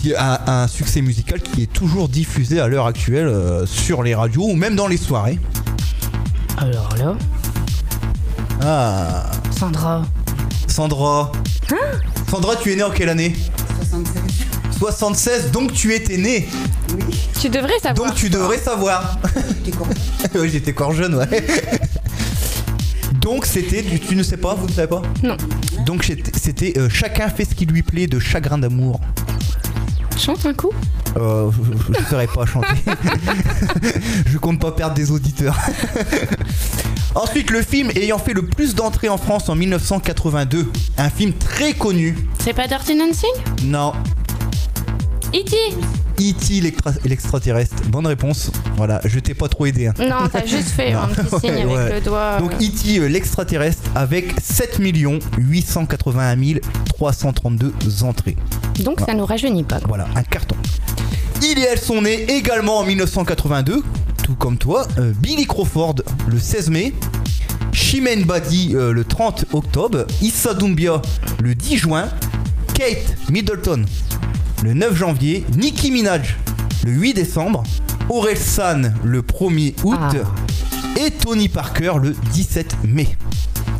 Qui 0.00 0.14
a 0.14 0.62
un 0.62 0.66
succès 0.66 1.02
musical 1.02 1.40
qui 1.42 1.64
est 1.64 1.72
toujours 1.72 2.08
diffusé 2.08 2.58
à 2.60 2.68
l'heure 2.68 2.86
actuelle 2.86 3.26
euh, 3.26 3.66
sur 3.66 4.02
les 4.02 4.14
radios 4.14 4.44
ou 4.48 4.54
même 4.54 4.74
dans 4.74 4.86
les 4.88 4.96
soirées. 4.96 5.38
Alors 6.56 6.88
là, 6.98 7.16
Ah, 8.62 9.30
Sandra. 9.58 10.02
Sandra. 10.66 11.32
Sandra, 12.30 12.56
tu 12.56 12.72
es 12.72 12.76
née 12.76 12.82
en 12.82 12.90
quelle 12.90 13.10
année? 13.10 13.34
76. 13.90 14.22
76, 14.78 15.50
donc 15.50 15.72
tu 15.74 15.92
étais 15.94 16.16
née. 16.16 16.48
Tu 17.38 17.50
devrais 17.50 17.78
savoir. 17.82 18.08
Donc 18.08 18.16
tu 18.16 18.30
devrais 18.30 18.58
savoir. 18.58 19.18
Oui, 20.34 20.48
j'étais 20.50 20.70
encore 20.72 20.92
jeune, 20.92 21.14
ouais. 21.14 21.26
Donc 23.20 23.44
c'était, 23.46 23.82
tu, 23.82 23.98
tu 24.00 24.16
ne 24.16 24.22
sais 24.22 24.36
pas, 24.36 24.54
vous 24.54 24.66
ne 24.66 24.72
savez 24.72 24.86
pas? 24.88 25.02
Non. 25.22 25.36
Donc 25.84 26.04
c'était- 26.04 26.32
c'était 26.38 26.74
euh, 26.78 26.88
Chacun 26.88 27.28
fait 27.28 27.44
ce 27.44 27.54
qui 27.54 27.66
lui 27.66 27.82
plaît 27.82 28.06
de 28.06 28.18
Chagrin 28.18 28.58
d'amour. 28.58 29.00
Chante 30.20 30.44
un 30.44 30.52
coup. 30.54 30.70
Euh, 31.16 31.50
je 31.94 31.98
ne 32.00 32.04
saurais 32.06 32.26
pas 32.26 32.44
chanter. 32.44 32.66
je 34.26 34.36
compte 34.38 34.60
pas 34.60 34.70
perdre 34.72 34.94
des 34.94 35.10
auditeurs. 35.10 35.56
Ensuite, 37.14 37.50
le 37.50 37.62
film 37.62 37.90
ayant 37.96 38.18
fait 38.18 38.34
le 38.34 38.42
plus 38.46 38.74
d'entrées 38.74 39.08
en 39.08 39.16
France 39.16 39.48
en 39.48 39.54
1982. 39.56 40.70
Un 40.98 41.10
film 41.10 41.32
très 41.32 41.72
connu. 41.72 42.16
C'est 42.44 42.52
pas 42.52 42.68
Dirty 42.68 42.96
Dancing 42.98 43.30
Non. 43.64 43.92
E.T. 45.34 45.56
E.T. 46.20 46.60
l'extra- 46.60 46.92
l'extraterrestre. 47.04 47.76
Bonne 47.88 48.06
réponse. 48.06 48.50
Voilà, 48.76 49.00
je 49.04 49.18
t'ai 49.20 49.32
pas 49.34 49.48
trop 49.48 49.64
aidé. 49.66 49.86
hein. 49.86 49.94
Non, 49.98 50.28
t'as 50.30 50.44
juste 50.46 50.68
fait 50.68 50.92
un 50.92 51.06
petit 51.08 51.40
signe 51.40 51.50
Ouais, 51.50 51.60
avec 51.62 51.76
ouais. 51.76 51.92
le 51.94 52.00
doigt. 52.02 52.38
Donc 52.40 52.52
euh, 52.52 52.56
E.T. 52.66 52.98
euh, 52.98 53.06
l'extraterrestre 53.08 53.82
avec 53.94 54.34
7 54.40 54.78
881 55.38 56.60
332 56.88 57.72
entrées. 58.02 58.36
Donc 58.78 59.00
ça 59.00 59.14
nous 59.14 59.26
rajeunit 59.26 59.64
pas. 59.64 59.78
Voilà, 59.88 60.06
un 60.14 60.22
carton. 60.22 60.56
Il 61.42 61.58
et 61.58 61.62
elle 61.72 61.78
sont 61.78 62.02
nés 62.02 62.24
également 62.30 62.78
en 62.78 62.84
1982, 62.84 63.82
tout 64.22 64.34
comme 64.34 64.58
toi. 64.58 64.86
Euh, 64.98 65.12
Billy 65.18 65.46
Crawford 65.46 65.96
le 66.28 66.38
16 66.38 66.70
mai, 66.70 66.94
Chimène 67.72 68.24
Badi 68.24 68.72
euh, 68.74 68.92
le 68.92 69.04
30 69.04 69.46
octobre, 69.52 70.06
Issa 70.22 70.54
Doumbia 70.54 71.00
le 71.42 71.54
10 71.54 71.76
juin, 71.76 72.08
Kate 72.74 73.16
Middleton 73.30 73.84
le 74.62 74.74
9 74.74 74.94
janvier, 74.94 75.44
Nicki 75.56 75.90
Minaj 75.90 76.36
le 76.84 76.92
8 76.92 77.14
décembre, 77.14 77.62
Aurel 78.10 78.36
San 78.36 78.94
le 79.04 79.22
1er 79.22 79.74
août 79.84 79.98
Ah. 79.98 80.12
et 81.00 81.10
Tony 81.10 81.48
Parker 81.48 81.92
le 82.02 82.14
17 82.32 82.76
mai. 82.84 83.08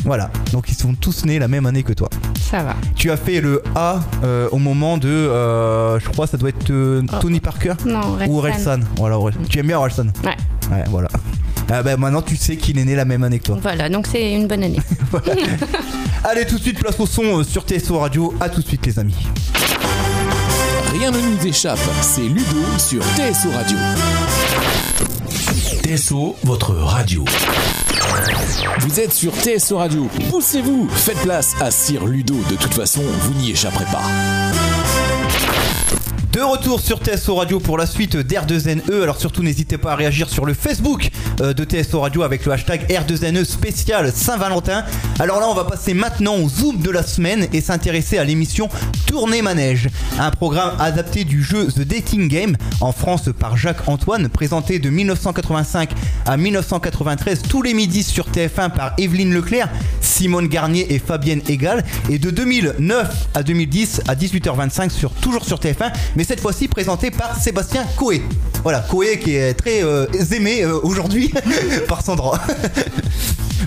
Voilà, 0.04 0.30
donc 0.52 0.70
ils 0.70 0.74
sont 0.74 0.94
tous 0.94 1.26
nés 1.26 1.38
la 1.38 1.48
même 1.48 1.66
année 1.66 1.82
que 1.82 1.92
toi. 1.92 2.08
Ça 2.50 2.62
va. 2.64 2.74
Tu 2.96 3.10
as 3.12 3.16
fait 3.16 3.40
le 3.40 3.62
A 3.76 4.00
euh, 4.24 4.48
au 4.50 4.58
moment 4.58 4.98
de, 4.98 5.08
euh, 5.08 6.00
je 6.00 6.08
crois, 6.08 6.26
ça 6.26 6.36
doit 6.36 6.48
être 6.48 6.70
euh, 6.70 7.02
Tony 7.20 7.38
Parker 7.38 7.74
Non, 7.86 8.00
ou. 8.28 8.42
Voilà, 8.96 9.16
Orel- 9.18 9.34
Tu 9.48 9.58
aimes 9.60 9.68
bien 9.68 9.78
Orelsan 9.78 10.06
Ouais. 10.24 10.36
Ouais, 10.70 10.84
voilà. 10.88 11.08
Ah 11.72 11.84
bah, 11.84 11.96
maintenant 11.96 12.22
tu 12.22 12.34
sais 12.36 12.56
qu'il 12.56 12.78
est 12.78 12.84
né 12.84 12.96
la 12.96 13.04
même 13.04 13.22
année 13.22 13.38
que 13.38 13.44
toi. 13.44 13.58
Voilà, 13.62 13.88
donc 13.88 14.08
c'est 14.10 14.32
une 14.32 14.48
bonne 14.48 14.64
année. 14.64 14.80
Allez, 16.24 16.44
tout 16.44 16.56
de 16.56 16.62
suite, 16.62 16.80
place 16.80 16.98
au 16.98 17.06
son 17.06 17.44
sur 17.44 17.62
TSO 17.62 17.98
Radio. 18.00 18.34
À 18.40 18.48
tout 18.48 18.60
de 18.60 18.66
suite, 18.66 18.84
les 18.86 18.98
amis. 18.98 19.14
Rien 20.92 21.12
ne 21.12 21.18
nous 21.18 21.46
échappe, 21.46 21.78
c'est 22.02 22.22
Ludo 22.22 22.64
sur 22.78 23.02
TSO 23.14 23.50
Radio. 23.54 23.78
TSO, 25.84 26.36
votre 26.44 26.74
radio. 26.74 27.24
Vous 28.80 29.00
êtes 29.00 29.12
sur 29.12 29.32
TSO 29.34 29.76
Radio. 29.78 30.08
Poussez-vous, 30.30 30.88
faites 30.88 31.18
place 31.18 31.54
à 31.60 31.70
Sir 31.70 32.06
Ludo. 32.06 32.34
De 32.50 32.56
toute 32.56 32.74
façon, 32.74 33.02
vous 33.02 33.34
n'y 33.34 33.50
échapperez 33.50 33.84
pas. 33.86 34.59
De 36.40 36.44
retour 36.46 36.80
sur 36.80 37.00
TSO 37.00 37.34
Radio 37.34 37.60
pour 37.60 37.76
la 37.76 37.84
suite 37.84 38.16
d'R2NE. 38.16 39.02
Alors 39.02 39.20
surtout 39.20 39.42
n'hésitez 39.42 39.76
pas 39.76 39.92
à 39.92 39.94
réagir 39.94 40.30
sur 40.30 40.46
le 40.46 40.54
Facebook 40.54 41.10
euh, 41.42 41.52
de 41.52 41.64
TSO 41.64 42.00
Radio 42.00 42.22
avec 42.22 42.46
le 42.46 42.52
hashtag 42.52 42.86
R2NE 42.88 43.44
spécial 43.44 44.10
Saint-Valentin. 44.10 44.86
Alors 45.18 45.38
là 45.40 45.46
on 45.50 45.54
va 45.54 45.64
passer 45.64 45.92
maintenant 45.92 46.36
au 46.36 46.48
zoom 46.48 46.78
de 46.78 46.90
la 46.90 47.02
semaine 47.02 47.46
et 47.52 47.60
s'intéresser 47.60 48.16
à 48.16 48.24
l'émission 48.24 48.70
Tournée 49.06 49.42
Manège. 49.42 49.90
Un 50.18 50.30
programme 50.30 50.72
adapté 50.78 51.24
du 51.24 51.42
jeu 51.42 51.66
The 51.66 51.80
Dating 51.80 52.28
Game 52.28 52.56
en 52.80 52.92
France 52.92 53.28
par 53.38 53.58
Jacques 53.58 53.86
Antoine, 53.86 54.30
présenté 54.30 54.78
de 54.78 54.88
1985 54.88 55.90
à 56.24 56.38
1993 56.38 57.42
tous 57.50 57.60
les 57.60 57.74
midis 57.74 58.02
sur 58.02 58.30
TF1 58.30 58.70
par 58.70 58.94
Evelyne 58.96 59.34
Leclerc, 59.34 59.68
Simone 60.10 60.48
Garnier 60.48 60.92
et 60.92 60.98
Fabienne 60.98 61.40
Egal. 61.48 61.84
Et 62.10 62.18
de 62.18 62.30
2009 62.30 63.28
à 63.34 63.42
2010 63.42 64.02
à 64.08 64.14
18h25 64.14 64.90
sur, 64.90 65.12
toujours 65.12 65.44
sur 65.44 65.58
TF1 65.58 65.92
mais 66.16 66.24
cette 66.24 66.40
fois-ci 66.40 66.68
présenté 66.68 67.10
par 67.10 67.36
Sébastien 67.36 67.84
Coé. 67.96 68.22
Voilà, 68.62 68.80
Coé 68.80 69.18
qui 69.18 69.34
est 69.36 69.54
très 69.54 69.82
euh, 69.82 70.06
aimé 70.32 70.62
euh, 70.62 70.78
aujourd'hui 70.82 71.32
par 71.88 72.02
Sandra. 72.02 72.40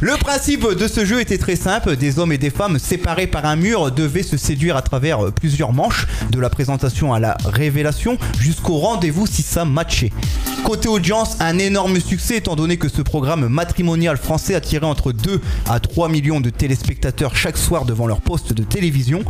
Le 0.01 0.17
principe 0.17 0.67
de 0.67 0.87
ce 0.87 1.05
jeu 1.05 1.21
était 1.21 1.37
très 1.37 1.55
simple, 1.55 1.95
des 1.95 2.19
hommes 2.19 2.31
et 2.31 2.37
des 2.37 2.49
femmes 2.49 2.79
séparés 2.79 3.27
par 3.27 3.45
un 3.45 3.55
mur 3.55 3.91
devaient 3.91 4.23
se 4.23 4.37
séduire 4.37 4.75
à 4.75 4.81
travers 4.81 5.31
plusieurs 5.31 5.71
manches, 5.71 6.07
de 6.31 6.39
la 6.39 6.49
présentation 6.49 7.13
à 7.13 7.19
la 7.19 7.37
révélation, 7.45 8.17
jusqu'au 8.39 8.77
rendez-vous 8.77 9.27
si 9.27 9.43
ça 9.43 9.65
matchait. 9.65 10.11
Côté 10.63 10.87
audience, 10.87 11.35
un 11.41 11.59
énorme 11.59 11.99
succès 11.99 12.37
étant 12.37 12.55
donné 12.55 12.77
que 12.77 12.87
ce 12.87 13.01
programme 13.01 13.49
matrimonial 13.49 14.15
français 14.15 14.55
attirait 14.55 14.85
entre 14.85 15.11
2 15.11 15.41
à 15.67 15.81
3 15.81 16.07
millions 16.07 16.39
de 16.39 16.49
téléspectateurs 16.49 17.35
chaque 17.35 17.57
soir 17.57 17.83
devant 17.83 18.07
leur 18.07 18.21
poste 18.21 18.53
de 18.53 18.63
télévision. 18.63 19.23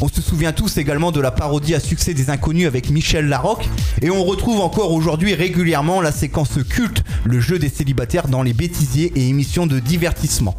On 0.00 0.08
se 0.08 0.20
souvient 0.20 0.52
tous 0.52 0.78
également 0.78 1.12
de 1.12 1.20
la 1.20 1.30
parodie 1.30 1.76
à 1.76 1.80
succès 1.80 2.12
des 2.12 2.28
inconnus 2.28 2.66
avec 2.66 2.90
Michel 2.90 3.28
Larocque 3.28 3.68
et 4.02 4.10
on 4.10 4.24
retrouve 4.24 4.60
encore 4.60 4.92
aujourd'hui 4.92 5.34
régulièrement 5.34 6.00
la 6.00 6.10
séquence 6.10 6.58
culte, 6.68 7.04
le 7.24 7.38
jeu 7.38 7.60
des 7.60 7.68
célibataires 7.68 8.26
dans 8.26 8.42
les 8.42 8.52
bêtisiers 8.52 9.12
et 9.14 9.28
émissions 9.28 9.68
de 9.68 9.78
divertissement 10.10 10.54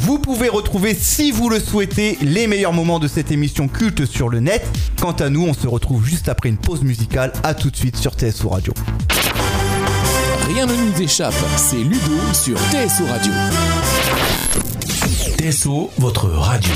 vous 0.00 0.18
pouvez 0.20 0.48
retrouver, 0.48 0.94
si 0.94 1.32
vous 1.32 1.50
le 1.50 1.58
souhaitez, 1.58 2.16
les 2.22 2.46
meilleurs 2.46 2.72
moments 2.72 3.00
de 3.00 3.08
cette 3.08 3.32
émission 3.32 3.66
culte 3.66 4.06
sur 4.06 4.28
le 4.28 4.38
net. 4.38 4.64
Quant 5.00 5.12
à 5.12 5.28
nous, 5.28 5.44
on 5.44 5.52
se 5.52 5.66
retrouve 5.66 6.06
juste 6.06 6.28
après 6.28 6.48
une 6.48 6.56
pause 6.56 6.82
musicale. 6.82 7.32
A 7.42 7.52
tout 7.52 7.68
de 7.68 7.76
suite 7.76 7.96
sur 7.96 8.12
TSO 8.12 8.48
Radio. 8.48 8.72
Rien 10.46 10.66
ne 10.66 10.72
nous 10.72 11.02
échappe, 11.02 11.34
c'est 11.56 11.76
Ludo 11.76 12.16
sur 12.32 12.56
TSO 12.56 13.06
Radio. 13.06 13.32
TSO, 15.36 15.90
votre 15.98 16.28
radio. 16.28 16.72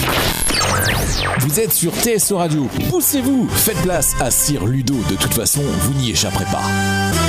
Vous 1.39 1.61
êtes 1.61 1.73
sur 1.73 1.93
TSO 1.93 2.39
Radio. 2.39 2.69
Poussez-vous, 2.91 3.49
faites 3.49 3.81
place 3.83 4.15
à 4.21 4.31
Sir 4.31 4.67
Ludo. 4.67 4.97
De 5.09 5.15
toute 5.15 5.35
façon, 5.35 5.63
vous 5.63 5.95
n'y 5.95 6.11
échapperez 6.11 6.47
pas. 6.47 7.22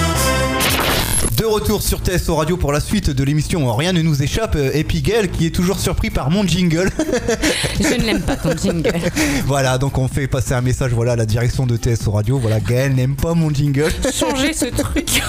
De 1.44 1.48
retour 1.48 1.82
sur 1.82 2.00
TSO 2.00 2.36
Radio 2.36 2.56
pour 2.56 2.72
la 2.72 2.80
suite 2.80 3.10
de 3.10 3.22
l'émission 3.22 3.76
Rien 3.76 3.92
ne 3.92 4.02
nous 4.02 4.24
échappe. 4.24 4.56
Et 4.56 4.86
puis 4.86 5.02
Gaël 5.02 5.30
qui 5.30 5.46
est 5.46 5.50
toujours 5.50 5.78
surpris 5.78 6.10
par 6.10 6.30
mon 6.30 6.48
jingle. 6.48 6.90
Je 7.82 7.96
ne 8.00 8.06
l'aime 8.06 8.22
pas 8.22 8.38
ton 8.38 8.56
jingle. 8.56 8.94
voilà, 9.46 9.78
donc 9.78 9.98
on 9.98 10.08
fait 10.08 10.28
passer 10.28 10.54
un 10.54 10.62
message 10.62 10.94
voilà, 10.94 11.12
à 11.12 11.16
la 11.18 11.26
direction 11.26 11.66
de 11.66 11.76
TSO 11.76 12.12
Radio. 12.12 12.40
Voilà, 12.40 12.62
Gaël 12.62 12.96
n'aime 12.96 13.18
pas 13.18 13.34
mon 13.34 13.50
jingle. 13.50 13.92
Changer 14.14 14.54
ce 14.54 14.68
truc. 14.68 15.22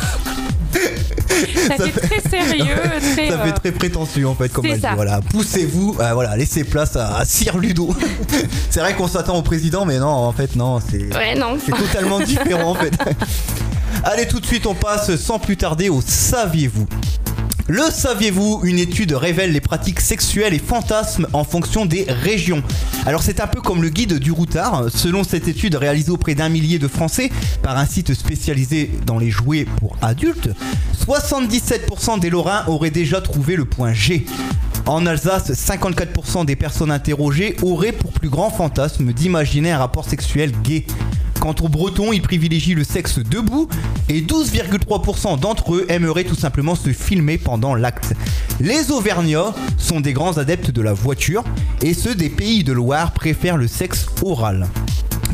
ça, 1.67 1.85
fait, 1.85 2.01
très 2.01 2.21
sérieux, 2.31 2.77
très, 3.13 3.31
ça 3.31 3.39
fait 3.39 3.53
très 3.53 3.73
prétentieux 3.73 4.29
en 4.29 4.37
fait, 4.37 4.53
comme 4.53 4.67
elle 4.67 4.79
dit. 4.79 4.87
Voilà, 4.95 5.21
poussez-vous, 5.21 5.97
euh, 5.99 6.13
voilà, 6.15 6.37
laissez 6.37 6.63
place 6.63 6.95
à, 6.95 7.17
à 7.17 7.25
Sir 7.25 7.59
Ludo. 7.59 7.93
c'est 8.71 8.79
vrai 8.79 8.95
qu'on 8.95 9.09
s'attend 9.09 9.37
au 9.37 9.43
président, 9.43 9.85
mais 9.85 9.99
non, 9.99 10.07
en 10.07 10.33
fait, 10.33 10.55
non, 10.55 10.79
c'est 10.79 11.13
ouais, 11.13 11.35
non. 11.35 11.59
c'est 11.59 11.73
totalement 11.73 12.21
différent 12.21 12.71
en 12.71 12.75
fait. 12.77 12.95
Allez, 14.07 14.29
tout 14.29 14.39
de 14.39 14.45
suite, 14.45 14.67
on 14.67 14.75
passe 14.75 15.17
sans 15.17 15.39
plus 15.39 15.57
tarder 15.57 15.89
au 15.89 16.03
saviez-vous. 16.03 16.87
Le 17.69 17.85
saviez-vous 17.91 18.61
Une 18.65 18.79
étude 18.79 19.13
révèle 19.13 19.53
les 19.53 19.63
pratiques 19.63 20.01
sexuelles 20.01 20.53
et 20.53 20.59
fantasmes 20.59 21.27
en 21.33 21.43
fonction 21.43 21.87
des 21.87 22.05
régions. 22.07 22.63
Alors 23.07 23.23
c'est 23.23 23.41
un 23.41 23.47
peu 23.47 23.63
comme 23.63 23.81
le 23.81 23.89
guide 23.89 24.19
du 24.19 24.31
routard. 24.31 24.91
Selon 24.91 25.25
cette 25.25 25.49
étude 25.49 25.75
réalisée 25.75 26.11
auprès 26.11 26.35
d'un 26.35 26.51
millier 26.51 26.79
de 26.79 26.87
Français 26.87 27.31
par 27.63 27.79
un 27.79 27.87
site 27.87 28.13
spécialisé 28.13 28.91
dans 29.07 29.19
les 29.19 29.31
jouets 29.31 29.67
pour 29.79 29.97
adultes, 30.03 30.51
77% 31.09 32.21
des 32.21 32.29
Lorrains 32.29 32.65
auraient 32.67 32.91
déjà 32.91 33.23
trouvé 33.23 33.57
le 33.57 33.65
point 33.65 33.95
G. 33.95 34.27
En 34.85 35.07
Alsace, 35.07 35.51
54% 35.51 36.45
des 36.45 36.57
personnes 36.57 36.91
interrogées 36.91 37.57
auraient 37.63 37.93
pour 37.93 38.13
plus 38.13 38.29
grand 38.29 38.51
fantasme 38.51 39.15
d'imaginer 39.15 39.73
un 39.73 39.79
rapport 39.79 40.05
sexuel 40.05 40.53
gay. 40.63 40.85
Quant 41.41 41.55
aux 41.61 41.69
Bretons, 41.69 42.13
ils 42.13 42.23
privilégient 42.23 42.75
le 42.75 42.85
sexe 42.85 43.19
debout 43.19 43.69
et 44.09 44.23
12,3% 44.23 45.39
d'entre 45.39 45.75
eux 45.75 45.87
aimeraient 45.89 46.25
tout 46.25 46.35
simplement 46.35 46.75
se 46.75 46.91
filmer 46.91 47.39
pendant 47.39 47.75
l'acte. 47.75 48.15
Les 48.61 48.91
Auvergnats 48.91 49.55
sont 49.77 50.01
des 50.01 50.13
grands 50.13 50.39
adeptes 50.39 50.71
de 50.71 50.83
la 50.83 50.93
voiture 50.93 51.45
et 51.83 51.95
ceux 51.95 52.15
des 52.15 52.31
pays 52.31 52.65
de 52.65 52.73
Loire 52.73 53.13
préfèrent 53.13 53.57
le 53.57 53.69
sexe 53.69 54.07
oral. 54.23 54.69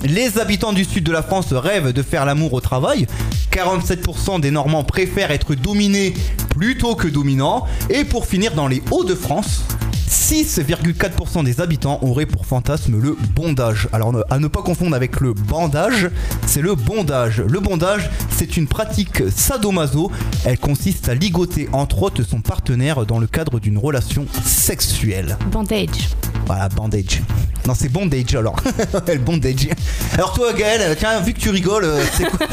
Les 0.05 0.39
habitants 0.39 0.73
du 0.73 0.85
sud 0.85 1.05
de 1.05 1.13
la 1.13 1.23
France 1.23 1.53
rêvent 1.53 1.93
de 1.93 2.03
faire 2.03 2.25
l'amour 2.25 2.55
au 2.55 2.61
travail. 2.61 3.07
47% 3.53 4.41
des 4.41 4.51
Normands 4.51 4.85
préfèrent 4.85 5.31
être 5.31 5.55
dominés 5.55 6.15
plutôt 6.51 6.95
que 6.95 7.07
dominants. 7.07 7.67
Et 7.91 8.05
pour 8.05 8.27
finir, 8.27 8.55
dans 8.55 8.67
les 8.67 8.83
Hauts-de-France, 8.91 9.63
6,4% 10.11 11.45
des 11.45 11.61
habitants 11.61 12.01
auraient 12.03 12.27
pour 12.27 12.45
fantasme 12.45 13.01
le 13.01 13.17
bondage. 13.37 13.89
Alors 13.93 14.13
à 14.29 14.39
ne 14.41 14.49
pas 14.49 14.61
confondre 14.61 14.97
avec 14.97 15.21
le 15.21 15.33
bandage, 15.33 16.11
c'est 16.47 16.63
le 16.63 16.75
bondage. 16.75 17.41
Le 17.41 17.61
bondage, 17.61 18.11
c'est 18.37 18.57
une 18.57 18.67
pratique 18.67 19.23
sadomaso. 19.35 20.11
Elle 20.45 20.59
consiste 20.59 21.09
à 21.09 21.15
ligoter 21.15 21.69
entre 21.73 22.03
autres 22.03 22.25
son 22.25 22.41
partenaire 22.41 23.07
dans 23.07 23.21
le 23.21 23.29
cadre 23.29 23.61
d'une 23.61 23.79
relation 23.79 24.27
sexuelle. 24.45 25.39
Bandage. 25.53 26.09
Voilà, 26.47 26.69
bandage. 26.69 27.23
Non, 27.69 27.75
c'est 27.75 27.89
bondage 27.89 28.35
alors. 28.35 28.57
le 29.07 29.19
bondage. 29.19 29.69
Alors 30.15 30.33
toi, 30.33 30.53
Gaël, 30.53 30.97
tiens, 30.99 31.21
vu 31.21 31.35
que 31.35 31.39
tu 31.39 31.51
rigoles, 31.51 31.85
euh, 31.85 32.03
c'est 32.13 32.25
quoi 32.25 32.47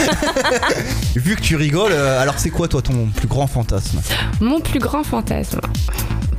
Vu 1.16 1.36
que 1.36 1.42
tu 1.42 1.56
rigoles, 1.56 1.92
euh, 1.92 2.22
alors 2.22 2.36
c'est 2.38 2.52
quoi 2.52 2.68
toi 2.68 2.84
ton 2.84 3.08
plus 3.16 3.28
grand 3.28 3.48
fantasme? 3.48 4.00
Mon 4.42 4.60
plus 4.60 4.80
grand 4.80 5.04
fantasme. 5.04 5.60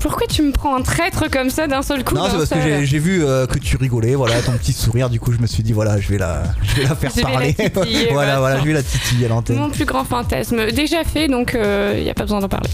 Pourquoi 0.01 0.27
tu 0.29 0.43
me 0.43 0.53
prends 0.53 0.77
un 0.77 0.83
traître 0.83 1.31
comme 1.31 1.51
ça 1.51 1.67
d'un 1.67 1.83
seul 1.83 2.05
coup 2.05 2.15
Non, 2.15 2.25
c'est 2.31 2.37
parce 2.37 2.51
que 2.51 2.85
j'ai 2.85 2.99
vu 2.99 3.25
euh, 3.25 3.47
que 3.47 3.59
tu 3.59 3.77
rigolais, 3.77 4.15
voilà, 4.15 4.41
ton 4.43 4.53
petit 4.53 4.73
sourire, 4.73 5.11
du 5.11 5.19
coup 5.21 5.33
je 5.33 5.39
me 5.39 5.47
suis 5.47 5.63
dit, 5.63 5.73
voilà, 5.73 5.99
je 6.01 6.09
vais 6.09 6.19
la, 6.19 6.43
je 6.63 6.77
vais 6.77 6.89
la 6.89 6.95
faire 6.95 7.11
Je 7.11 7.17
vais 7.17 7.23
la 7.23 7.29
parler. 7.31 7.55
titiller, 7.55 8.09
voilà, 8.13 8.39
voilà, 8.39 8.61
je 8.61 8.65
vais 8.65 8.73
la 8.73 8.83
titiller 8.83 9.27
à 9.27 9.29
l'antenne. 9.31 9.57
Mon 9.57 9.71
plus 9.71 9.85
grand 9.85 10.05
fantasme. 10.05 10.71
Déjà 10.71 11.05
fait, 11.05 11.29
donc 11.29 11.55
il 11.55 12.03
n'y 12.03 12.11
a 12.11 12.15
pas 12.15 12.25
besoin 12.25 12.41
d'en 12.41 12.49
parler. 12.49 12.71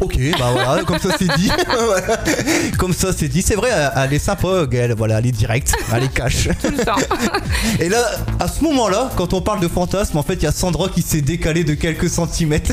Ok, 0.00 0.18
bah 0.38 0.50
voilà, 0.52 0.82
comme 0.86 0.98
ça 0.98 1.10
c'est 1.18 1.36
dit. 1.36 1.50
Comme 2.78 2.92
ça 2.92 3.12
c'est 3.16 3.28
dit. 3.28 3.42
C'est 3.42 3.54
vrai, 3.54 3.70
elle 3.96 4.12
est 4.12 4.18
sympa, 4.18 4.66
Gaëlle, 4.68 4.94
voilà, 4.96 5.18
elle 5.18 5.26
est 5.26 5.32
directe, 5.32 5.72
elle 5.94 6.04
est 6.04 6.12
cash. 6.12 6.48
Tout 6.62 6.70
le 6.76 6.84
temps. 6.84 6.96
Et 7.80 7.88
là, 7.88 8.02
à 8.38 8.48
ce 8.48 8.62
moment-là, 8.64 9.10
quand 9.16 9.32
on 9.32 9.40
parle 9.40 9.60
de 9.60 9.68
fantasme, 9.68 10.16
en 10.18 10.22
fait, 10.22 10.34
il 10.34 10.42
y 10.42 10.46
a 10.46 10.52
Sandra 10.52 10.88
qui 10.88 11.02
s'est 11.02 11.20
décalée 11.22 11.64
de 11.64 11.74
quelques 11.74 12.10
centimètres. 12.10 12.72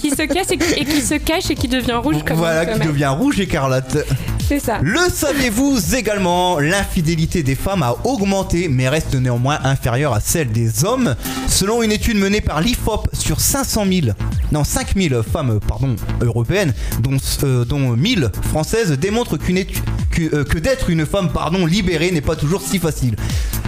qui 0.00 0.10
se 0.10 0.22
casse 0.22 0.50
et 0.50 0.58
qui, 0.58 0.72
et 0.74 0.84
qui 0.84 1.00
se 1.00 1.14
cache 1.14 1.50
et 1.50 1.54
qui 1.54 1.68
devient 1.68 1.94
rouge 1.94 2.22
comme 2.26 2.36
voilà, 2.36 2.66
qui 2.66 2.80
devient 2.80 3.12
rouge 3.18 3.40
écarlate. 3.40 3.98
Le 4.82 5.10
saviez-vous 5.10 5.94
également 5.94 6.58
L'infidélité 6.60 7.42
des 7.42 7.54
femmes 7.54 7.82
a 7.82 7.96
augmenté, 8.04 8.68
mais 8.68 8.88
reste 8.88 9.14
néanmoins 9.14 9.58
inférieure 9.64 10.12
à 10.12 10.20
celle 10.20 10.50
des 10.52 10.84
hommes. 10.84 11.16
Selon 11.48 11.82
une 11.82 11.92
étude 11.92 12.18
menée 12.18 12.42
par 12.42 12.60
l'IFOP 12.60 13.08
sur 13.14 13.40
500 13.40 13.86
000, 13.86 14.06
non 14.52 14.64
5 14.64 14.94
000 14.96 15.22
femmes 15.22 15.60
européennes, 16.20 16.74
dont, 17.00 17.16
euh, 17.42 17.64
dont 17.64 17.96
1000 17.96 18.30
françaises, 18.50 18.92
démontre 18.92 19.38
qu'une 19.38 19.58
euh, 19.58 20.44
que 20.44 20.58
d'être 20.58 20.90
une 20.90 21.06
femme 21.06 21.30
pardon, 21.32 21.64
libérée 21.64 22.10
n'est 22.10 22.20
pas 22.20 22.36
toujours 22.36 22.60
si 22.60 22.78
facile. 22.78 23.16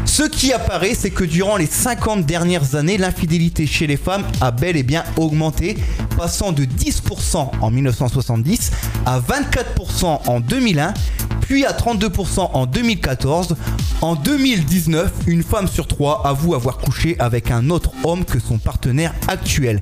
Ce 0.07 0.23
qui 0.23 0.53
apparaît, 0.53 0.95
c'est 0.95 1.11
que 1.11 1.25
durant 1.25 1.57
les 1.57 1.67
50 1.67 2.25
dernières 2.25 2.75
années, 2.75 2.97
l'infidélité 2.97 3.67
chez 3.67 3.87
les 3.87 3.97
femmes 3.97 4.25
a 4.41 4.51
bel 4.51 4.77
et 4.77 4.83
bien 4.83 5.05
augmenté, 5.17 5.77
passant 6.17 6.53
de 6.53 6.65
10% 6.65 7.51
en 7.61 7.71
1970 7.71 8.71
à 9.05 9.21
24% 9.21 10.21
en 10.27 10.41
2001, 10.41 10.95
puis 11.41 11.67
à 11.67 11.73
32% 11.73 12.51
en 12.53 12.67
2014. 12.67 13.57
En 14.01 14.15
2019, 14.15 15.13
une 15.27 15.43
femme 15.43 15.69
sur 15.69 15.87
trois 15.87 16.23
avoue 16.27 16.55
avoir 16.55 16.79
couché 16.79 17.17
avec 17.19 17.51
un 17.51 17.69
autre 17.71 17.91
homme 18.05 18.25
que 18.25 18.39
son 18.39 18.59
partenaire 18.59 19.13
actuel. 19.29 19.81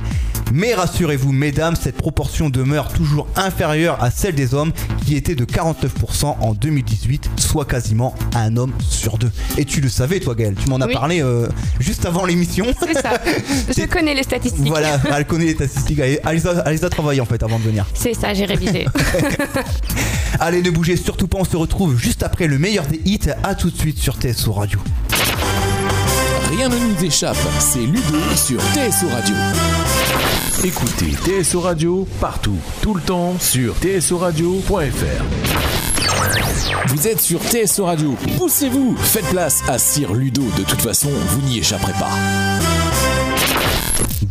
Mais 0.52 0.74
rassurez-vous, 0.74 1.33
mesdames, 1.33 1.74
cette 1.74 1.97
proportion 1.97 2.51
demeure 2.51 2.92
toujours 2.92 3.26
inférieure 3.36 4.03
à 4.03 4.11
celle 4.11 4.34
des 4.34 4.55
hommes 4.55 4.72
qui 5.05 5.16
était 5.16 5.34
de 5.34 5.45
49% 5.45 6.36
en 6.40 6.55
2018, 6.55 7.30
soit 7.36 7.64
quasiment 7.64 8.14
un 8.34 8.57
homme 8.57 8.72
sur 8.88 9.18
deux. 9.18 9.30
Et 9.57 9.64
tu 9.64 9.80
le 9.80 9.88
savais, 9.88 10.20
toi, 10.20 10.34
Gaël, 10.34 10.55
tu 10.55 10.68
m'en 10.68 10.76
as 10.80 10.86
Oui. 10.86 10.92
parlé 10.95 11.22
euh, 11.22 11.49
juste 11.80 12.07
avant 12.07 12.24
l'émission. 12.24 12.66
C'est 12.86 12.95
ça. 12.95 13.12
Je 13.76 13.86
connais 13.86 14.14
les 14.14 14.22
statistiques. 14.22 14.66
Voilà, 14.66 14.99
elle 15.16 15.26
connaît 15.26 15.47
les 15.47 15.55
statistiques. 15.55 15.99
Elle 15.99 16.20
les 16.34 16.47
a, 16.47 16.62
elle 16.66 16.72
les 16.72 16.84
a 16.84 16.90
travaillées 16.90 17.20
en 17.20 17.26
fait 17.26 17.42
avant 17.42 17.59
de 17.59 17.64
venir. 17.64 17.86
C'est 17.95 18.14
ça, 18.14 18.34
j'ai 18.34 18.45
révisé. 18.45 18.86
Allez, 20.40 20.62
ne 20.62 20.70
bougez 20.70 20.97
surtout 20.97 21.28
pas, 21.28 21.38
on 21.40 21.45
se 21.45 21.57
retrouve 21.57 21.97
juste 21.99 22.22
après 22.22 22.47
le 22.47 22.59
meilleur 22.59 22.86
des 22.86 23.01
hits. 23.05 23.20
À 23.42 23.55
tout 23.55 23.70
de 23.70 23.76
suite 23.76 23.99
sur 23.99 24.14
TSO 24.16 24.53
Radio. 24.53 24.78
Rien 26.51 26.68
ne 26.68 26.76
nous 26.76 27.05
échappe, 27.05 27.36
c'est 27.59 27.80
Ludo 27.80 28.18
sur 28.36 28.61
TSO 28.61 29.09
Radio. 29.12 29.34
Écoutez 30.62 31.12
TSO 31.12 31.61
Radio 31.61 32.07
partout, 32.20 32.57
tout 32.80 32.94
le 32.94 33.00
temps 33.02 33.38
sur 33.38 33.74
tsoradio.fr. 33.76 35.24
Vous 36.86 37.09
êtes 37.09 37.20
sur 37.20 37.40
TSO 37.40 37.84
Radio, 37.84 38.14
poussez-vous, 38.38 38.96
faites 38.96 39.26
place 39.26 39.62
à 39.68 39.78
Sir 39.78 40.14
Ludo, 40.14 40.42
de 40.57 40.62
toute 40.62 40.80
façon, 40.80 41.11
vous 41.11 41.40
n'y 41.42 41.59
échapperez 41.59 41.92
pas. 41.94 42.84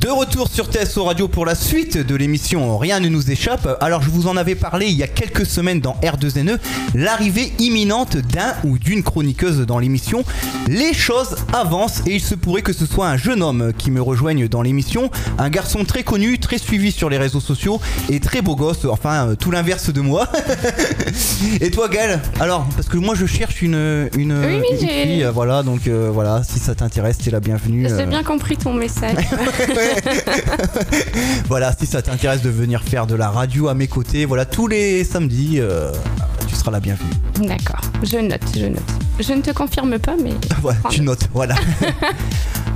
De 0.03 0.09
retour 0.09 0.49
sur 0.49 0.65
TSO 0.65 1.05
Radio 1.05 1.29
pour 1.29 1.45
la 1.45 1.55
suite 1.55 1.97
de 1.97 2.13
l'émission 2.13 2.77
Rien 2.77 2.99
ne 2.99 3.07
nous 3.07 3.31
échappe. 3.31 3.77
Alors 3.79 4.01
je 4.01 4.09
vous 4.09 4.27
en 4.27 4.35
avais 4.35 4.53
parlé 4.53 4.87
il 4.87 4.97
y 4.97 5.03
a 5.03 5.07
quelques 5.07 5.45
semaines 5.45 5.79
dans 5.79 5.95
R2NE, 6.03 6.57
l'arrivée 6.93 7.53
imminente 7.59 8.17
d'un 8.17 8.53
ou 8.65 8.77
d'une 8.77 9.01
chroniqueuse 9.01 9.59
dans 9.59 9.79
l'émission. 9.79 10.25
Les 10.67 10.93
choses 10.93 11.37
avancent 11.53 12.01
et 12.05 12.15
il 12.15 12.19
se 12.19 12.35
pourrait 12.35 12.63
que 12.63 12.73
ce 12.73 12.85
soit 12.85 13.07
un 13.07 13.15
jeune 13.15 13.41
homme 13.41 13.71
qui 13.77 13.91
me 13.91 14.01
rejoigne 14.01 14.49
dans 14.49 14.61
l'émission, 14.61 15.09
un 15.37 15.49
garçon 15.49 15.85
très 15.85 16.03
connu, 16.03 16.37
très 16.37 16.57
suivi 16.57 16.91
sur 16.91 17.09
les 17.09 17.17
réseaux 17.17 17.39
sociaux 17.39 17.79
et 18.09 18.19
très 18.19 18.41
beau 18.41 18.57
gosse, 18.57 18.83
enfin 18.83 19.29
euh, 19.29 19.35
tout 19.35 19.51
l'inverse 19.51 19.89
de 19.89 20.01
moi. 20.01 20.27
et 21.61 21.71
toi 21.71 21.87
Gaël? 21.87 22.19
Alors 22.41 22.67
parce 22.75 22.89
que 22.89 22.97
moi 22.97 23.15
je 23.15 23.25
cherche 23.25 23.61
une 23.61 24.09
une, 24.17 24.33
Oui, 24.33 24.61
une 24.69 24.77
fille, 24.77 25.23
euh, 25.23 25.31
voilà 25.31 25.63
donc 25.63 25.87
euh, 25.87 26.09
voilà 26.11 26.41
si 26.43 26.59
ça 26.59 26.75
t'intéresse 26.75 27.19
t'es 27.19 27.31
la 27.31 27.39
bienvenue. 27.39 27.87
J'ai 27.87 28.01
euh. 28.01 28.05
bien 28.05 28.23
compris 28.23 28.57
ton 28.57 28.73
message. 28.73 29.15
Voilà, 31.47 31.73
si 31.77 31.85
ça 31.85 32.01
t'intéresse 32.01 32.41
de 32.41 32.49
venir 32.49 32.83
faire 32.83 33.07
de 33.07 33.15
la 33.15 33.29
radio 33.29 33.67
à 33.67 33.73
mes 33.73 33.87
côtés, 33.87 34.25
voilà, 34.25 34.45
tous 34.45 34.67
les 34.67 35.03
samedis, 35.03 35.59
euh, 35.59 35.91
tu 36.47 36.55
seras 36.55 36.71
la 36.71 36.79
bienvenue. 36.79 37.11
D'accord, 37.39 37.81
je 38.03 38.17
note, 38.17 38.41
je 38.55 38.65
note. 38.65 38.81
Je 39.19 39.33
ne 39.33 39.41
te 39.41 39.51
confirme 39.51 39.99
pas, 39.99 40.15
mais. 40.21 40.33
Ouais, 40.63 40.75
tu 40.89 41.01
note. 41.01 41.21
notes, 41.21 41.29
voilà. 41.33 41.55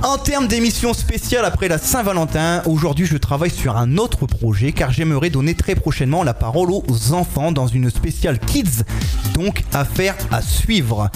En 0.02 0.16
termes 0.16 0.46
d'émission 0.46 0.94
spéciale 0.94 1.44
après 1.44 1.66
la 1.66 1.76
Saint-Valentin, 1.76 2.62
aujourd'hui 2.66 3.04
je 3.04 3.16
travaille 3.16 3.50
sur 3.50 3.76
un 3.76 3.96
autre 3.96 4.26
projet 4.26 4.70
car 4.70 4.92
j'aimerais 4.92 5.28
donner 5.28 5.54
très 5.54 5.74
prochainement 5.74 6.22
la 6.22 6.34
parole 6.34 6.70
aux 6.70 7.12
enfants 7.12 7.50
dans 7.50 7.66
une 7.66 7.90
spéciale 7.90 8.38
Kids, 8.38 8.84
donc 9.34 9.64
affaire 9.72 10.14
à 10.30 10.40
suivre. 10.40 11.10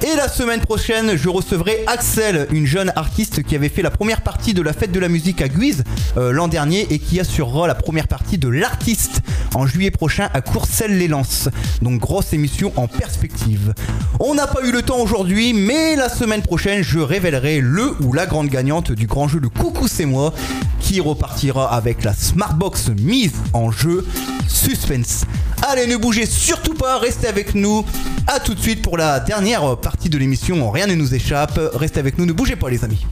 Et 0.00 0.14
la 0.14 0.28
semaine 0.28 0.60
prochaine, 0.60 1.16
je 1.16 1.28
recevrai 1.28 1.82
Axel, 1.88 2.46
une 2.52 2.66
jeune 2.66 2.92
artiste 2.94 3.42
qui 3.42 3.56
avait 3.56 3.68
fait 3.68 3.82
la 3.82 3.90
première 3.90 4.20
partie 4.20 4.54
de 4.54 4.62
la 4.62 4.72
fête 4.72 4.92
de 4.92 5.00
la 5.00 5.08
musique 5.08 5.42
à 5.42 5.48
Guise 5.48 5.82
euh, 6.16 6.30
l'an 6.30 6.46
dernier 6.46 6.86
et 6.90 7.00
qui 7.00 7.18
assurera 7.18 7.66
la 7.66 7.74
première 7.74 8.06
partie 8.06 8.38
de 8.38 8.48
l'artiste 8.48 9.22
en 9.56 9.66
juillet 9.66 9.90
prochain 9.90 10.28
à 10.34 10.40
Courcelles-les-Lances. 10.40 11.48
Donc 11.82 12.00
grosse 12.00 12.32
émission 12.32 12.72
en 12.76 12.86
perspective. 12.86 13.74
On 14.20 14.34
n'a 14.34 14.46
pas 14.46 14.62
eu 14.62 14.70
le 14.70 14.82
temps 14.82 15.00
aujourd'hui, 15.00 15.52
mais 15.52 15.96
la 15.96 16.08
semaine 16.08 16.42
prochaine, 16.42 16.82
je 16.82 17.00
révélerai 17.00 17.60
le 17.60 17.96
ou 18.00 18.12
la 18.12 18.26
grande 18.26 18.48
gagnante 18.48 18.92
du 18.92 19.08
grand 19.08 19.26
jeu 19.26 19.40
Le 19.40 19.48
Coucou 19.48 19.88
c'est 19.88 20.06
moi 20.06 20.32
qui 20.80 21.00
repartira 21.00 21.74
avec 21.74 22.04
la 22.04 22.14
Smartbox 22.14 22.90
mise 23.00 23.32
en 23.52 23.72
jeu. 23.72 24.06
Suspense. 24.48 25.24
Allez, 25.68 25.86
ne 25.86 25.96
bougez 25.96 26.24
surtout 26.24 26.74
pas, 26.74 26.98
restez 26.98 27.26
avec 27.26 27.54
nous. 27.54 27.84
A 28.26 28.40
tout 28.40 28.54
de 28.54 28.60
suite 28.60 28.80
pour 28.80 28.96
la 28.96 29.20
dernière 29.20 29.76
partie 29.76 29.87
de 30.08 30.18
l'émission. 30.18 30.70
Rien 30.70 30.86
ne 30.86 30.94
nous 30.94 31.14
échappe. 31.14 31.58
Restez 31.74 32.00
avec 32.00 32.18
nous, 32.18 32.26
ne 32.26 32.32
bougez 32.32 32.56
pas 32.56 32.70
les 32.70 32.84
amis. 32.84 33.04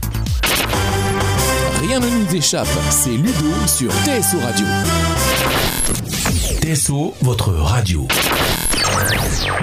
Rien 1.81 1.99
ne 1.99 2.07
nous 2.07 2.35
échappe, 2.35 2.67
c'est 2.89 3.11
Ludo 3.11 3.51
sur 3.65 3.91
TSO 3.91 4.39
Radio. 4.39 4.65
TSO, 6.61 7.13
votre 7.21 7.51
radio. 7.51 8.07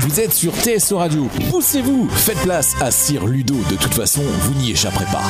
Vous 0.00 0.20
êtes 0.20 0.32
sur 0.32 0.52
TSO 0.52 0.98
Radio, 0.98 1.28
poussez-vous, 1.50 2.08
faites 2.10 2.38
place 2.38 2.74
à 2.80 2.90
Sir 2.90 3.26
Ludo, 3.26 3.56
de 3.70 3.76
toute 3.76 3.94
façon, 3.94 4.22
vous 4.22 4.54
n'y 4.54 4.70
échapperez 4.70 5.06
pas. 5.06 5.22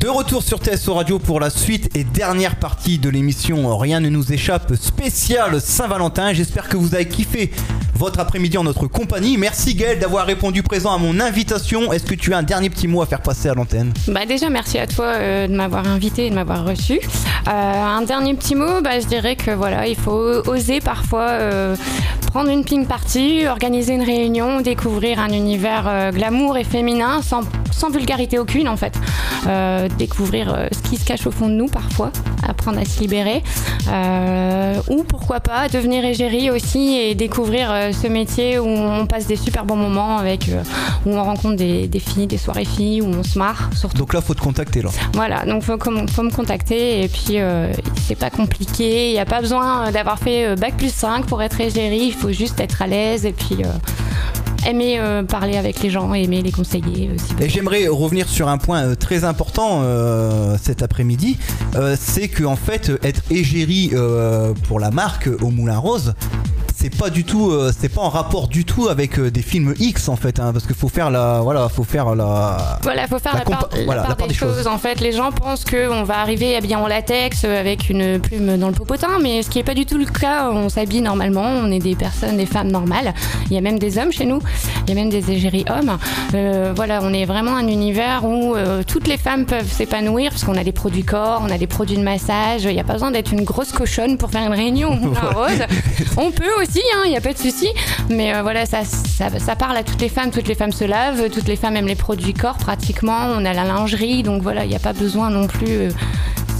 De 0.00 0.08
retour 0.08 0.42
sur 0.42 0.58
TSO 0.58 0.94
Radio 0.94 1.18
pour 1.18 1.40
la 1.40 1.50
suite 1.50 1.96
et 1.96 2.04
dernière 2.04 2.56
partie 2.56 2.98
de 2.98 3.08
l'émission 3.08 3.76
Rien 3.76 3.98
ne 3.98 4.08
nous 4.08 4.32
échappe 4.32 4.74
spécial 4.76 5.60
Saint-Valentin. 5.60 6.32
J'espère 6.32 6.68
que 6.68 6.76
vous 6.76 6.94
avez 6.94 7.08
kiffé 7.08 7.50
votre 7.96 8.20
après-midi 8.20 8.58
en 8.58 8.64
notre 8.64 8.86
compagnie. 8.86 9.38
Merci 9.38 9.74
Gaël 9.74 9.98
d'avoir 9.98 10.26
répondu 10.26 10.62
présent 10.62 10.92
à 10.92 10.98
mon 10.98 11.18
invitation. 11.18 11.92
Est-ce 11.92 12.04
que 12.04 12.14
tu 12.14 12.34
as 12.34 12.38
un 12.38 12.42
dernier 12.42 12.70
petit 12.70 12.86
mot 12.86 13.02
à 13.02 13.06
faire 13.06 13.22
passer 13.22 13.48
à 13.48 13.54
l'antenne 13.54 13.92
Bah 14.08 14.26
déjà, 14.26 14.50
merci 14.50 14.78
à 14.78 14.86
toi 14.86 15.06
euh, 15.06 15.48
de 15.48 15.54
m'avoir 15.54 15.88
invité 15.88 16.26
et 16.26 16.30
de 16.30 16.34
m'avoir 16.34 16.64
reçu. 16.64 17.00
Euh, 17.48 17.50
un 17.50 18.02
dernier 18.02 18.34
petit 18.34 18.54
mot, 18.54 18.80
bah, 18.82 19.00
je 19.00 19.06
dirais 19.06 19.34
que 19.36 19.50
voilà, 19.50 19.86
il 19.86 19.96
faut 19.96 20.42
oser 20.46 20.80
parfois 20.80 21.28
euh, 21.30 21.76
prendre 22.26 22.50
une 22.50 22.64
ping 22.64 22.86
party, 22.86 23.46
organiser 23.46 23.94
une 23.94 24.04
réunion, 24.04 24.60
découvrir 24.60 25.18
un 25.18 25.30
univers 25.30 26.12
glamour 26.12 26.58
et 26.58 26.64
féminin 26.64 27.20
sans, 27.22 27.42
vulgarité 27.90 28.38
aucune 28.38 28.68
en 28.68 28.76
fait. 28.76 28.98
Découvrir 29.96 30.68
ce 30.72 30.88
qui 30.88 30.96
se 30.96 31.04
cache 31.04 31.26
au 31.26 31.30
fond 31.30 31.48
de 31.48 31.54
nous 31.54 31.68
parfois, 31.68 32.10
apprendre 32.48 32.78
à 32.78 32.84
se 32.84 33.00
libérer. 33.00 33.42
Euh, 33.88 34.74
ou 34.88 35.04
pourquoi 35.04 35.40
pas 35.40 35.68
devenir 35.68 36.04
égérie 36.04 36.50
aussi 36.50 36.96
et 36.96 37.14
découvrir 37.14 37.70
euh, 37.70 37.92
ce 37.92 38.06
métier 38.06 38.58
où 38.58 38.66
on 38.66 39.06
passe 39.06 39.26
des 39.26 39.36
super 39.36 39.64
bons 39.64 39.76
moments 39.76 40.18
avec 40.18 40.48
euh, 40.48 40.62
où 41.04 41.10
on 41.10 41.22
rencontre 41.22 41.56
des, 41.56 41.86
des 41.86 42.00
filles, 42.00 42.26
des 42.26 42.38
soirées 42.38 42.64
filles, 42.64 43.02
où 43.02 43.06
on 43.06 43.22
se 43.22 43.38
marre 43.38 43.70
surtout. 43.74 43.98
Donc 43.98 44.14
là, 44.14 44.20
faut 44.20 44.34
te 44.34 44.40
contacter 44.40 44.82
là. 44.82 44.90
Voilà, 45.12 45.44
donc 45.44 45.62
faut, 45.62 45.78
faut 45.78 46.22
me 46.22 46.34
contacter 46.34 47.02
et 47.02 47.08
puis 47.08 47.38
c'est 48.06 48.14
pas 48.14 48.30
compliqué, 48.30 49.10
il 49.10 49.12
n'y 49.12 49.18
a 49.18 49.24
pas 49.24 49.40
besoin 49.40 49.90
d'avoir 49.90 50.18
fait 50.18 50.56
bac 50.56 50.76
plus 50.76 50.92
5 50.92 51.26
pour 51.26 51.42
être 51.42 51.60
égérie, 51.60 52.06
il 52.06 52.14
faut 52.14 52.32
juste 52.32 52.60
être 52.60 52.82
à 52.82 52.86
l'aise 52.86 53.24
et 53.26 53.32
puis 53.32 53.58
aimer 54.66 54.98
euh, 54.98 55.22
parler 55.22 55.56
avec 55.56 55.80
les 55.82 55.90
gens, 55.90 56.12
aimer 56.14 56.42
les 56.42 56.52
conseiller 56.52 57.10
aussi. 57.14 57.32
Et 57.40 57.48
j'aimerais 57.48 57.86
revenir 57.88 58.28
sur 58.28 58.48
un 58.48 58.58
point 58.58 58.82
euh, 58.82 58.94
très 58.94 59.24
important 59.24 59.80
euh, 59.82 60.56
cet 60.60 60.82
après-midi, 60.82 61.36
Euh, 61.74 61.96
c'est 61.98 62.28
que 62.28 62.44
en 62.44 62.56
fait 62.56 62.90
être 63.02 63.20
égérie 63.30 63.90
euh, 63.92 64.54
pour 64.66 64.80
la 64.80 64.90
marque 64.90 65.28
au 65.42 65.50
Moulin 65.50 65.76
Rose, 65.78 66.14
c'est 66.78 66.94
pas 66.94 67.08
du 67.08 67.24
tout, 67.24 67.50
euh, 67.50 67.72
c'est 67.76 67.88
pas 67.88 68.02
en 68.02 68.10
rapport 68.10 68.48
du 68.48 68.66
tout 68.66 68.88
avec 68.88 69.18
euh, 69.18 69.30
des 69.30 69.40
films 69.40 69.74
X 69.78 70.10
en 70.10 70.16
fait, 70.16 70.38
hein, 70.38 70.52
parce 70.52 70.66
qu'il 70.66 70.76
faut 70.76 70.88
faire 70.88 71.10
la, 71.10 71.40
voilà, 71.40 71.68
faut 71.70 71.84
faire 71.84 72.14
la. 72.14 72.78
Voilà, 72.82 73.06
faut 73.06 73.18
faire 73.18 73.32
La 73.32 73.38
la, 73.38 73.44
part, 73.44 73.68
la 73.72 73.84
voilà, 73.84 74.02
part 74.02 74.10
la 74.10 74.16
part 74.16 74.26
des, 74.26 74.34
des 74.34 74.38
choses. 74.38 74.56
choses. 74.56 74.66
En 74.66 74.76
fait, 74.76 75.00
les 75.00 75.12
gens 75.12 75.32
pensent 75.32 75.64
qu'on 75.64 76.02
va 76.04 76.18
arriver 76.18 76.54
habillé 76.54 76.76
en 76.76 76.86
latex 76.86 77.44
euh, 77.44 77.58
avec 77.58 77.88
une 77.88 78.20
plume 78.20 78.58
dans 78.58 78.68
le 78.68 78.74
popotin, 78.74 79.18
mais 79.22 79.42
ce 79.42 79.48
qui 79.48 79.56
n'est 79.56 79.64
pas 79.64 79.74
du 79.74 79.86
tout 79.86 79.96
le 79.96 80.04
cas. 80.04 80.50
On 80.50 80.68
s'habille 80.68 81.00
normalement, 81.00 81.46
on 81.46 81.70
est 81.70 81.78
des 81.78 81.96
personnes, 81.96 82.36
des 82.36 82.46
femmes 82.46 82.70
normales. 82.70 83.14
Il 83.50 83.54
y 83.54 83.58
a 83.58 83.62
même 83.62 83.78
des 83.78 83.96
hommes 83.96 84.12
chez 84.12 84.26
nous, 84.26 84.40
il 84.86 84.90
y 84.90 84.92
a 84.92 85.00
même 85.00 85.08
des 85.10 85.30
égéries 85.30 85.64
hommes. 85.70 85.96
Euh, 86.34 86.72
voilà, 86.76 87.00
on 87.02 87.12
est 87.14 87.24
vraiment 87.24 87.56
un 87.56 87.68
univers 87.68 88.24
où 88.24 88.54
euh, 88.54 88.82
toutes 88.86 89.08
les 89.08 89.16
femmes 89.16 89.46
peuvent 89.46 89.70
s'épanouir 89.72 90.30
parce 90.30 90.44
qu'on 90.44 90.56
a 90.58 90.64
des 90.64 90.72
produits 90.72 91.04
corps, 91.04 91.42
on 91.42 91.50
a 91.50 91.56
des 91.56 91.66
produits 91.66 91.96
de 91.96 92.02
massage. 92.02 92.64
Il 92.64 92.74
n'y 92.74 92.80
a 92.80 92.84
pas 92.84 92.92
besoin 92.94 93.10
d'être 93.10 93.32
une 93.32 93.44
grosse 93.44 93.72
cochonne 93.72 94.18
pour 94.18 94.30
faire 94.30 94.46
une 94.46 94.52
réunion 94.52 94.90
au 94.92 94.96
Moulin 94.96 95.20
Rose. 95.34 95.62
On 96.18 96.30
peut 96.30 96.44
aussi, 96.60 96.65
hein, 96.74 97.02
il 97.04 97.10
n'y 97.10 97.16
a 97.16 97.20
pas 97.20 97.32
de 97.32 97.38
souci. 97.38 97.68
Mais 98.10 98.34
euh, 98.34 98.42
voilà, 98.42 98.66
ça, 98.66 98.84
ça, 98.84 99.28
ça 99.38 99.56
parle 99.56 99.76
à 99.76 99.82
toutes 99.84 100.00
les 100.00 100.08
femmes. 100.08 100.30
Toutes 100.30 100.48
les 100.48 100.54
femmes 100.54 100.72
se 100.72 100.84
lavent, 100.84 101.30
toutes 101.30 101.48
les 101.48 101.56
femmes 101.56 101.76
aiment 101.76 101.86
les 101.86 101.94
produits 101.94 102.34
corps 102.34 102.56
pratiquement. 102.58 103.28
On 103.36 103.44
a 103.44 103.52
la 103.52 103.64
lingerie, 103.64 104.22
donc 104.22 104.42
voilà, 104.42 104.64
il 104.64 104.68
n'y 104.68 104.76
a 104.76 104.80
pas 104.80 104.92
besoin 104.92 105.30
non 105.30 105.46
plus. 105.46 105.66
euh, 105.68 105.90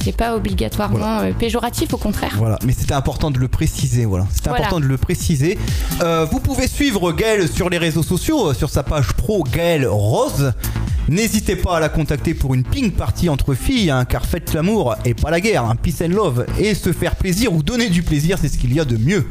c'est 0.04 0.16
pas 0.16 0.36
obligatoirement 0.36 1.18
euh, 1.18 1.32
péjoratif, 1.32 1.92
au 1.92 1.96
contraire. 1.96 2.30
Voilà, 2.36 2.60
mais 2.64 2.72
c'était 2.72 2.92
important 2.94 3.32
de 3.32 3.38
le 3.40 3.48
préciser, 3.48 4.04
voilà. 4.04 4.24
C'était 4.32 4.50
Voilà. 4.50 4.64
important 4.66 4.78
de 4.78 4.86
le 4.86 4.96
préciser. 4.96 5.58
Euh, 6.00 6.24
vous 6.30 6.38
pouvez 6.38 6.68
suivre 6.68 7.10
Gaël 7.10 7.48
sur 7.48 7.68
les 7.68 7.78
réseaux 7.78 8.04
sociaux, 8.04 8.54
sur 8.54 8.70
sa 8.70 8.84
page 8.84 9.08
pro 9.14 9.42
Gaël 9.42 9.84
Rose. 9.88 10.52
N'hésitez 11.08 11.56
pas 11.56 11.78
à 11.78 11.80
la 11.80 11.88
contacter 11.88 12.34
pour 12.34 12.54
une 12.54 12.62
ping 12.62 12.92
party 12.92 13.28
entre 13.28 13.54
filles, 13.54 13.90
hein, 13.90 14.04
car 14.04 14.26
faites 14.26 14.54
l'amour 14.54 14.94
et 15.04 15.14
pas 15.14 15.30
la 15.32 15.40
guerre, 15.40 15.64
hein, 15.64 15.74
peace 15.74 16.02
and 16.04 16.08
love, 16.14 16.46
et 16.56 16.74
se 16.76 16.92
faire 16.92 17.16
plaisir 17.16 17.52
ou 17.52 17.64
donner 17.64 17.88
du 17.88 18.04
plaisir, 18.04 18.38
c'est 18.40 18.48
ce 18.48 18.58
qu'il 18.58 18.72
y 18.74 18.78
a 18.78 18.84
de 18.84 18.96
mieux. 18.96 19.26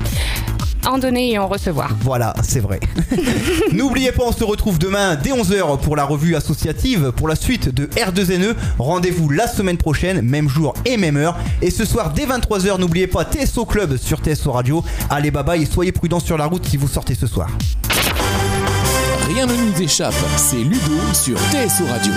En 0.86 0.97
donner 0.97 1.31
et 1.31 1.38
en 1.39 1.47
recevoir. 1.47 1.91
Voilà, 2.01 2.33
c'est 2.43 2.59
vrai. 2.59 2.79
N'oubliez 3.71 4.11
pas, 4.11 4.23
on 4.25 4.31
se 4.31 4.43
retrouve 4.43 4.77
demain 4.77 5.15
dès 5.15 5.31
11h 5.31 5.79
pour 5.79 5.95
la 5.95 6.05
revue 6.05 6.36
associative. 6.36 7.11
Pour 7.15 7.27
la 7.27 7.36
suite 7.36 7.73
de 7.73 7.88
R2NE, 7.88 8.53
rendez-vous 8.77 9.29
la 9.29 9.47
semaine 9.47 9.77
prochaine, 9.77 10.21
même 10.21 10.49
jour 10.49 10.73
et 10.86 10.97
même 10.97 11.17
heure. 11.17 11.38
Et 11.61 11.71
ce 11.71 11.86
soir 11.86 12.13
dès 12.13 12.25
23h, 12.25 12.79
n'oubliez 12.79 13.07
pas 13.07 13.25
TSO 13.25 13.65
Club 13.65 13.97
sur 13.97 14.19
TSO 14.19 14.51
Radio. 14.51 14.83
Allez, 15.09 15.31
bye 15.31 15.43
bye 15.43 15.61
et 15.61 15.65
soyez 15.65 15.91
prudents 15.91 16.19
sur 16.19 16.38
la 16.38 16.45
route 16.45 16.65
si 16.67 16.77
vous 16.77 16.88
sortez 16.88 17.15
ce 17.15 17.27
soir. 17.27 17.49
Rien 19.27 19.47
ne 19.47 19.53
nous 19.53 19.81
échappe, 19.81 20.13
c'est 20.38 20.57
Ludo 20.57 20.99
sur 21.13 21.38
TSO 21.38 21.86
Radio. 21.89 22.13